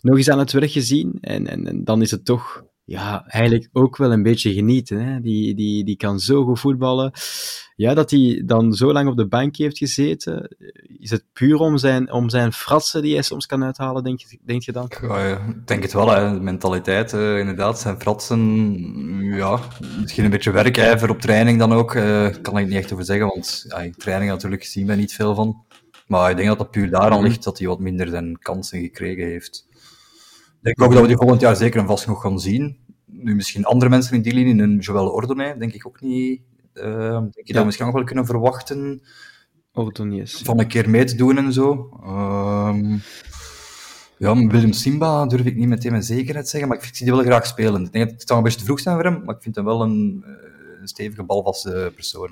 nog 0.01 0.17
eens 0.17 0.29
aan 0.29 0.39
het 0.39 0.51
werk 0.51 0.71
gezien. 0.71 1.17
En, 1.21 1.47
en, 1.47 1.67
en 1.67 1.83
dan 1.83 2.01
is 2.01 2.11
het 2.11 2.25
toch 2.25 2.63
ja, 2.89 3.23
eigenlijk 3.27 3.69
ook 3.73 3.97
wel 3.97 4.11
een 4.11 4.23
beetje 4.23 4.53
genieten. 4.53 5.05
Hè? 5.05 5.21
Die, 5.21 5.55
die, 5.55 5.83
die 5.83 5.97
kan 5.97 6.19
zo 6.19 6.43
goed 6.43 6.59
voetballen. 6.59 7.11
Ja, 7.75 7.93
dat 7.93 8.11
hij 8.11 8.41
dan 8.45 8.73
zo 8.73 8.93
lang 8.93 9.09
op 9.09 9.17
de 9.17 9.27
bank 9.27 9.55
heeft 9.55 9.77
gezeten, 9.77 10.55
is 10.99 11.11
het 11.11 11.25
puur 11.33 11.57
om 11.57 11.77
zijn, 11.77 12.11
om 12.11 12.29
zijn 12.29 12.53
fratsen 12.53 13.01
die 13.01 13.13
hij 13.13 13.21
soms 13.21 13.45
kan 13.45 13.63
uithalen, 13.63 14.03
denk 14.03 14.19
je, 14.19 14.39
denk 14.45 14.61
je 14.61 14.71
dan? 14.71 14.91
Ja, 15.01 15.37
ik 15.37 15.67
denk 15.67 15.81
het 15.81 15.93
wel, 15.93 16.09
hè. 16.09 16.33
de 16.33 16.39
mentaliteit, 16.39 17.13
uh, 17.13 17.39
inderdaad, 17.39 17.79
zijn 17.79 17.99
fratsen, 17.99 18.39
ja, 19.35 19.59
misschien 20.01 20.23
een 20.23 20.29
beetje 20.29 20.51
werkijver 20.51 21.09
op 21.09 21.21
training 21.21 21.59
dan 21.59 21.73
ook, 21.73 21.93
uh, 21.93 22.27
kan 22.41 22.57
ik 22.57 22.67
niet 22.67 22.77
echt 22.77 22.93
over 22.93 23.05
zeggen, 23.05 23.27
want 23.27 23.65
ja, 23.67 23.89
training 23.97 24.31
natuurlijk 24.31 24.63
zien 24.63 24.87
we 24.87 24.95
niet 24.95 25.13
veel 25.13 25.35
van. 25.35 25.63
Maar 26.07 26.29
ik 26.29 26.35
denk 26.35 26.47
dat 26.47 26.57
dat 26.57 26.71
puur 26.71 26.89
daaraan 26.89 27.23
ligt 27.23 27.43
dat 27.43 27.57
hij 27.57 27.67
wat 27.67 27.79
minder 27.79 28.07
zijn 28.07 28.39
kansen 28.39 28.79
gekregen 28.79 29.25
heeft. 29.25 29.67
Ik 30.61 30.65
denk 30.65 30.81
ook 30.81 30.93
dat 30.93 31.01
we 31.01 31.07
die 31.07 31.17
volgend 31.17 31.41
jaar 31.41 31.55
zeker 31.55 31.79
en 31.79 31.87
vast 31.87 32.07
nog 32.07 32.21
gaan 32.21 32.39
zien. 32.39 32.77
Nu, 33.05 33.35
misschien 33.35 33.65
andere 33.65 33.89
mensen 33.89 34.15
in 34.15 34.21
die 34.21 34.33
linie, 34.33 34.61
een 34.61 34.77
Joël 34.77 35.09
Ordonay, 35.09 35.57
denk 35.57 35.73
ik 35.73 35.87
ook 35.87 36.01
niet. 36.01 36.41
Uh, 36.73 36.83
denk 37.11 37.33
je 37.33 37.41
ja. 37.43 37.53
dat 37.53 37.57
we 37.57 37.65
misschien 37.65 37.87
ook 37.87 37.93
wel 37.93 38.03
kunnen 38.03 38.25
verwachten. 38.25 39.01
Ordonez. 39.73 40.41
Van 40.43 40.59
een 40.59 40.67
keer 40.67 40.89
mee 40.89 41.03
te 41.03 41.15
doen 41.15 41.37
en 41.37 41.53
zo. 41.53 41.89
Uh, 42.03 42.75
ja, 44.17 44.47
Willem 44.47 44.73
Simba 44.73 45.25
durf 45.25 45.45
ik 45.45 45.55
niet 45.55 45.67
meteen 45.67 45.91
met 45.91 46.05
zekerheid 46.05 46.49
zeggen, 46.49 46.69
maar 46.69 46.77
ik 46.77 46.83
zie 46.83 47.05
die 47.05 47.15
wel 47.15 47.25
graag 47.25 47.45
spelen. 47.45 47.85
Ik 47.85 47.91
denk 47.91 48.09
dat 48.09 48.19
het 48.19 48.27
zou 48.27 48.39
een 48.39 48.43
beetje 48.43 48.59
te 48.59 48.65
vroeg 48.65 48.79
zijn 48.79 48.95
voor 48.95 49.05
hem, 49.05 49.23
maar 49.25 49.35
ik 49.35 49.41
vind 49.41 49.55
hem 49.55 49.65
wel 49.65 49.81
een, 49.81 50.25
een 50.81 50.87
stevige, 50.87 51.23
balvaste 51.23 51.91
persoon. 51.95 52.29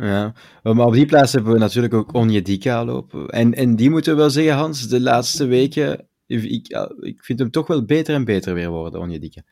Ja, 0.00 0.34
maar 0.62 0.86
op 0.86 0.92
die 0.92 1.06
plaats 1.06 1.32
hebben 1.32 1.52
we 1.52 1.58
natuurlijk 1.58 1.94
ook 1.94 2.14
Onjedika 2.14 2.84
lopen. 2.84 3.28
En, 3.28 3.54
en 3.54 3.76
die 3.76 3.90
moeten 3.90 4.12
we 4.12 4.20
wel 4.20 4.30
zeggen, 4.30 4.54
Hans, 4.54 4.88
de 4.88 5.00
laatste 5.00 5.46
weken 5.46 6.08
ik, 6.30 6.68
ik 7.00 7.24
vind 7.24 7.38
hem 7.38 7.50
toch 7.50 7.66
wel 7.66 7.84
beter 7.84 8.14
en 8.14 8.24
beter 8.24 8.54
weer 8.54 8.70
worden, 8.70 9.00
Onjedika. 9.00 9.42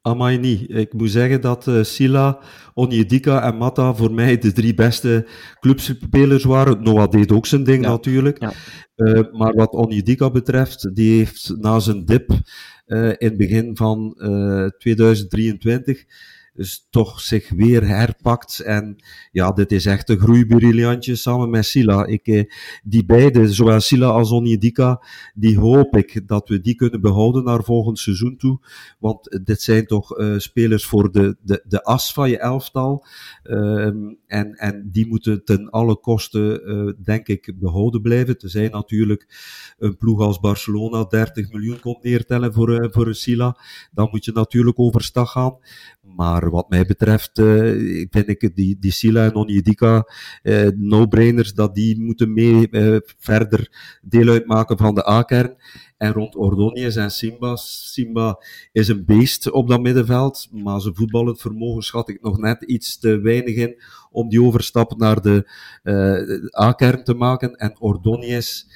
Amai 0.00 0.38
niet. 0.38 0.70
Ik 0.70 0.92
moet 0.92 1.10
zeggen 1.10 1.40
dat 1.40 1.66
uh, 1.66 1.82
Sila, 1.82 2.38
Onjedika 2.74 3.42
en 3.42 3.56
Mata 3.56 3.94
voor 3.94 4.12
mij 4.12 4.38
de 4.38 4.52
drie 4.52 4.74
beste 4.74 5.26
clubspelers 5.60 6.44
waren. 6.44 6.82
Noah 6.82 7.10
deed 7.10 7.32
ook 7.32 7.46
zijn 7.46 7.64
ding 7.64 7.84
ja. 7.84 7.90
natuurlijk. 7.90 8.40
Ja. 8.40 8.52
Uh, 8.96 9.32
maar 9.32 9.54
wat 9.54 9.72
Onjedika 9.72 10.30
betreft, 10.30 10.94
die 10.94 11.16
heeft 11.16 11.56
na 11.56 11.78
zijn 11.78 12.04
dip 12.04 12.30
uh, 12.86 13.08
in 13.08 13.16
het 13.18 13.36
begin 13.36 13.76
van 13.76 14.14
2023 14.78 16.04
dus 16.56 16.86
toch 16.90 17.20
zich 17.20 17.48
weer 17.48 17.86
herpakt. 17.86 18.60
En 18.60 18.96
ja, 19.32 19.52
dit 19.52 19.72
is 19.72 19.86
echt 19.86 20.08
een 20.08 20.18
groeibriljantje 20.18 21.14
samen 21.14 21.50
met 21.50 21.64
Sila. 21.64 22.06
Ik, 22.06 22.26
eh, 22.26 22.44
die 22.84 23.04
beide, 23.04 23.52
zowel 23.52 23.80
Sila 23.80 24.06
als 24.06 24.30
Onyedika, 24.30 25.02
die 25.34 25.58
hoop 25.58 25.96
ik 25.96 26.28
dat 26.28 26.48
we 26.48 26.60
die 26.60 26.74
kunnen 26.74 27.00
behouden 27.00 27.44
naar 27.44 27.64
volgend 27.64 27.98
seizoen 27.98 28.36
toe. 28.36 28.60
Want 28.98 29.40
dit 29.44 29.62
zijn 29.62 29.86
toch 29.86 30.18
uh, 30.18 30.38
spelers 30.38 30.86
voor 30.86 31.12
de, 31.12 31.36
de, 31.42 31.62
de 31.64 31.82
as 31.82 32.12
van 32.12 32.30
je 32.30 32.38
elftal. 32.38 33.06
Um, 33.44 34.18
en, 34.26 34.54
en 34.54 34.88
die 34.92 35.06
moeten 35.06 35.44
ten 35.44 35.70
alle 35.70 35.96
kosten, 35.96 36.70
uh, 36.70 36.92
denk 37.04 37.28
ik, 37.28 37.52
behouden 37.58 38.02
blijven. 38.02 38.38
Tenzij 38.38 38.68
natuurlijk 38.68 39.26
een 39.78 39.96
ploeg 39.96 40.20
als 40.20 40.40
Barcelona 40.40 41.04
30 41.04 41.52
miljoen 41.52 41.80
komt 41.80 42.02
neertellen 42.02 42.52
voor, 42.52 42.70
uh, 42.70 42.86
voor 42.90 43.14
Sila. 43.14 43.56
Dan 43.92 44.08
moet 44.10 44.24
je 44.24 44.32
natuurlijk 44.32 44.78
overstag 44.78 45.30
gaan. 45.30 45.58
Maar 46.00 46.45
wat 46.50 46.68
mij 46.68 46.84
betreft, 46.84 47.38
uh, 47.38 48.06
vind 48.10 48.28
ik 48.28 48.56
die, 48.56 48.76
die 48.80 48.92
Sila 48.92 49.24
en 49.24 49.34
Onyedika, 49.34 50.08
uh, 50.42 50.68
no-brainers, 50.74 51.54
dat 51.54 51.74
die 51.74 52.00
moeten 52.00 52.32
mee 52.32 52.68
uh, 52.70 52.96
verder 53.18 53.70
deel 54.02 54.28
uitmaken 54.28 54.78
van 54.78 54.94
de 54.94 55.08
A-kern. 55.08 55.56
En 55.96 56.12
rond 56.12 56.36
Ordonius 56.36 56.96
en 56.96 57.10
Simba, 57.10 57.56
Simba 57.56 58.42
is 58.72 58.88
een 58.88 59.04
beest 59.04 59.50
op 59.50 59.68
dat 59.68 59.80
middenveld, 59.80 60.48
maar 60.52 60.80
zijn 60.80 60.94
voetballend 60.94 61.40
vermogen 61.40 61.82
schat 61.82 62.08
ik 62.08 62.22
nog 62.22 62.38
net 62.38 62.62
iets 62.62 62.98
te 62.98 63.20
weinig 63.20 63.54
in 63.54 63.82
om 64.10 64.28
die 64.28 64.42
overstap 64.42 64.96
naar 64.96 65.20
de 65.22 65.48
A-kern 66.60 67.04
te 67.04 67.14
maken. 67.14 67.54
En 67.54 67.80
Ordonius 67.80 68.66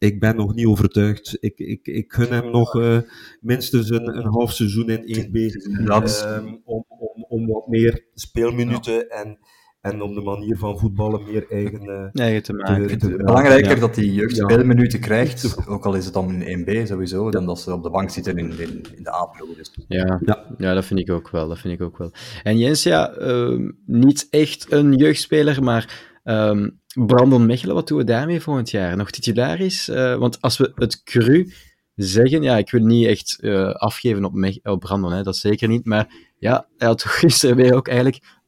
ik 0.00 0.20
ben 0.20 0.36
nog 0.36 0.54
niet 0.54 0.66
overtuigd. 0.66 1.36
Ik, 1.40 1.58
ik, 1.58 1.86
ik 1.86 2.12
gun 2.12 2.32
hem 2.32 2.50
nog 2.50 2.74
uh, 2.74 2.98
minstens 3.40 3.90
een, 3.90 4.16
een 4.16 4.26
half 4.26 4.52
seizoen 4.52 4.88
in 4.88 5.26
1B. 5.26 5.36
Um, 5.36 6.60
om, 6.64 6.84
om, 6.88 7.24
om 7.28 7.46
wat 7.46 7.66
meer 7.66 8.04
speelminuten 8.14 8.94
ja. 8.94 9.02
en, 9.02 9.38
en 9.80 10.02
om 10.02 10.14
de 10.14 10.20
manier 10.20 10.56
van 10.56 10.78
voetballen 10.78 11.22
meer 11.22 11.50
eigen, 11.50 11.84
uh, 11.84 12.22
eigen 12.24 12.42
te 12.42 12.52
maken. 12.52 12.86
Te, 12.86 12.96
te, 12.96 13.16
belangrijker 13.16 13.74
ja. 13.74 13.80
dat 13.80 13.96
hij 13.96 14.04
jeugd 14.04 14.36
speelminuten 14.36 15.00
krijgt, 15.00 15.68
ook 15.68 15.86
al 15.86 15.94
is 15.94 16.04
het 16.04 16.14
dan 16.14 16.42
in 16.42 16.66
1B 16.66 16.86
sowieso, 16.86 17.30
dan 17.30 17.46
dat 17.46 17.60
ze 17.60 17.72
op 17.72 17.82
de 17.82 17.90
bank 17.90 18.10
zitten 18.10 18.36
in, 18.36 18.58
in, 18.58 18.84
in 18.96 19.02
de 19.02 19.14
A-ploeg. 19.14 19.56
Dus. 19.56 19.74
Ja. 19.88 20.20
Ja. 20.24 20.46
ja, 20.58 20.74
dat 20.74 20.84
vind 20.84 21.00
ik 21.00 21.10
ook 21.10 21.30
wel. 21.30 21.48
Dat 21.48 21.58
vind 21.58 21.74
ik 21.74 21.82
ook 21.82 21.98
wel. 21.98 22.12
En 22.42 22.58
Jens, 22.58 22.82
ja, 22.82 23.18
uh, 23.18 23.70
niet 23.86 24.26
echt 24.30 24.72
een 24.72 24.94
jeugdspeler, 24.94 25.62
maar 25.62 26.08
Um, 26.24 26.79
Brandon 26.94 27.46
Mechelen, 27.46 27.74
wat 27.74 27.88
doen 27.88 27.98
we 27.98 28.04
daarmee 28.04 28.40
volgend 28.40 28.70
jaar? 28.70 28.96
Nog 28.96 29.10
titularis? 29.10 29.88
Uh, 29.88 30.16
want 30.16 30.40
als 30.40 30.58
we 30.58 30.72
het 30.74 31.02
cru 31.02 31.52
zeggen. 31.94 32.42
Ja, 32.42 32.56
ik 32.56 32.70
wil 32.70 32.84
niet 32.84 33.06
echt 33.06 33.38
uh, 33.40 33.70
afgeven 33.74 34.24
op, 34.24 34.32
Mech 34.34 34.56
op 34.62 34.80
Brandon, 34.80 35.12
hè, 35.12 35.22
dat 35.22 35.36
zeker 35.36 35.68
niet. 35.68 35.84
Maar 35.86 36.08
ja, 36.38 36.66
hij 36.76 36.88
had 36.88 37.02
gisteren 37.22 37.56
weer 37.56 37.74
ook 37.74 37.88
eigenlijk 37.88 38.38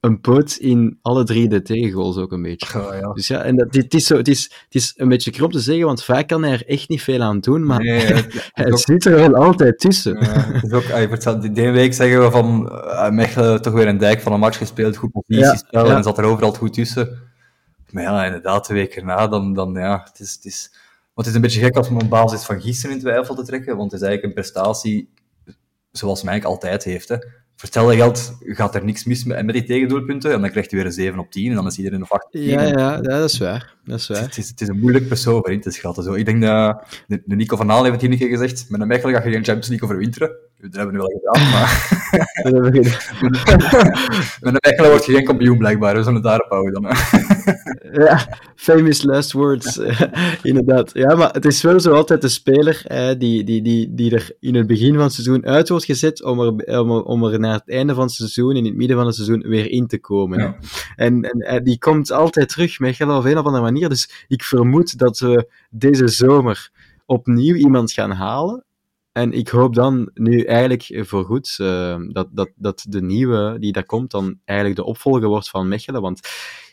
een 0.00 0.20
poot 0.20 0.56
in 0.56 0.98
alle 1.02 1.24
drie 1.24 1.48
de 1.48 1.62
tegengoals 1.62 2.16
ook 2.16 2.32
een 2.32 2.42
beetje. 2.42 2.80
Oh, 2.80 2.94
ja. 3.00 3.12
Dus 3.12 3.26
ja, 3.28 3.42
en 3.42 3.56
dat, 3.56 3.72
dit 3.72 3.94
is 3.94 4.06
zo, 4.06 4.16
het, 4.16 4.28
is, 4.28 4.42
het 4.42 4.74
is 4.74 4.92
een 4.96 5.08
beetje 5.08 5.30
krom 5.30 5.50
te 5.50 5.60
zeggen, 5.60 5.84
want 5.86 6.04
vaak 6.04 6.28
kan 6.28 6.42
hij 6.42 6.52
er 6.52 6.66
echt 6.66 6.88
niet 6.88 7.02
veel 7.02 7.20
aan 7.20 7.40
doen, 7.40 7.66
maar 7.66 7.80
Nee, 7.82 7.98
hij, 8.00 8.06
het- 8.06 8.50
het 8.52 8.66
is 8.66 8.72
ook- 8.72 8.78
zit 8.78 9.04
er 9.04 9.14
wel 9.14 9.34
altijd 9.34 9.78
tussen. 9.78 10.14
Ja, 10.20 10.52
het 10.52 10.62
is 10.64 10.72
ook, 10.72 10.82
voor 10.82 10.98
hetzelfde- 10.98 11.52
die 11.52 11.70
week 11.70 11.94
zeggen 11.94 12.22
we 12.22 12.30
van 12.30 12.68
uh, 12.72 13.10
Mechelen 13.10 13.62
toch 13.62 13.72
weer 13.72 13.88
een 13.88 13.98
dijk 13.98 14.20
van 14.20 14.32
een 14.32 14.40
match 14.40 14.58
gespeeld, 14.58 14.96
goed 14.96 15.10
positiespel, 15.12 15.86
ja. 15.86 15.96
en 15.96 16.02
zat 16.02 16.18
er 16.18 16.24
overal 16.24 16.52
goed 16.52 16.72
tussen. 16.72 17.30
Maar 17.92 18.02
ja, 18.02 18.24
inderdaad, 18.24 18.66
de 18.66 18.74
week 18.74 18.94
erna, 18.94 19.28
dan, 19.28 19.54
dan 19.54 19.74
ja, 19.74 20.02
het 20.04 20.20
is, 20.20 20.32
het 20.32 20.44
is... 20.44 20.70
Want 21.14 21.26
het 21.26 21.26
is 21.26 21.34
een 21.34 21.40
beetje 21.40 21.60
gek 21.60 21.76
als 21.76 21.88
we 21.88 21.94
op 21.94 22.08
basis 22.08 22.44
van 22.44 22.60
gisteren 22.60 22.96
in 22.96 23.02
twijfel 23.02 23.34
te 23.34 23.42
trekken, 23.42 23.76
want 23.76 23.92
het 23.92 24.00
is 24.00 24.06
eigenlijk 24.06 24.36
een 24.36 24.42
prestatie 24.42 25.10
zoals 25.90 26.24
eigenlijk 26.24 26.54
altijd 26.54 26.84
heeft. 26.84 27.08
Hè. 27.08 27.16
Hetzelfde 27.56 27.96
geld 27.96 28.38
gaat 28.40 28.74
er 28.74 28.84
niks 28.84 29.04
mis 29.04 29.24
met, 29.24 29.44
met 29.44 29.54
die 29.54 29.64
tegendoelpunten, 29.64 30.32
en 30.32 30.40
dan 30.40 30.50
krijgt 30.50 30.70
hij 30.70 30.78
weer 30.80 30.88
een 30.88 30.94
7 30.94 31.18
op 31.18 31.30
10, 31.30 31.48
en 31.50 31.54
dan 31.54 31.66
is 31.66 31.78
iedereen 31.78 32.02
op 32.02 32.10
8 32.10 32.24
op 32.24 32.30
10. 32.30 32.42
Ja, 32.42 32.62
ja, 32.62 32.78
ja, 32.78 33.00
dat 33.00 33.30
is 33.30 33.38
waar. 33.38 33.76
Dat 33.84 33.98
is 33.98 34.08
waar. 34.08 34.20
Het 34.20 34.36
is, 34.36 34.48
het 34.48 34.60
is 34.60 34.68
een 34.68 34.78
moeilijk 34.78 35.08
persoon 35.08 35.40
voor 35.40 35.52
in 35.52 35.60
te 35.60 35.70
schatten. 35.70 36.04
Zo. 36.04 36.12
Ik 36.12 36.24
denk 36.24 36.42
dat... 36.42 36.84
De, 37.06 37.22
de 37.24 37.36
Nico 37.36 37.56
van 37.56 37.70
Aal 37.70 37.82
heeft 37.82 37.92
het 37.92 38.00
hier 38.00 38.10
een 38.10 38.18
keer 38.18 38.28
gezegd. 38.28 38.70
Met 38.70 38.80
een 38.80 38.86
Mechelen 38.86 39.14
ga 39.14 39.24
je 39.24 39.32
geen 39.32 39.44
Champions 39.44 39.68
League 39.68 39.88
overwinteren. 39.88 40.28
Dat 40.60 40.74
hebben 40.74 40.86
we 40.86 40.92
nu 40.92 40.98
wel 40.98 41.20
gedaan, 41.20 41.50
maar... 41.54 41.88
Dat 42.42 42.52
hebben 42.52 42.72
we 42.72 42.84
gedaan. 42.84 43.90
met 44.40 44.54
een 44.54 44.70
Mechelen 44.70 44.90
word 44.90 45.04
je 45.04 45.12
geen 45.12 45.24
kampioen, 45.24 45.58
blijkbaar. 45.58 45.94
We 45.94 46.02
zullen 46.02 46.14
het 46.14 46.24
daarop 46.24 46.50
houden 46.50 46.82
dan. 46.82 46.92
Ja, 47.92 48.38
famous 48.54 49.02
last 49.02 49.32
words, 49.32 49.78
eh, 49.78 50.00
inderdaad. 50.42 50.90
Ja, 50.94 51.14
maar 51.14 51.30
het 51.32 51.44
is 51.44 51.62
wel 51.62 51.80
zo 51.80 51.92
altijd 51.92 52.20
de 52.20 52.28
speler 52.28 52.82
eh, 52.86 53.18
die, 53.18 53.44
die, 53.44 53.62
die, 53.62 53.94
die 53.94 54.14
er 54.14 54.30
in 54.40 54.54
het 54.54 54.66
begin 54.66 54.94
van 54.94 55.02
het 55.02 55.12
seizoen 55.12 55.46
uit 55.46 55.68
wordt 55.68 55.84
gezet 55.84 56.22
om 56.24 56.40
er, 56.40 56.80
om, 56.80 56.90
er- 56.90 57.02
om 57.02 57.24
er 57.24 57.38
naar 57.40 57.54
het 57.54 57.70
einde 57.70 57.94
van 57.94 58.02
het 58.04 58.12
seizoen, 58.12 58.56
in 58.56 58.64
het 58.64 58.74
midden 58.74 58.96
van 58.96 59.06
het 59.06 59.14
seizoen, 59.14 59.40
weer 59.40 59.70
in 59.70 59.86
te 59.86 59.98
komen. 60.00 60.38
Ja. 60.38 60.56
En, 60.96 61.22
en 61.22 61.38
eh, 61.40 61.62
die 61.62 61.78
komt 61.78 62.12
altijd 62.12 62.48
terug, 62.48 62.78
Mechelen, 62.78 63.16
op 63.16 63.24
een 63.24 63.38
of 63.38 63.44
andere 63.44 63.62
manier. 63.64 63.88
Dus 63.88 64.24
ik 64.28 64.42
vermoed 64.42 64.98
dat 64.98 65.18
we 65.18 65.48
deze 65.70 66.08
zomer 66.08 66.70
opnieuw 67.06 67.54
iemand 67.54 67.92
gaan 67.92 68.10
halen. 68.10 68.64
En 69.12 69.32
ik 69.32 69.48
hoop 69.48 69.74
dan 69.74 70.10
nu 70.14 70.42
eigenlijk 70.44 71.00
voorgoed 71.06 71.54
eh, 71.58 71.96
dat, 72.08 72.28
dat, 72.30 72.50
dat 72.56 72.84
de 72.88 73.02
nieuwe 73.02 73.56
die 73.58 73.72
daar 73.72 73.84
komt 73.84 74.10
dan 74.10 74.38
eigenlijk 74.44 74.78
de 74.78 74.84
opvolger 74.86 75.28
wordt 75.28 75.48
van 75.48 75.68
Mechelen. 75.68 76.00
Want 76.02 76.20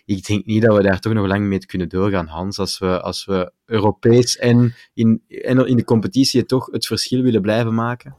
ik 0.10 0.26
denk 0.28 0.46
niet 0.46 0.62
dat 0.62 0.78
we 0.78 0.84
daar 0.84 1.00
toch 1.00 1.14
nog 1.14 1.28
lang 1.28 1.46
mee 1.46 1.66
kunnen 1.66 1.90
doorgaan, 1.90 2.28
Hans. 2.28 2.60
Als 2.60 2.80
we, 2.80 3.02
als 3.02 3.26
we 3.26 3.52
Europees 3.66 4.38
en 4.38 4.74
in, 4.94 5.22
en 5.28 5.68
in 5.68 5.78
de 5.78 5.84
competitie 5.84 6.46
toch 6.46 6.72
het 6.72 6.86
verschil 6.86 7.22
willen 7.22 7.42
blijven 7.42 7.74
maken. 7.74 8.16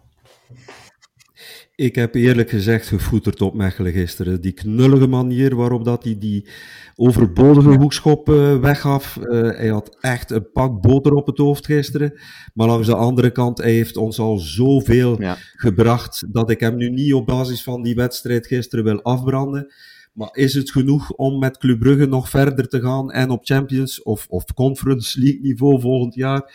Ik 1.74 1.94
heb 1.94 2.14
eerlijk 2.14 2.50
gezegd 2.50 2.86
gevoeterd 2.86 3.40
op 3.42 3.54
Mechelen 3.54 3.92
gisteren. 3.92 4.40
Die 4.40 4.52
knullige 4.52 5.06
manier 5.06 5.56
waarop 5.56 5.84
dat 5.84 6.04
hij 6.04 6.18
die 6.18 6.48
overbodige 6.94 7.68
hoekschop 7.68 8.28
eh, 8.28 8.58
weggaf. 8.58 9.16
Eh, 9.16 9.40
hij 9.40 9.68
had 9.68 9.96
echt 10.00 10.30
een 10.30 10.50
pak 10.52 10.80
boter 10.80 11.12
op 11.12 11.26
het 11.26 11.38
hoofd 11.38 11.66
gisteren. 11.66 12.20
Maar 12.54 12.66
langs 12.66 12.86
de 12.86 12.94
andere 12.96 13.30
kant, 13.30 13.58
hij 13.58 13.72
heeft 13.72 13.96
ons 13.96 14.18
al 14.18 14.38
zoveel 14.38 15.20
Ja. 15.20 15.36
gebracht 15.54 16.26
dat 16.32 16.50
ik 16.50 16.60
hem 16.60 16.76
nu 16.76 16.90
niet 16.90 17.14
op 17.14 17.26
basis 17.26 17.62
van 17.62 17.82
die 17.82 17.94
wedstrijd 17.94 18.46
gisteren 18.46 18.84
wil 18.84 19.02
afbranden. 19.02 19.72
Maar 20.12 20.28
is 20.32 20.54
het 20.54 20.70
genoeg 20.70 21.10
om 21.10 21.38
met 21.38 21.58
Club 21.58 21.78
Brugge 21.78 22.06
nog 22.06 22.28
verder 22.28 22.68
te 22.68 22.80
gaan 22.80 23.12
en 23.12 23.30
op 23.30 23.44
Champions 23.44 24.02
of, 24.02 24.26
of 24.28 24.44
Conference 24.54 25.20
League 25.20 25.40
niveau 25.40 25.80
volgend 25.80 26.14
jaar? 26.14 26.52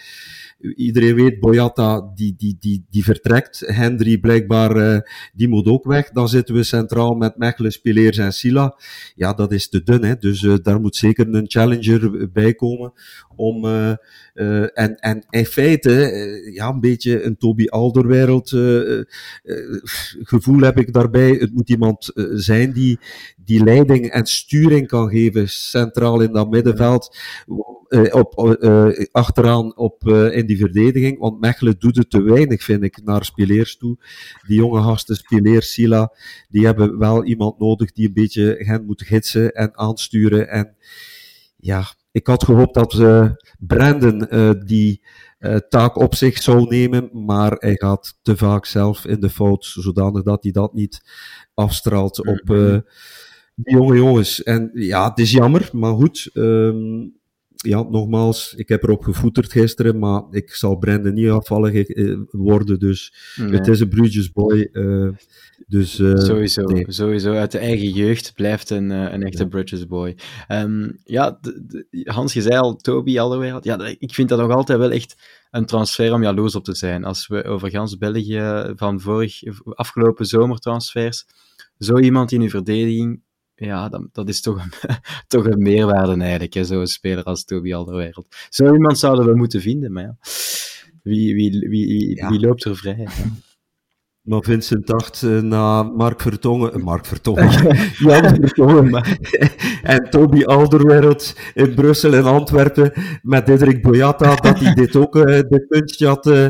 Iedereen 0.75 1.15
weet, 1.15 1.39
Boyata 1.39 2.11
die, 2.15 2.35
die, 2.37 2.57
die, 2.59 2.85
die 2.89 3.03
vertrekt. 3.03 3.63
Hendry 3.65 4.17
blijkbaar, 4.17 4.75
eh, 4.75 4.99
die 5.33 5.47
moet 5.47 5.67
ook 5.67 5.85
weg. 5.85 6.09
Dan 6.09 6.29
zitten 6.29 6.55
we 6.55 6.63
centraal 6.63 7.13
met 7.13 7.37
Mechelen, 7.37 7.71
Spileers 7.71 8.17
en 8.17 8.33
Sila. 8.33 8.77
Ja, 9.15 9.33
dat 9.33 9.51
is 9.51 9.69
te 9.69 9.83
dun, 9.83 10.03
hè. 10.03 10.15
Dus 10.15 10.43
eh, 10.43 10.53
daar 10.61 10.79
moet 10.79 10.95
zeker 10.95 11.33
een 11.33 11.49
challenger 11.49 12.31
bij 12.31 12.53
komen. 12.53 12.93
Om, 13.35 13.65
eh, 13.65 14.77
en, 14.79 14.95
en 14.95 15.25
in 15.29 15.45
feite, 15.45 15.91
ja, 16.53 16.69
een 16.69 16.79
beetje 16.79 17.23
een 17.23 17.37
Toby 17.37 17.65
Alderwereld 17.67 18.49
gevoel 20.21 20.59
heb 20.61 20.77
ik 20.77 20.93
daarbij. 20.93 21.29
Het 21.29 21.53
moet 21.53 21.69
iemand 21.69 22.11
zijn 22.33 22.71
die, 22.71 22.99
die 23.45 23.63
leiding 23.63 24.09
en 24.09 24.25
sturing 24.25 24.87
kan 24.87 25.09
geven, 25.09 25.49
centraal 25.49 26.21
in 26.21 26.31
dat 26.31 26.49
middenveld. 26.49 27.17
op, 28.11 28.57
achteraan 29.11 29.77
op, 29.77 30.03
in 30.47 30.55
die 30.55 30.65
verdediging. 30.65 31.19
Want 31.19 31.39
Mechelen 31.39 31.79
doet 31.79 31.97
het 31.97 32.09
te 32.09 32.21
weinig, 32.21 32.63
vind 32.63 32.83
ik, 32.83 33.01
naar 33.03 33.25
Spileers 33.25 33.77
toe. 33.77 33.97
Die 34.47 34.57
jonge 34.57 34.81
gasten, 34.81 35.15
Spileers, 35.15 35.73
Sila, 35.73 36.13
die 36.49 36.65
hebben 36.65 36.97
wel 36.97 37.23
iemand 37.23 37.59
nodig 37.59 37.91
die 37.91 38.07
een 38.07 38.13
beetje 38.13 38.55
hen 38.57 38.85
moet 38.85 39.01
gidsen 39.01 39.53
en 39.53 39.77
aansturen. 39.77 40.49
En 40.49 40.75
ja, 41.57 41.85
ik 42.11 42.27
had 42.27 42.43
gehoopt 42.43 42.73
dat 42.73 42.93
eh 42.99 43.29
Brandon 43.59 44.27
eh, 44.27 44.51
die 44.65 45.01
eh, 45.37 45.55
taak 45.55 45.95
op 45.95 46.15
zich 46.15 46.41
zou 46.41 46.67
nemen, 46.67 47.09
maar 47.25 47.51
hij 47.51 47.75
gaat 47.75 48.19
te 48.21 48.37
vaak 48.37 48.65
zelf 48.65 49.05
in 49.05 49.19
de 49.19 49.29
fout, 49.29 49.65
zodanig 49.65 50.23
dat 50.23 50.43
hij 50.43 50.51
dat 50.51 50.73
niet 50.73 51.01
afstraalt 51.53 52.27
op 52.27 52.49
eh, 52.49 52.77
die 53.55 53.75
jonge 53.75 53.95
jongens. 53.95 54.43
En 54.43 54.71
ja, 54.73 55.09
het 55.09 55.19
is 55.19 55.31
jammer, 55.31 55.69
maar 55.71 55.93
goed. 55.93 56.29
ehm, 56.33 57.07
ja, 57.66 57.82
nogmaals, 57.82 58.53
ik 58.57 58.70
heb 58.70 58.84
erop 58.84 59.03
gevoeterd 59.03 59.51
gisteren, 59.51 59.99
maar 59.99 60.24
ik 60.32 60.53
zal 60.53 60.78
Brandon 60.78 61.13
niet 61.13 61.30
afvallig 61.30 61.74
eh, 61.74 62.18
worden, 62.32 62.80
dus 62.80 63.13
het 63.36 63.68
is 63.68 63.80
een 63.80 63.89
Bruges 63.89 64.32
boy. 64.32 64.70
eh, 64.72 65.09
dus, 65.68 65.99
eh, 65.99 66.16
Sowieso, 66.16 66.61
nee. 66.61 66.86
sowieso. 66.88 67.34
Uit 67.34 67.51
de 67.51 67.57
eigen 67.57 67.89
jeugd 67.89 68.34
blijft 68.36 68.70
een, 68.70 68.89
een 68.89 69.24
echte 69.24 69.47
Bridges 69.47 69.88
boy. 69.88 70.18
Ehm, 70.47 70.89
ja, 71.03 71.39
Hans, 72.03 72.34
je 72.34 72.41
zei 72.41 72.57
al, 72.57 72.76
Toby 72.76 73.20
Alderweireld. 73.20 73.63
Ja, 73.63 73.95
ik 73.99 74.13
vind 74.13 74.30
dat 74.30 74.39
nog 74.39 74.51
altijd 74.51 74.80
wel 74.80 74.91
echt 74.91 75.16
een 75.51 75.66
transfer 75.66 76.13
om 76.13 76.24
jaloers 76.24 76.55
op 76.55 76.63
te 76.63 76.76
zijn. 76.76 77.03
Als 77.03 77.28
we 77.28 77.43
over 77.43 77.70
gans 77.70 77.97
België 77.97 78.74
van 78.76 78.99
vorig, 78.99 79.41
afgelopen 79.63 80.26
zomertransfers, 80.26 81.26
zo 81.78 81.99
iemand 81.99 82.32
in 82.32 82.41
uw 82.41 82.49
verdediging, 82.49 83.22
ja, 83.55 83.89
dat, 83.89 84.01
dat 84.11 84.29
is 84.29 84.41
toch 84.41 84.63
een, 84.63 84.71
toch 85.27 85.45
een 85.45 85.61
meerwaarde 85.61 86.21
eigenlijk, 86.21 86.53
hè, 86.53 86.63
zo'n 86.63 86.87
speler 86.87 87.23
als 87.23 87.45
Toby 87.45 87.73
Alderweireld. 87.73 88.35
Zo 88.49 88.73
iemand 88.73 88.97
zouden 88.97 89.25
we 89.25 89.35
moeten 89.35 89.61
vinden, 89.61 89.91
maar 89.91 90.03
ja. 90.03 90.17
Wie, 91.03 91.33
wie, 91.35 91.51
wie, 91.69 91.87
wie, 91.87 92.15
Ja. 92.15 92.29
wie 92.29 92.39
loopt 92.39 92.63
er 92.63 92.75
vrij? 92.75 92.95
hè? 93.09 93.23
Maar 94.25 94.41
Vincent 94.43 94.87
dacht 94.87 95.23
eh, 95.23 95.39
na 95.39 95.83
Mark 95.83 96.21
Vertongen, 96.21 96.73
eh, 96.73 96.81
Mark 96.83 97.05
Vertongen, 97.05 97.51
Jan 98.05 98.35
Vertongen, 98.35 99.03
en 99.83 100.09
Toby 100.09 100.43
Alderweireld 100.43 101.35
in 101.53 101.73
Brussel 101.73 102.13
en 102.13 102.23
Antwerpen 102.23 102.93
met 103.21 103.45
Diederik 103.45 103.81
Boyata, 103.81 104.35
dat 104.35 104.59
hij 104.59 104.73
dit 104.73 104.95
ook, 104.95 105.15
eh 105.15 105.39
dit 105.49 105.67
puntje 105.67 106.07
had 106.07 106.27
eh, 106.27 106.47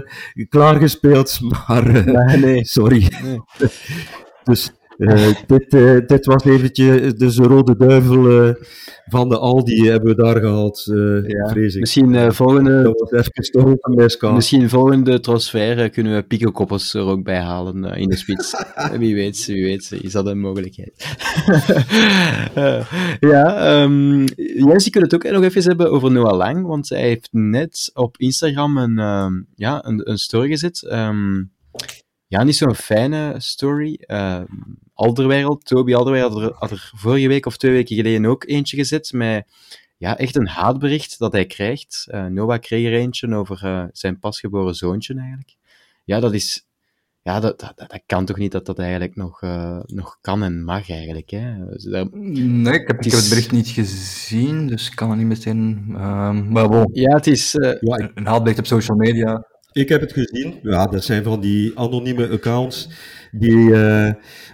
klaargespeeld, 0.49 1.39
maar 1.67 2.05
Nee, 2.05 2.37
nee. 2.37 2.65
sorry. 2.65 3.11
Nee. 3.23 3.39
Dus 4.43 4.71
eh, 4.97 5.27
dit, 5.47 5.73
eh, 5.73 5.97
dit 6.07 6.25
was 6.25 6.43
eventjes 6.45 7.15
dus 7.15 7.35
de 7.35 7.43
rode 7.43 7.77
duivel 7.77 8.47
eh, 8.47 8.53
van 9.05 9.29
de 9.29 9.37
Aldi 9.37 9.89
hebben 9.89 10.15
we 10.15 10.23
daar 10.23 10.39
gehaald, 10.39 10.85
eh 10.87 11.29
Ja, 11.29 11.47
vrees 11.47 11.73
ik. 11.73 11.79
Misschien 11.79 12.15
eh, 12.15 12.31
volgende, 12.31 12.81
Dat 12.83 13.09
was 13.09 13.11
even 13.11 14.33
misschien 14.33 14.69
volgende 14.69 15.19
transfer 15.19 15.79
eh, 15.79 15.91
kunnen 15.91 16.15
we 16.15 16.23
Pico 16.23 16.51
Koppels 16.51 16.93
er 16.93 17.05
ook 17.05 17.23
bij 17.23 17.39
halen 17.39 17.85
eh, 17.85 18.01
in 18.01 18.09
de 18.09 18.15
spits. 18.15 18.53
Eh, 18.75 18.89
wie 18.89 19.15
weet, 19.15 19.45
wie 19.45 19.63
weet, 19.63 19.91
is 20.01 20.11
dat 20.11 20.25
een 20.25 20.39
mogelijkheid. 20.39 20.93
Eh, 22.55 22.91
ja, 23.19 23.55
ehm 23.55 24.25
Jens, 24.35 24.87
ik 24.87 24.93
wil 24.93 25.03
het 25.03 25.13
ook 25.15 25.23
nog 25.23 25.43
even 25.43 25.63
hebben 25.63 25.91
over 25.91 26.11
Noah 26.11 26.37
Lang, 26.37 26.65
want 26.65 26.89
hij 26.89 27.01
heeft 27.01 27.27
net 27.31 27.91
op 27.93 28.17
Instagram 28.17 28.77
een, 28.77 28.99
ehm, 28.99 29.33
ja, 29.55 29.85
een, 29.85 30.09
een 30.09 30.17
story 30.17 30.47
gezet. 30.47 30.83
Ehm, 30.83 31.41
ja, 32.28 32.43
niet 32.43 32.55
zo'n 32.55 32.76
fijne 32.76 33.36
story. 33.38 33.93
Ehm 33.99 34.45
Alderweireld, 34.93 35.65
Toby 35.65 35.93
Alderweireld 35.95 36.34
had 36.34 36.41
er, 36.43 36.53
had 36.55 36.71
er 36.71 36.91
vorige 36.95 37.28
week 37.28 37.45
of 37.45 37.57
twee 37.57 37.71
weken 37.71 37.95
geleden 37.95 38.26
ook 38.26 38.43
eentje 38.47 38.78
gezet 38.78 39.11
met 39.13 39.47
ja, 39.97 40.17
echt 40.17 40.36
een 40.36 40.47
haatbericht 40.47 41.19
dat 41.19 41.32
hij 41.32 41.45
krijgt. 41.45 42.05
Eh, 42.09 42.26
Noah 42.26 42.59
kreeg 42.59 42.86
er 42.86 42.93
eentje 42.99 43.36
over 43.36 43.63
eh, 43.63 43.84
zijn 43.91 44.19
pasgeboren 44.19 44.76
zoontje 44.76 45.13
eigenlijk. 45.17 45.55
Ja, 46.03 46.19
dat 46.19 46.34
is... 46.34 46.65
Ja, 47.21 47.39
dat, 47.39 47.59
dat, 47.59 47.73
dat 47.76 48.01
kan 48.05 48.26
toch 48.26 48.38
niet 48.38 48.51
dat 48.51 48.65
dat 48.65 48.80
eigenlijk 48.80 49.15
nog, 49.15 49.41
eh, 49.41 49.80
nog 49.86 50.17
kan 50.21 50.43
en 50.43 50.63
mag 50.63 50.89
eigenlijk. 50.89 51.30
Hè? 51.30 51.65
Dus 51.69 51.84
daar- 51.84 52.07
Nee, 52.11 52.73
ik 52.73 52.88
heb, 52.88 52.97
ik 52.99 53.05
is- 53.05 53.11
heb 53.11 53.21
het 53.21 53.30
bericht 53.30 53.51
niet 53.51 53.67
gezien, 53.67 54.67
dus 54.67 54.88
ik 54.89 54.95
kan 54.95 55.09
er 55.11 55.17
niet 55.17 55.26
meteen... 55.28 55.86
ehm, 55.95 56.51
maar 56.51 56.69
bon, 56.69 56.89
Ja, 56.93 57.15
het 57.15 57.28
is... 57.28 57.51
Ja, 57.51 57.97
ik- 57.97 58.11
een 58.13 58.26
haatbericht 58.26 58.59
op 58.59 58.65
social 58.65 58.97
media. 58.97 59.45
Ik 59.76 59.89
heb 59.89 60.01
het 60.01 60.13
gezien. 60.13 60.59
Ja, 60.61 60.86
dat 60.86 61.03
zijn 61.03 61.23
van 61.23 61.39
die 61.39 61.80
anonieme 61.80 62.30
accounts 62.30 62.89
die 63.32 63.57
uh, 63.57 64.11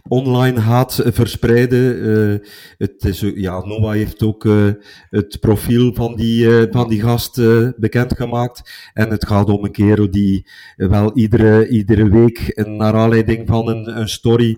online 0.08 0.60
haat 0.60 1.02
verspreiden. 1.06 1.96
Uh, 1.96 2.40
het 2.78 3.04
is, 3.04 3.20
ja, 3.36 3.66
Noah 3.66 3.92
heeft 3.92 4.24
ook 4.24 4.44
uh, 4.46 4.70
het 5.10 5.40
profiel 5.40 5.94
van 5.94 6.16
die, 6.16 6.68
van 6.72 6.90
die 6.90 7.02
gast 7.02 7.42
bekendgemaakt. 7.78 8.90
En 8.94 9.10
het 9.10 9.28
gaat 9.28 9.50
om 9.50 9.64
een 9.64 9.72
kerel 9.72 10.12
die 10.12 10.48
wel 10.76 11.12
iedere, 11.14 11.68
iedere 11.68 12.10
week, 12.10 12.66
naar 12.68 12.94
aanleiding 12.94 13.48
van 13.48 13.68
een, 13.68 14.00
een 14.00 14.10
story, 14.10 14.58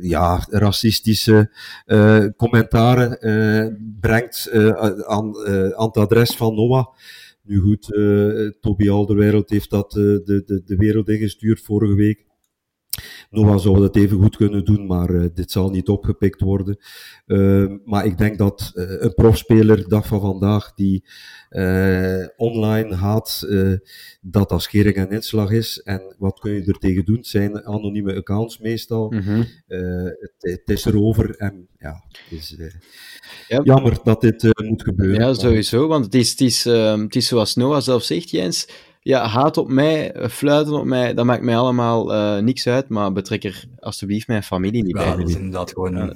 ja, 0.00 0.46
racistische 0.50 1.50
commentaren 2.36 3.18
brengt 4.00 4.50
aan, 5.06 5.36
aan 5.76 5.86
het 5.86 5.96
adres 5.96 6.36
van 6.36 6.54
Noah. 6.54 6.86
Nu 7.42 7.58
goed, 7.58 7.94
uh, 7.94 8.50
Toby 8.60 8.90
Alderwereld 8.90 9.50
heeft 9.50 9.70
dat 9.70 9.96
uh, 9.96 10.02
de, 10.02 10.42
de, 10.46 10.62
de 10.64 10.76
wereld 10.76 11.08
ingestuurd 11.08 11.60
vorige 11.60 11.94
week. 11.94 12.26
Noah 13.30 13.58
zou 13.58 13.80
dat 13.80 13.96
even 13.96 14.18
goed 14.18 14.36
kunnen 14.36 14.64
doen, 14.64 14.86
maar 14.86 15.10
uh, 15.10 15.26
dit 15.34 15.50
zal 15.50 15.70
niet 15.70 15.88
opgepikt 15.88 16.40
worden. 16.40 16.76
Uh, 17.26 17.72
maar 17.84 18.06
ik 18.06 18.18
denk 18.18 18.38
dat 18.38 18.72
uh, 18.74 18.84
een 18.88 19.14
profspeler, 19.14 19.88
dag 19.88 20.06
van 20.06 20.20
vandaag, 20.20 20.74
die 20.74 21.04
online 22.36 22.94
haat, 22.94 23.46
dat 24.20 24.48
dat 24.48 24.62
schering 24.62 24.96
en 24.96 25.10
inslag 25.10 25.50
is. 25.50 25.82
En 25.82 26.14
wat 26.18 26.38
kun 26.38 26.52
je 26.52 26.64
er 26.64 26.78
tegen 26.78 27.04
doen? 27.04 27.16
Het 27.16 27.26
zijn 27.26 27.64
anonieme 27.64 28.16
accounts 28.16 28.58
meestal. 28.58 29.10
Mm 29.10 29.20
-hmm. 29.20 29.46
het, 29.66 30.32
het, 30.38 30.62
is 30.64 30.84
erover 30.84 31.36
en 31.36 31.68
ja, 31.78 32.04
het 32.08 32.38
is 32.38 32.56
ja. 33.48 33.60
jammer 33.64 33.98
dat 34.04 34.20
dit 34.20 34.42
moet 34.68 34.82
gebeuren. 34.82 35.20
Ja, 35.20 35.34
sowieso, 35.34 35.86
want 35.86 36.04
het 36.04 36.14
is, 36.14 36.30
het 36.30 36.40
is, 36.40 36.66
ehm, 36.66 37.00
het 37.00 37.16
is 37.16 37.26
zoals 37.26 37.54
Noah 37.54 37.82
zelf 37.82 38.02
zegt, 38.02 38.30
Jens 38.30 38.66
ja, 39.02 39.26
haat 39.26 39.56
op 39.56 39.68
mij, 39.68 40.28
fluiten 40.30 40.74
op 40.74 40.84
mij, 40.84 41.14
dat 41.14 41.24
maakt 41.24 41.42
mij 41.42 41.56
allemaal 41.56 42.14
uh, 42.14 42.42
niks 42.42 42.66
uit, 42.66 42.88
maar 42.88 43.12
betrek 43.12 43.44
er 43.44 43.64
alsjeblieft 43.78 44.26
mijn 44.26 44.42
familie 44.42 44.82
niet 44.82 44.96
ja, 44.96 45.04
bij. 45.04 45.16
dat 45.16 45.28
is 45.28 45.34
inderdaad 45.34 45.72
gewoon 45.72 45.96
ja. 45.96 46.12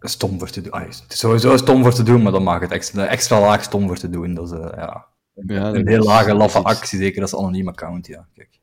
stom 0.00 0.38
voor 0.38 0.50
te 0.50 0.60
doen. 0.60 0.72
Ah, 0.72 0.84
het 0.84 1.04
is 1.08 1.18
sowieso 1.18 1.56
stom 1.56 1.82
voor 1.82 1.94
te 1.94 2.02
doen, 2.02 2.22
maar 2.22 2.32
dan 2.32 2.42
mag 2.42 2.60
het 2.60 2.70
extra, 2.70 3.06
extra 3.06 3.40
laag 3.40 3.62
stom 3.62 3.86
voor 3.86 3.98
te 3.98 4.10
doen. 4.10 4.34
Dat 4.34 4.52
is 4.52 4.58
uh, 4.58 4.68
ja, 4.76 5.06
ja, 5.34 5.74
een 5.74 5.88
heel 5.88 6.02
lage, 6.02 6.34
laffe 6.34 6.62
actie, 6.62 6.98
zeker 6.98 7.22
als 7.22 7.36
anoniem 7.36 7.68
account, 7.68 8.06
ja. 8.06 8.28
Kijk. 8.34 8.60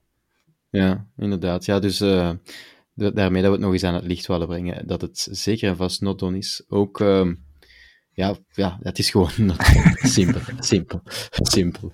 Ja, 0.70 1.08
inderdaad. 1.18 1.66
Ja, 1.66 1.80
dus 1.80 2.02
uh, 2.02 2.32
daarmee 2.94 3.42
dat 3.42 3.52
we 3.52 3.58
het 3.58 3.60
nog 3.60 3.72
eens 3.72 3.84
aan 3.84 3.94
het 3.94 4.06
licht 4.06 4.28
willen 4.28 4.48
brengen, 4.48 4.88
dat 4.88 5.02
het 5.02 5.28
zeker 5.32 5.70
en 5.70 5.78
vast 5.78 6.02
not 6.02 6.22
on 6.22 6.36
is. 6.36 6.64
Ook... 6.68 7.00
Uh, 7.00 7.32
ja, 8.16 8.36
ja, 8.52 8.80
het 8.82 9.00
is 9.00 9.10
gewoon 9.10 9.30
simpel, 9.96 10.42
simpel, 10.60 11.02
simpel. 11.32 11.92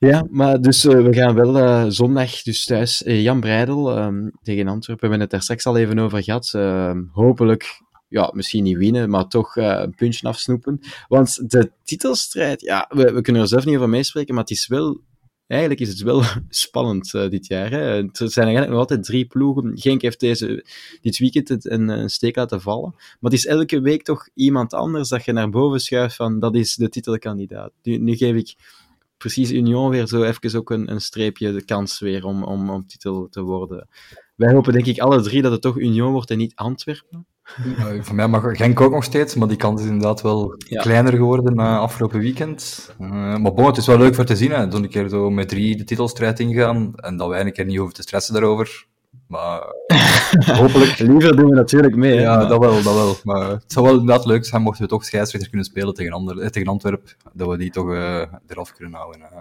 Ja, 0.00 0.26
maar 0.30 0.60
dus 0.60 0.84
uh, 0.84 1.02
we 1.02 1.14
gaan 1.14 1.34
wel 1.34 1.58
uh, 1.58 1.84
zondag 1.88 2.42
dus 2.42 2.64
thuis. 2.64 3.02
Uh, 3.02 3.22
Jan 3.22 3.40
Breidel 3.40 3.98
um, 3.98 4.30
tegen 4.42 4.68
Antwerpen. 4.68 4.94
We 4.94 5.00
hebben 5.00 5.20
het 5.20 5.30
daar 5.30 5.42
straks 5.42 5.66
al 5.66 5.76
even 5.76 5.98
over 5.98 6.22
gehad. 6.22 6.50
Ehm, 6.54 7.02
hopelijk, 7.12 7.80
ja, 8.08 8.30
misschien 8.34 8.62
niet 8.62 8.76
winnen, 8.76 9.10
maar 9.10 9.28
toch 9.28 9.56
een 9.56 9.94
puntje 9.94 10.28
afsnoepen. 10.28 10.80
Want 11.08 11.50
de 11.50 11.70
titelstrijd, 11.84 12.60
ja, 12.60 12.86
we, 12.88 13.12
we, 13.12 13.20
kunnen 13.20 13.42
er 13.42 13.48
zelf 13.48 13.64
niet 13.64 13.76
over 13.76 13.88
meespreken, 13.88 14.34
maar 14.34 14.42
het 14.42 14.52
is 14.52 14.66
wel... 14.66 15.00
Eigenlijk 15.46 15.80
is 15.80 15.88
het 15.88 16.02
wel 16.02 16.22
spannend 16.48 17.10
dit 17.10 17.46
jaar. 17.46 17.70
Hè? 17.70 17.96
Er 17.96 18.10
zijn 18.12 18.46
eigenlijk 18.46 18.68
nog 18.68 18.78
altijd 18.78 19.04
drie 19.04 19.26
ploegen. 19.26 19.78
Genk 19.78 20.02
heeft 20.02 20.20
deze, 20.20 20.66
dit 21.00 21.18
weekend 21.18 21.70
een, 21.70 21.88
een 21.88 22.10
steek 22.10 22.36
laten 22.36 22.60
vallen. 22.60 22.92
Maar 22.94 23.30
het 23.30 23.32
is 23.32 23.46
elke 23.46 23.80
week 23.80 24.02
toch 24.02 24.28
iemand 24.34 24.74
anders 24.74 25.08
dat 25.08 25.24
je 25.24 25.32
naar 25.32 25.50
boven 25.50 25.80
schuift 25.80 26.16
van 26.16 26.40
dat 26.40 26.54
is 26.54 26.74
de 26.74 26.88
titelkandidaat. 26.88 27.72
Nu 27.82 28.16
geef 28.16 28.34
ik 28.34 28.54
precies 29.18 29.52
Union 29.52 29.90
weer 29.90 30.06
zo 30.06 30.22
even 30.22 30.58
ook 30.58 30.70
een, 30.70 30.90
een 30.90 31.00
streepje 31.00 31.52
de 31.52 31.64
kans 31.64 31.98
weer 31.98 32.24
om, 32.24 32.42
om, 32.44 32.70
om 32.70 32.86
titel 32.86 33.28
te 33.30 33.42
worden. 33.42 33.88
Wij 34.34 34.52
hopen 34.52 34.72
denk 34.72 34.86
ik 34.86 34.98
alle 34.98 35.20
drie 35.20 35.42
dat 35.42 35.52
het 35.52 35.62
toch 35.62 35.78
Union 35.78 36.12
wordt 36.12 36.30
en 36.30 36.38
niet 36.38 36.54
Antwerpen. 36.54 37.26
Uh, 37.78 38.02
voor 38.02 38.14
mij 38.14 38.28
mag 38.28 38.56
Genk 38.56 38.80
ook 38.80 38.92
nog 38.92 39.04
steeds, 39.04 39.34
maar 39.34 39.48
die 39.48 39.56
kans 39.56 39.80
is 39.80 39.86
inderdaad 39.86 40.22
wel 40.22 40.54
ja. 40.56 40.80
kleiner 40.80 41.12
geworden 41.12 41.54
na 41.54 41.78
afgelopen 41.78 42.20
weekend. 42.20 42.90
Uh, 43.00 43.08
maar 43.36 43.52
bon, 43.52 43.66
het 43.66 43.76
is 43.76 43.86
wel 43.86 43.98
leuk 43.98 44.14
voor 44.14 44.24
te 44.24 44.36
zien. 44.36 44.50
Hè. 44.50 44.68
Toen 44.68 44.82
een 44.82 44.88
keer 44.88 45.08
zo 45.08 45.30
met 45.30 45.48
drie 45.48 45.76
de 45.76 45.84
titelstrijd 45.84 46.40
ingaan 46.40 46.94
en 46.94 47.16
dat 47.16 47.28
wij 47.28 47.40
een 47.40 47.52
keer 47.52 47.64
niet 47.64 47.76
hoeven 47.76 47.94
te 47.94 48.02
stressen 48.02 48.34
daarover. 48.34 48.86
Maar 49.28 49.74
hopelijk... 50.60 50.98
Liever 50.98 51.36
doen 51.36 51.48
we 51.48 51.54
natuurlijk 51.54 51.96
mee. 51.96 52.20
Ja, 52.20 52.36
maar... 52.36 52.48
dat 52.48 52.58
wel, 52.58 52.82
dat 52.82 52.94
wel. 52.94 53.16
Maar 53.24 53.50
het 53.50 53.72
zou 53.72 53.86
wel 53.86 53.98
inderdaad 53.98 54.26
leuk 54.26 54.44
zijn 54.44 54.62
mochten 54.62 54.82
we 54.82 54.88
toch 54.88 55.04
scheidsrechter 55.04 55.48
kunnen 55.48 55.66
spelen 55.66 55.94
tegen, 55.94 56.12
Ander, 56.12 56.50
tegen 56.50 56.68
Antwerpen, 56.68 57.16
dat 57.32 57.48
we 57.48 57.58
die 57.58 57.70
toch 57.70 57.88
uh, 57.90 58.22
eraf 58.46 58.72
kunnen 58.72 58.98
houden. 58.98 59.20
Uh. 59.20 59.38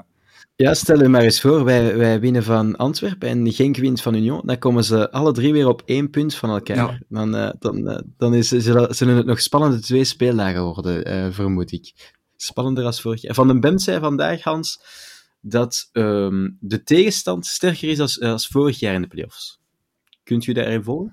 Ja, 0.56 0.74
stel 0.74 1.02
je 1.02 1.08
maar 1.08 1.22
eens 1.22 1.42
voor, 1.42 1.64
wij, 1.64 1.98
wij 1.98 2.20
winnen 2.20 2.44
van 2.44 2.76
Antwerpen 2.76 3.30
en 3.30 3.52
Genk 3.52 3.78
wint 3.78 4.02
van 4.02 4.14
Union, 4.14 4.42
dan 4.46 4.58
komen 4.58 4.84
ze 4.84 5.12
alle 5.12 5.32
drie 5.32 5.54
weer 5.54 5.68
op 5.68 5.82
één 5.86 6.10
punt 6.10 6.36
van 6.36 6.50
elkaar. 6.50 6.76
Ja. 6.76 7.00
Dan, 7.10 7.36
uh, 7.36 7.50
dan, 7.60 8.04
dan 8.18 8.34
is, 8.34 8.48
zullen, 8.48 9.18
het 9.18 9.26
nog 9.26 9.42
spannende 9.42 9.80
twee 9.80 10.04
speeldagen 10.04 10.64
worden, 10.64 11.34
vermoed 11.34 11.72
ik. 11.72 12.14
Spannender 12.36 12.86
als 12.86 13.02
vorig 13.02 13.22
jaar. 13.22 13.34
Van 13.34 13.48
den 13.48 13.60
Bem 13.60 13.78
zei 13.78 14.00
vandaag, 14.00 14.44
Hans, 14.44 14.82
dat 15.42 15.90
um, 15.94 16.58
de 16.60 16.84
tegenstand 16.84 17.46
sterker 17.46 17.90
is 17.90 18.00
als, 18.00 18.22
als 18.22 18.48
vorig 18.48 18.80
jaar 18.80 18.94
in 18.94 19.02
de 19.02 19.08
playoffs. 19.08 19.60
Kunt 20.28 20.48
u 20.48 20.54
daarin 20.54 20.84
volgen? 20.84 21.12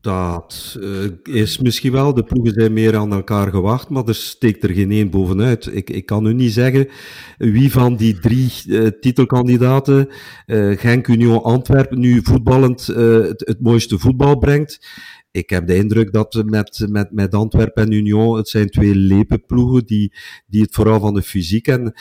Dat 0.00 0.76
uh, 0.80 1.04
is 1.22 1.58
misschien 1.58 1.92
wel. 1.92 2.14
De 2.14 2.22
ploegen 2.22 2.52
zijn 2.52 2.72
meer 2.72 2.96
aan 2.96 3.12
elkaar 3.12 3.50
gewacht, 3.50 3.88
maar 3.88 4.04
er 4.04 4.14
steekt 4.14 4.64
er 4.64 4.70
geen 4.70 4.90
één 4.90 5.10
bovenuit. 5.10 5.74
Ik, 5.74 5.90
ik 5.90 6.06
kan 6.06 6.26
u 6.26 6.34
niet 6.34 6.52
zeggen 6.52 6.88
wie 7.36 7.72
van 7.72 7.96
die 7.96 8.18
drie 8.18 8.50
uh, 8.66 8.86
titelkandidaten, 9.00 10.08
uh, 10.46 10.78
Genk, 10.78 11.06
Union, 11.06 11.42
Antwerpen, 11.42 11.98
nu 11.98 12.20
voetballend 12.22 12.86
het, 12.86 13.42
het 13.46 13.60
mooiste 13.60 13.98
voetbal 13.98 14.38
brengt 14.38 14.78
ik 15.32 15.50
heb 15.50 15.66
de 15.66 15.76
indruk 15.76 16.12
dat 16.12 16.42
met, 16.44 16.86
met, 16.88 17.12
met 17.12 17.34
Antwerpen 17.34 17.82
en 17.82 17.92
Union, 17.92 18.36
het 18.36 18.48
zijn 18.48 18.68
twee 18.68 18.94
lepenploegen 18.94 19.86
die, 19.86 20.14
die 20.46 20.62
het 20.62 20.74
vooral 20.74 21.00
van 21.00 21.14
de 21.14 21.22
fysiek 21.22 21.66
en 21.66 21.94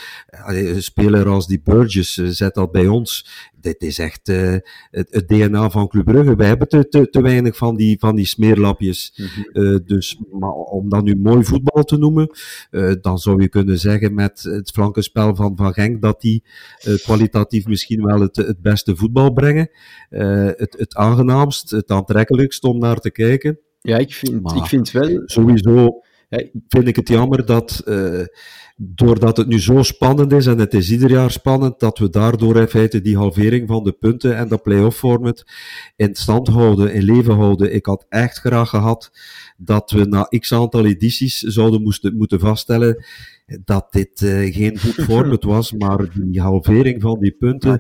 een 0.46 0.84
speler 0.84 1.28
als 1.28 1.48
die 1.48 1.62
Burgess, 1.62 2.14
zet 2.14 2.54
dat 2.54 2.72
bij 2.72 2.88
ons. 2.88 3.28
Dit 3.62 3.82
is 3.82 4.00
echt 4.00 4.30
uh, 4.30 4.56
het, 4.92 5.08
het, 5.12 5.28
DNA 5.28 5.70
van 5.70 5.88
Club 5.88 6.06
Brugge. 6.06 6.36
Wij 6.36 6.48
hebben 6.48 6.68
te, 6.68 6.88
te, 6.88 7.10
te 7.10 7.22
weinig 7.22 7.58
van 7.58 7.76
die, 7.76 8.00
van 8.00 8.16
die 8.16 8.26
smeerlapjes. 8.26 9.14
Mm 9.16 9.26
-hmm. 9.26 9.64
uh, 9.64 9.80
dus 9.86 10.20
maar 10.32 10.52
om 10.52 10.90
dat 10.90 11.04
nu 11.04 11.16
mooi 11.16 11.44
voetbal 11.44 11.84
te 11.84 11.98
noemen, 11.98 12.30
uh, 12.72 12.94
dan 13.02 13.18
zou 13.18 13.42
je 13.42 13.50
kunnen 13.50 13.80
zeggen 13.80 14.14
met 14.14 14.42
het 14.42 14.72
flankenspel 14.72 15.36
van 15.36 15.58
Van 15.58 15.74
Genk 15.74 16.02
dat 16.02 16.22
die 16.22 16.44
kwalitatief 17.04 17.66
misschien 17.66 18.06
wel 18.06 18.20
het, 18.20 18.36
het 18.36 18.62
beste 18.62 18.96
voetbal 18.96 19.34
brengen. 19.34 19.70
het, 20.10 20.76
het 20.78 20.96
aangenaamst, 20.96 21.70
het 21.70 21.92
aantrekkelijkst 21.92 22.64
om 22.64 22.80
naar 22.80 23.00
te 23.00 23.12
kijken. 23.12 23.60
Ja, 23.82 23.98
ik 23.98 24.14
vind, 24.14 24.42
maar 24.42 24.56
ik 24.56 24.66
vind 24.66 24.92
wel... 24.92 25.22
Sowieso 25.26 26.02
vind 26.68 26.88
ik 26.88 26.96
het 26.96 27.08
jammer 27.08 27.46
dat, 27.46 27.84
doordat 28.82 29.38
het 29.38 29.48
nu 29.48 29.60
zo 29.60 29.84
spannend 29.84 30.32
is, 30.32 30.46
en 30.46 30.58
het 30.58 30.74
is 30.74 30.92
ieder 30.92 31.10
jaar 31.10 31.32
spannend, 31.32 31.80
dat 31.80 31.98
we 31.98 32.10
daardoor 32.10 32.58
in 32.58 32.68
feite 32.68 33.02
die 33.02 33.18
halvering 33.18 33.68
van 33.68 33.84
de 33.84 33.92
punten 33.92 34.38
en 34.38 34.48
dat 34.48 34.62
play-off 34.62 34.98
format 34.98 35.44
in 35.96 36.16
stand 36.16 36.48
houden, 36.48 36.94
in 36.94 37.04
leven 37.04 37.36
houden. 37.36 37.74
Ik 37.74 37.86
had 37.86 38.06
echt 38.10 38.38
graag 38.38 38.70
gehad 38.70 39.12
dat 39.58 39.92
we 39.92 40.06
na 40.06 40.24
x 40.24 40.54
aantal 40.54 40.86
edities 40.86 41.40
zouden 41.40 41.82
moesten, 41.82 42.18
moeten 42.18 42.40
vaststellen 42.40 43.06
dat 43.64 43.92
dit 43.92 44.22
uh, 44.22 44.54
geen 44.54 44.80
goed 44.80 45.06
format 45.10 45.44
was, 45.44 45.74
maar 45.74 46.10
die 46.14 46.42
halvering 46.42 47.02
van 47.02 47.20
die 47.20 47.36
punten 47.40 47.80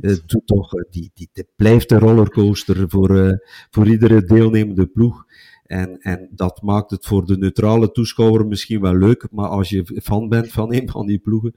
uh, 0.00 0.16
doet 0.26 0.46
toch, 0.46 0.70
die, 0.90 1.10
die, 1.14 1.28
die 1.32 1.46
blijft 1.56 1.90
een 1.90 1.98
rollercoaster 1.98 2.84
voor, 2.88 3.40
voor 3.70 3.88
iedere 3.88 4.24
deelnemende 4.24 4.86
ploeg. 4.86 5.24
En, 5.70 5.98
en 5.98 6.28
dat 6.30 6.62
maakt 6.62 6.90
het 6.90 7.06
voor 7.06 7.26
de 7.26 7.38
neutrale 7.38 7.90
toeschouwer 7.90 8.46
misschien 8.46 8.80
wel 8.80 8.96
leuk, 8.96 9.26
maar 9.30 9.48
als 9.48 9.68
je 9.68 10.00
fan 10.02 10.28
bent 10.28 10.52
van 10.52 10.74
een 10.74 10.88
van 10.88 11.06
die 11.06 11.18
ploegen, 11.18 11.54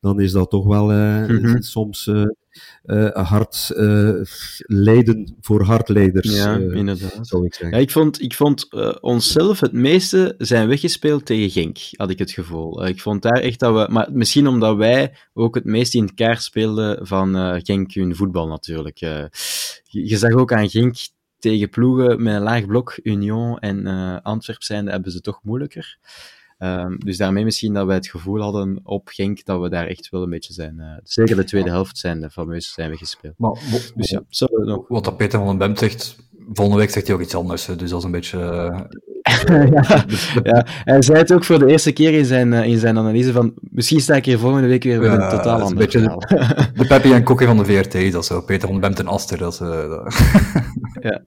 dan 0.00 0.20
is 0.20 0.32
dat 0.32 0.50
toch 0.50 0.66
wel 0.66 0.92
uh, 0.92 1.28
mm 1.28 1.44
-hmm. 1.44 1.62
soms 1.62 2.06
uh, 2.06 2.24
uh, 2.84 3.10
hard 3.10 3.70
lijden 4.66 5.36
voor 5.40 5.62
hardleiders. 5.62 6.36
Ja, 6.36 6.56
inderdaad. 6.56 7.26
Zou 7.26 7.44
ik 7.44 7.54
zeggen. 7.54 7.76
Ja, 7.76 7.82
ik 7.82 7.90
vond, 7.90 8.22
ik 8.22 8.34
vond 8.34 8.68
onszelf 9.00 9.60
het 9.60 9.72
meeste 9.72 10.34
zijn 10.38 10.68
weggespeeld 10.68 11.26
tegen 11.26 11.50
Genk, 11.50 11.78
had 11.90 12.10
ik 12.10 12.18
het 12.18 12.30
gevoel. 12.30 12.86
ik 12.86 13.00
vond 13.00 13.22
daar 13.22 13.40
echt 13.40 13.60
dat 13.60 13.74
we, 13.74 13.92
maar 13.92 14.08
misschien 14.12 14.46
omdat 14.46 14.76
wij 14.76 15.16
ook 15.32 15.54
het 15.54 15.64
meest 15.64 15.94
in 15.94 16.02
het 16.02 16.14
kaart 16.14 16.42
speelden 16.42 17.06
van 17.06 17.60
Genk 17.62 17.92
hun 17.94 18.16
voetbal 18.16 18.48
natuurlijk. 18.48 18.98
je, 18.98 19.28
je 19.84 20.16
zag 20.16 20.32
ook 20.32 20.52
aan 20.52 20.70
Genk 20.70 20.96
tegen 21.50 21.68
ploegen 21.68 22.22
met 22.22 22.34
een 22.34 22.42
laag 22.42 22.66
blok, 22.66 23.00
Union 23.02 23.58
en 23.58 23.86
uh, 23.86 24.16
Antwerp 24.22 24.62
zijn, 24.62 24.86
hebben 24.86 25.12
ze 25.12 25.20
toch 25.20 25.40
moeilijker. 25.42 25.98
Um, 26.58 26.98
dus 26.98 27.16
daarmee 27.16 27.44
misschien 27.44 27.74
dat 27.74 27.86
wij 27.86 27.94
het 27.94 28.08
gevoel 28.08 28.40
hadden 28.40 28.80
op 28.82 29.08
Genk 29.08 29.44
dat 29.44 29.60
we 29.60 29.68
daar 29.68 29.86
echt 29.86 30.08
wel 30.08 30.22
een 30.22 30.30
beetje 30.30 30.52
zijn. 30.52 30.76
Uh, 30.78 30.96
zeker 31.02 31.36
de 31.36 31.44
tweede 31.44 31.70
helft 31.70 31.98
zijn 31.98 32.20
de 32.20 32.30
fameus 32.30 32.72
zijn 32.72 32.90
we 32.90 32.96
gespeeld. 32.96 33.34
Maar, 33.38 33.52
dus 33.94 34.10
ja, 34.10 34.22
nog... 34.64 34.88
Wat 34.88 35.04
dat 35.04 35.16
Peter 35.16 35.38
van 35.38 35.48
den 35.48 35.58
Bem 35.58 35.76
zegt, 35.76 36.16
volgende 36.52 36.80
week 36.80 36.90
zegt 36.90 37.06
hij 37.06 37.16
ook 37.16 37.22
iets 37.22 37.34
anders. 37.34 37.66
Dus 37.66 37.90
dat 37.90 37.98
is 37.98 38.04
een 38.04 38.10
beetje... 38.10 38.38
Uh, 38.38 38.80
ja, 39.70 40.04
ja, 40.42 40.66
hij 40.66 41.02
zei 41.02 41.18
het 41.18 41.32
ook 41.32 41.44
voor 41.44 41.58
de 41.58 41.66
eerste 41.66 41.92
keer 41.92 42.12
in 42.12 42.24
zijn, 42.24 42.52
in 42.52 42.78
zijn 42.78 42.98
analyse 42.98 43.32
van 43.32 43.54
misschien 43.60 44.00
sta 44.00 44.14
ik 44.14 44.24
hier 44.24 44.38
volgende 44.38 44.68
week 44.68 44.82
weer 44.84 45.00
met 45.00 45.10
Ja, 45.10 45.14
een 45.24 45.30
totaal 45.36 45.56
is 45.56 45.62
ander 45.62 45.68
een 45.70 45.74
beetje 45.74 45.98
verhaal. 45.98 46.18
De 46.74 46.86
Peppy 46.88 47.12
en 47.12 47.22
Kokke 47.22 47.44
van 47.46 47.56
de 47.56 47.64
VRT, 47.64 48.12
dat 48.12 48.22
is 48.22 48.26
zo. 48.26 48.40
Peter 48.40 48.68
van 48.68 48.80
Bemt 48.80 48.98
en 48.98 49.06
Aster, 49.06 49.38
dat 49.38 49.52
is... 49.52 49.60
eh, 49.60 49.68
dat- 49.88 51.22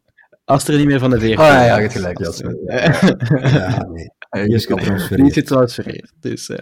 Als 0.45 0.68
er 0.68 0.78
niet 0.78 0.86
meer 0.88 0.99
van 0.99 1.09
de 1.09 1.20
VRT. 1.20 1.38
Ah 1.39 1.45
ja, 1.47 1.76
je 1.76 1.82
hebt 1.82 1.93
gelijk. 1.93 2.20
Ja. 2.20 2.32
Ja, 2.68 3.88
nee. 3.91 4.05
Eh, 4.30 4.45
is 4.45 4.61
je 4.61 4.68
kan- 4.68 4.80
getransfereerd. 4.80 5.22
Niet 5.24 5.34
getransfereerd. 5.34 6.13
Dus, 6.20 6.49
eh 6.49 6.57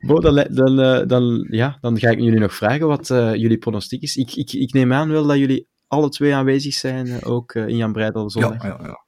bon, 0.00 0.20
dan, 0.20 0.46
dan, 0.50 0.80
eh, 0.80 1.06
dan, 1.06 1.46
ja, 1.50 1.78
dan 1.80 1.98
ga 1.98 2.10
ik 2.10 2.18
jullie 2.20 2.38
nog 2.40 2.54
vragen 2.54 2.86
wat 2.86 3.10
eh, 3.10 3.34
jullie 3.34 3.58
pronostiek 3.58 4.02
is. 4.02 4.16
Ik, 4.16 4.34
ik, 4.34 4.52
ik 4.52 4.72
neem 4.72 4.92
aan 4.92 5.10
wel 5.10 5.26
dat 5.26 5.36
jullie 5.38 5.66
alle 5.88 6.08
twee 6.08 6.34
aanwezig 6.34 6.72
zijn, 6.74 7.06
eh, 7.06 7.30
ook 7.30 7.52
eh, 7.54 7.66
in 7.68 7.76
Jan 7.76 7.92
Breidel 7.92 8.22
ja, 8.22 8.28
zondag. 8.28 8.62
ja, 8.62 8.78
ja. 8.82 9.06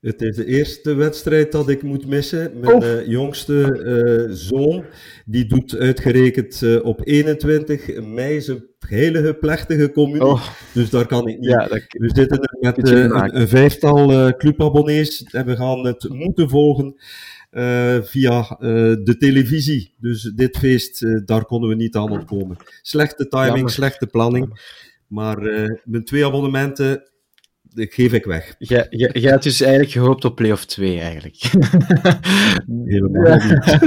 Het 0.00 0.22
is 0.22 0.36
de 0.36 0.44
eerste 0.46 0.94
wedstrijd 0.94 1.52
dat 1.52 1.68
ik 1.68 1.82
moet 1.82 2.06
missen. 2.06 2.60
Mijn 2.60 2.72
Oh. 2.74 2.84
eh, 2.84 3.06
jongste 3.06 4.28
zoon, 4.30 4.84
die 5.24 5.46
doet 5.46 5.76
uitgerekend 5.76 6.80
op 6.82 7.00
21 7.04 8.00
mei 8.02 8.40
zijn 8.40 8.64
heilige 8.78 9.34
plechtige 9.34 9.90
communie. 9.90 10.26
Oh, 10.26 10.48
Dus 10.74 10.90
daar 10.90 11.06
kan 11.06 11.28
ik 11.28 11.38
niet. 11.38 11.48
ja, 11.50 11.66
dat, 11.66 11.82
We 11.88 12.10
zitten 12.14 12.40
er 12.40 12.56
met 12.60 12.88
een, 12.88 13.36
een 13.40 13.48
vijftal 13.48 14.32
clubabonnees 14.36 15.22
en 15.22 15.46
we 15.46 15.56
gaan 15.56 15.86
het 15.86 16.08
moeten 16.08 16.48
volgen 16.48 16.94
via 18.02 18.42
de 19.04 19.14
televisie. 19.18 19.94
Dus 19.98 20.22
dit 20.22 20.56
feest, 20.56 21.06
daar 21.26 21.44
konden 21.44 21.68
we 21.68 21.74
niet 21.74 21.96
aan 21.96 22.10
ontkomen. 22.10 22.56
Slechte 22.82 23.28
timing, 23.28 23.52
Jammer. 23.54 23.70
slechte 23.70 24.06
planning. 24.06 24.72
Maar 25.06 25.38
eh, 25.38 25.70
mijn 25.84 26.04
twee 26.04 26.26
abonnementen 26.26 27.10
die 27.62 27.86
geef 27.92 28.12
ik 28.12 28.24
weg. 28.24 28.54
jij, 28.58 28.86
jij, 28.90 29.10
jij 29.12 29.30
had 29.32 29.42
dus 29.42 29.60
eigenlijk 29.60 29.92
gehoopt 29.92 30.24
op 30.24 30.36
play-off 30.36 30.64
2, 30.64 31.00
eigenlijk. 31.00 31.36
Helemaal 32.84 33.36
niet. 33.36 33.78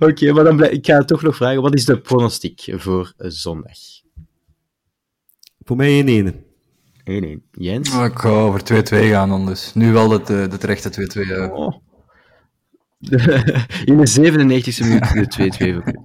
Oké, 0.08 0.32
maar 0.32 0.44
dan 0.44 0.56
blij- 0.56 0.70
ik 0.70 0.86
ga 0.86 1.04
toch 1.04 1.22
nog 1.22 1.36
vragen, 1.36 1.62
wat 1.62 1.74
is 1.74 1.84
de 1.84 2.00
pronostiek 2.00 2.64
voor 2.70 3.12
zondag? 3.16 3.78
Voor 5.64 5.76
mij 5.76 5.98
in 5.98 6.08
ene. 6.08 6.34
1-1. 7.38 7.42
Jens? 7.50 7.92
Ah, 7.92 8.04
Ik 8.04 8.18
ga 8.18 8.28
over 8.28 8.60
2-2 8.60 8.64
gaan 9.10 9.28
dan 9.28 9.46
dus. 9.46 9.74
Nu 9.74 9.92
wel 9.92 10.10
het, 10.10 10.30
eh, 10.30 10.50
de 10.50 10.58
terechte 10.58 10.90
2-2. 10.90 11.32
eh. 11.34 11.52
Oh. 11.52 11.74
In 13.84 13.96
de 13.96 14.08
97e 14.08 14.78
minuut 14.84 15.12
de 15.12 15.50
2-2 15.52 15.56
voor 15.56 15.92
u. 15.94 15.98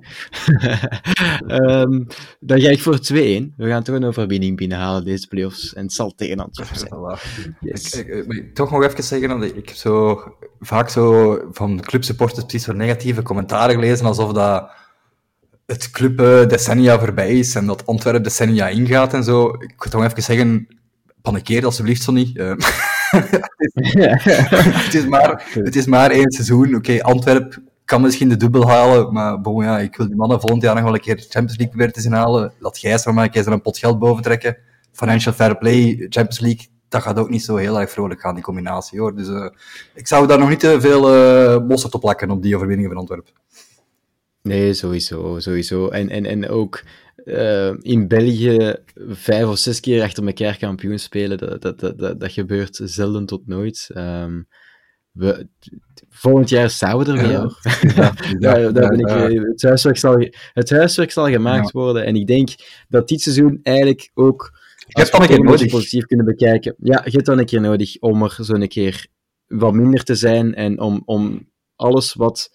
Ehm, 1.57 2.03
dan 2.39 2.59
ga 2.61 2.69
ik 2.69 2.79
voor 2.81 2.95
2-1. 2.95 2.97
We 3.13 3.67
gaan 3.67 3.83
toch 3.83 3.95
een 3.95 4.03
overwinning 4.03 4.57
binnenhalen 4.57 5.05
deze 5.05 5.27
playoffs. 5.27 5.73
En 5.73 5.83
het 5.83 5.93
zal 5.93 6.15
tegen 6.15 6.39
Antwerpen 6.39 6.77
zijn. 6.77 6.89
Yes. 7.59 7.93
Ik, 7.93 8.07
ik, 8.07 8.25
ik- 8.33 8.55
toch 8.55 8.71
nog 8.71 8.83
even 8.83 9.03
zeggen, 9.03 9.29
dat 9.29 9.43
ik 9.43 9.55
heb 9.55 9.77
zo 9.77 10.21
vaak 10.59 10.89
zo 10.89 11.37
van 11.51 11.79
clubsupporters 11.79 12.45
precies 12.45 12.63
zo 12.63 12.73
negatieve 12.73 13.21
commentaren 13.21 13.75
gelezen, 13.75 14.05
alsof 14.05 14.33
dat 14.33 14.69
het 15.65 15.91
club 15.91 16.19
eh, 16.19 16.47
decennia 16.47 16.99
voorbij 16.99 17.37
is 17.39 17.55
en 17.55 17.65
dat 17.65 17.85
Antwerpen 17.85 18.23
decennia 18.23 18.67
ingaat 18.67 19.13
en 19.13 19.23
zo. 19.23 19.47
Ik 19.47 19.73
wil 19.77 19.91
toch 19.91 20.03
even 20.03 20.23
zeggen, 20.23 20.67
panikeer 21.21 21.65
alsjeblieft 21.65 22.01
zo 22.03 22.11
niet. 22.11 22.37
Eh, 22.37 22.53
het, 24.85 24.93
is 24.93 25.05
maar, 25.05 25.49
het 25.53 25.75
is 25.75 25.85
maar 25.85 26.11
één 26.11 26.31
seizoen. 26.31 26.75
Oké, 26.75 27.01
Antwerp 27.01 27.61
kan 27.85 28.01
misschien 28.01 28.29
de 28.29 28.37
dubbel 28.37 28.69
halen, 28.69 29.13
maar 29.13 29.39
ja, 29.63 29.79
ik 29.79 29.95
wil 29.95 30.07
die 30.07 30.15
mannen 30.15 30.39
volgend 30.39 30.61
jaar 30.61 30.75
nog 30.75 30.83
wel 30.83 30.93
een 30.93 30.99
keer 30.99 31.25
Champions 31.29 31.57
League 31.57 31.77
weer 31.77 31.91
te 31.91 32.01
zien 32.01 32.11
halen. 32.11 32.53
Laat 32.59 32.77
Gijs 32.77 33.05
maar 33.05 33.13
maar 33.13 33.23
een 33.23 33.31
keer 33.31 33.43
zo'n 33.43 33.61
pot 33.61 33.77
geld 33.77 33.99
boven 33.99 34.23
trekken. 34.23 34.57
Financial 34.91 35.33
Fair 35.33 35.57
Play, 35.57 35.95
Champions 36.09 36.39
League, 36.39 36.67
dat 36.89 37.01
gaat 37.01 37.19
ook 37.19 37.29
niet 37.29 37.43
zo 37.43 37.55
heel 37.55 37.79
erg 37.79 37.91
vrolijk 37.91 38.21
gaan, 38.21 38.33
die 38.33 38.43
combinatie 38.43 38.99
hoor. 38.99 39.15
Dus 39.15 39.27
eh, 39.27 39.49
ik 39.93 40.07
zou 40.07 40.27
daar 40.27 40.39
nog 40.39 40.49
niet 40.49 40.59
te 40.59 40.81
veel 40.81 41.15
uh, 41.15 41.67
mosterd 41.67 41.93
op 41.93 42.01
plakken 42.01 42.31
op 42.31 42.41
die 42.41 42.55
overwinningen 42.55 42.91
van 42.91 42.99
Antwerpen. 42.99 43.33
Nee, 44.41 44.73
sowieso, 44.73 45.39
sowieso. 45.39 45.87
En, 45.87 46.09
en, 46.09 46.25
en 46.25 46.49
ook 46.49 46.83
uh, 47.25 47.73
in 47.79 48.07
België 48.07 48.75
vijf 48.95 49.47
of 49.47 49.57
zes 49.57 49.79
keer 49.79 50.03
achter 50.03 50.25
elkaar 50.25 50.57
kampioen 50.57 50.99
spelen, 50.99 51.37
dat, 51.37 51.61
dat, 51.61 51.79
dat, 51.79 51.99
dat, 51.99 52.19
dat 52.19 52.31
gebeurt 52.31 52.79
zelden 52.83 53.25
tot 53.25 53.47
nooit. 53.47 53.89
Um, 53.97 54.47
we, 55.11 55.47
volgend 56.09 56.49
jaar 56.49 56.69
zouden 56.69 57.13
we 57.13 57.21
er 57.21 57.27
weer. 57.27 57.59
Ja, 57.95 58.13
ja, 58.29 58.39
daar, 58.39 58.73
daar 58.73 58.89
ben 58.89 58.99
ik, 58.99 59.41
het, 59.47 59.61
huiswerk 59.61 59.97
zal, 59.97 60.27
het 60.53 60.69
huiswerk 60.69 61.11
zal 61.11 61.29
gemaakt 61.29 61.71
worden. 61.71 62.05
En 62.05 62.15
ik 62.15 62.27
denk 62.27 62.49
dat 62.89 63.07
dit 63.07 63.21
seizoen 63.21 63.59
eigenlijk 63.63 64.11
ook. 64.13 64.59
Je 64.87 64.99
hebt 64.99 65.11
dan 65.11 65.21
een 65.21 65.27
keer 65.27 65.43
nodig. 65.43 65.71
positief 65.71 66.05
kunnen 66.05 66.25
bekijken. 66.25 66.75
Ja, 66.77 67.01
je 67.05 67.11
hebt 67.11 67.25
dan 67.25 67.39
een 67.39 67.45
keer 67.45 67.61
nodig 67.61 67.99
om 67.99 68.23
er 68.23 68.37
zo 68.41 68.53
een 68.53 68.67
keer 68.67 69.07
wat 69.47 69.73
minder 69.73 70.03
te 70.03 70.15
zijn 70.15 70.55
en 70.55 70.79
om, 70.79 71.01
om 71.05 71.49
alles 71.75 72.13
wat 72.13 72.51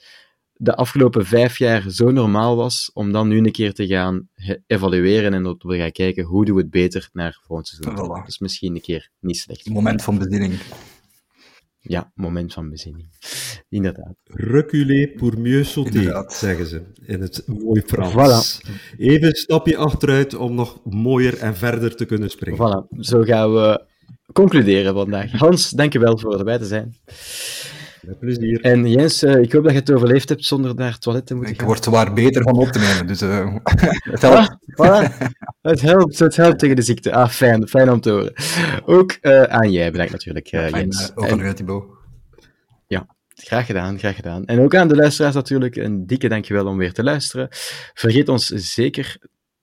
de 0.59 0.74
afgelopen 0.74 1.26
vijf 1.26 1.59
jaar 1.59 1.90
zo 1.90 2.11
normaal 2.11 2.57
was, 2.57 2.90
om 2.94 3.12
dan 3.12 3.28
nu 3.28 3.38
een 3.38 3.52
keer 3.52 3.72
te 3.72 3.86
gaan 3.86 4.28
evalueren 4.66 5.34
en 5.34 5.42
dat 5.42 5.62
we 5.62 5.78
gaan 5.78 5.92
kijken 5.92 6.24
hoe 6.24 6.44
doen 6.44 6.54
we 6.54 6.61
het 6.61 6.70
beter 6.70 7.09
naar 7.12 7.38
volgend 7.46 7.68
seizoen. 7.68 8.04
Voilà. 8.04 8.18
Dat 8.18 8.28
is 8.28 8.38
misschien 8.38 8.74
een 8.74 8.80
keer 8.80 9.11
niet 9.20 9.36
slecht. 9.36 9.68
Moment 9.68 10.02
van 10.02 10.18
bezinning. 10.18 10.54
Ja, 11.80 12.12
moment 12.14 12.52
van 12.52 12.70
bezinning. 12.70 13.09
Inderdaad. 13.68 14.14
Reculer 14.24 15.09
pour 15.09 15.38
mieux 15.38 15.72
sauter, 15.72 15.94
Inderdaad. 15.94 16.32
zeggen 16.32 16.66
ze 16.66 16.82
in 17.04 17.20
het 17.20 17.42
mooi 17.46 17.82
Frans. 17.86 18.61
Voilà. 18.61 18.70
Even 18.98 19.28
een 19.28 19.34
stapje 19.34 19.76
achteruit 19.76 20.34
om 20.34 20.54
nog 20.54 20.80
mooier 20.84 21.38
en 21.38 21.57
verder 21.57 21.96
te 21.96 22.04
kunnen 22.04 22.30
springen. 22.30 22.59
Voilà, 22.59 22.98
zo 23.00 23.22
gaan 23.22 23.52
we 23.52 23.84
concluderen 24.32 24.94
vandaag. 24.94 25.30
Hans, 25.32 25.70
dankjewel 25.70 26.18
voor 26.18 26.38
erbij 26.38 26.59
te 26.59 26.66
zijn. 26.66 26.94
Met 28.07 28.18
plezier. 28.18 28.61
En 28.61 28.90
Jens, 28.90 29.22
uh, 29.22 29.36
ik 29.36 29.52
hoop 29.52 29.62
dat 29.62 29.72
je 29.72 29.78
het 29.78 29.92
overleefd 29.92 30.28
hebt 30.28 30.44
zonder 30.44 30.74
naar 30.74 30.92
het 30.92 31.00
toilet 31.00 31.26
te 31.26 31.34
moeten 31.34 31.52
ik 31.52 31.61
gaan. 31.61 31.68
Ik 31.68 31.74
word 31.74 31.84
zwaar 31.84 32.12
beter 32.12 32.42
van 32.42 32.57
op 32.57 32.68
te 32.68 32.78
nemen, 32.78 33.07
dus 33.07 33.22
uh, 33.22 33.54
het 34.12 34.22
helpt. 34.22 34.57
Ah, 34.74 35.09
voilà. 35.09 35.12
het, 35.61 35.80
helpt, 35.80 36.18
het 36.18 36.36
helpt 36.36 36.59
tegen 36.59 36.76
de 36.76 36.82
ziekte. 36.82 37.12
Ah, 37.12 37.28
fijn, 37.28 37.68
fijn 37.68 37.90
om 37.90 38.00
te 38.00 38.11
horen. 38.11 38.32
Ook 38.84 39.18
uh, 39.22 39.42
aan 39.42 39.70
jij 39.70 39.90
bedankt 39.90 40.12
natuurlijk, 40.12 40.52
uh, 40.52 40.61
fijn, 40.61 40.74
Jens. 40.74 41.12
Ook 41.14 41.30
aan 41.30 41.54
Thibaut. 41.54 41.84
Ja, 42.86 43.07
graag 43.34 43.66
gedaan, 43.66 43.98
graag 43.98 44.16
gedaan. 44.16 44.44
En 44.44 44.61
ook 44.61 44.74
aan 44.74 44.88
de 44.88 44.96
luisteraars 44.96 45.34
natuurlijk, 45.34 45.76
een 45.76 46.07
dikke 46.07 46.28
dankjewel 46.28 46.66
om 46.66 46.76
weer 46.76 46.92
te 46.92 47.02
luisteren. 47.02 47.48
Vergeet 47.94 48.28
ons 48.28 48.46
zeker 48.46 49.18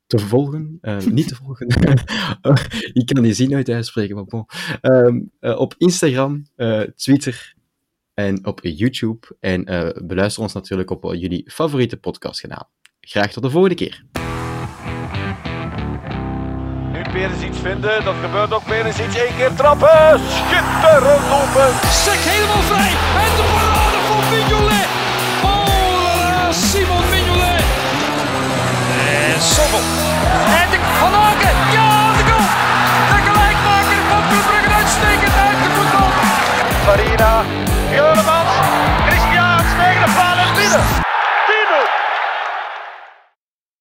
te 0.07 0.19
volgen, 0.19 0.77
uh, 0.81 0.97
niet 0.99 1.27
te 1.27 1.35
volgen, 1.35 1.67
ik 3.01 3.05
kan 3.05 3.23
die 3.23 3.33
zin 3.33 3.49
nooit 3.49 3.69
uitspreken, 3.69 4.15
maar 4.15 4.25
bon. 4.25 4.45
Um, 4.81 5.31
uh, 5.41 5.59
op 5.59 5.75
Instagram, 5.77 6.47
uh, 6.57 6.81
Twitter 6.81 7.53
en 8.13 8.45
op 8.45 8.59
YouTube. 8.63 9.27
En 9.39 9.71
uh, 9.71 9.89
beluister 10.03 10.43
ons 10.43 10.53
natuurlijk 10.53 10.89
op 10.89 11.05
eh, 11.05 11.21
jullie 11.21 11.51
favoriete 11.51 11.97
podcastkanaal. 11.97 12.69
Graag 13.01 13.31
tot 13.31 13.43
de 13.43 13.49
volgende 13.49 13.75
keer. 13.75 14.03
Nu 16.91 17.01
Peres 17.11 17.41
iets 17.41 17.59
vinden, 17.59 18.03
dat 18.03 18.15
gebeurt 18.21 18.53
ook. 18.53 18.63
Peres 18.65 18.99
iets 18.99 19.17
één 19.17 19.35
keer 19.37 19.53
trappen. 19.55 20.19
Schitterend 20.19 21.25
lopen. 21.33 21.69
Sek 22.03 22.21
helemaal 22.31 22.63
vrij. 22.71 22.93
En 23.23 23.31
de 23.39 23.45
parade 23.53 23.99
van 24.07 24.23
Mignolet. 24.31 24.89
Oh 25.43 26.51
Simon 26.51 27.05
Mignolet. 27.13 27.65
En 29.31 29.41
Sobel. 29.41 29.83
En 30.59 30.67
de 30.71 30.79
Van 30.99 31.13
Aken. 31.13 31.55
Ja, 31.75 31.89
de 32.17 32.23
goal. 32.29 32.47
De 33.11 33.19
gelijkmaker 33.27 34.01
van 34.09 34.21
Club 34.29 34.45
Brugge 34.49 34.71
uitstekend 34.79 35.35
uit 35.45 35.59
de 35.63 35.69
voetbal. 35.75 36.09
Farina. 36.85 37.62
Eurlemans. 37.97 38.49
Christian 39.07 39.57
tegen 39.57 40.05
de 40.05 40.11
paal 40.15 40.37
en 40.37 40.53
binnen. 40.53 41.02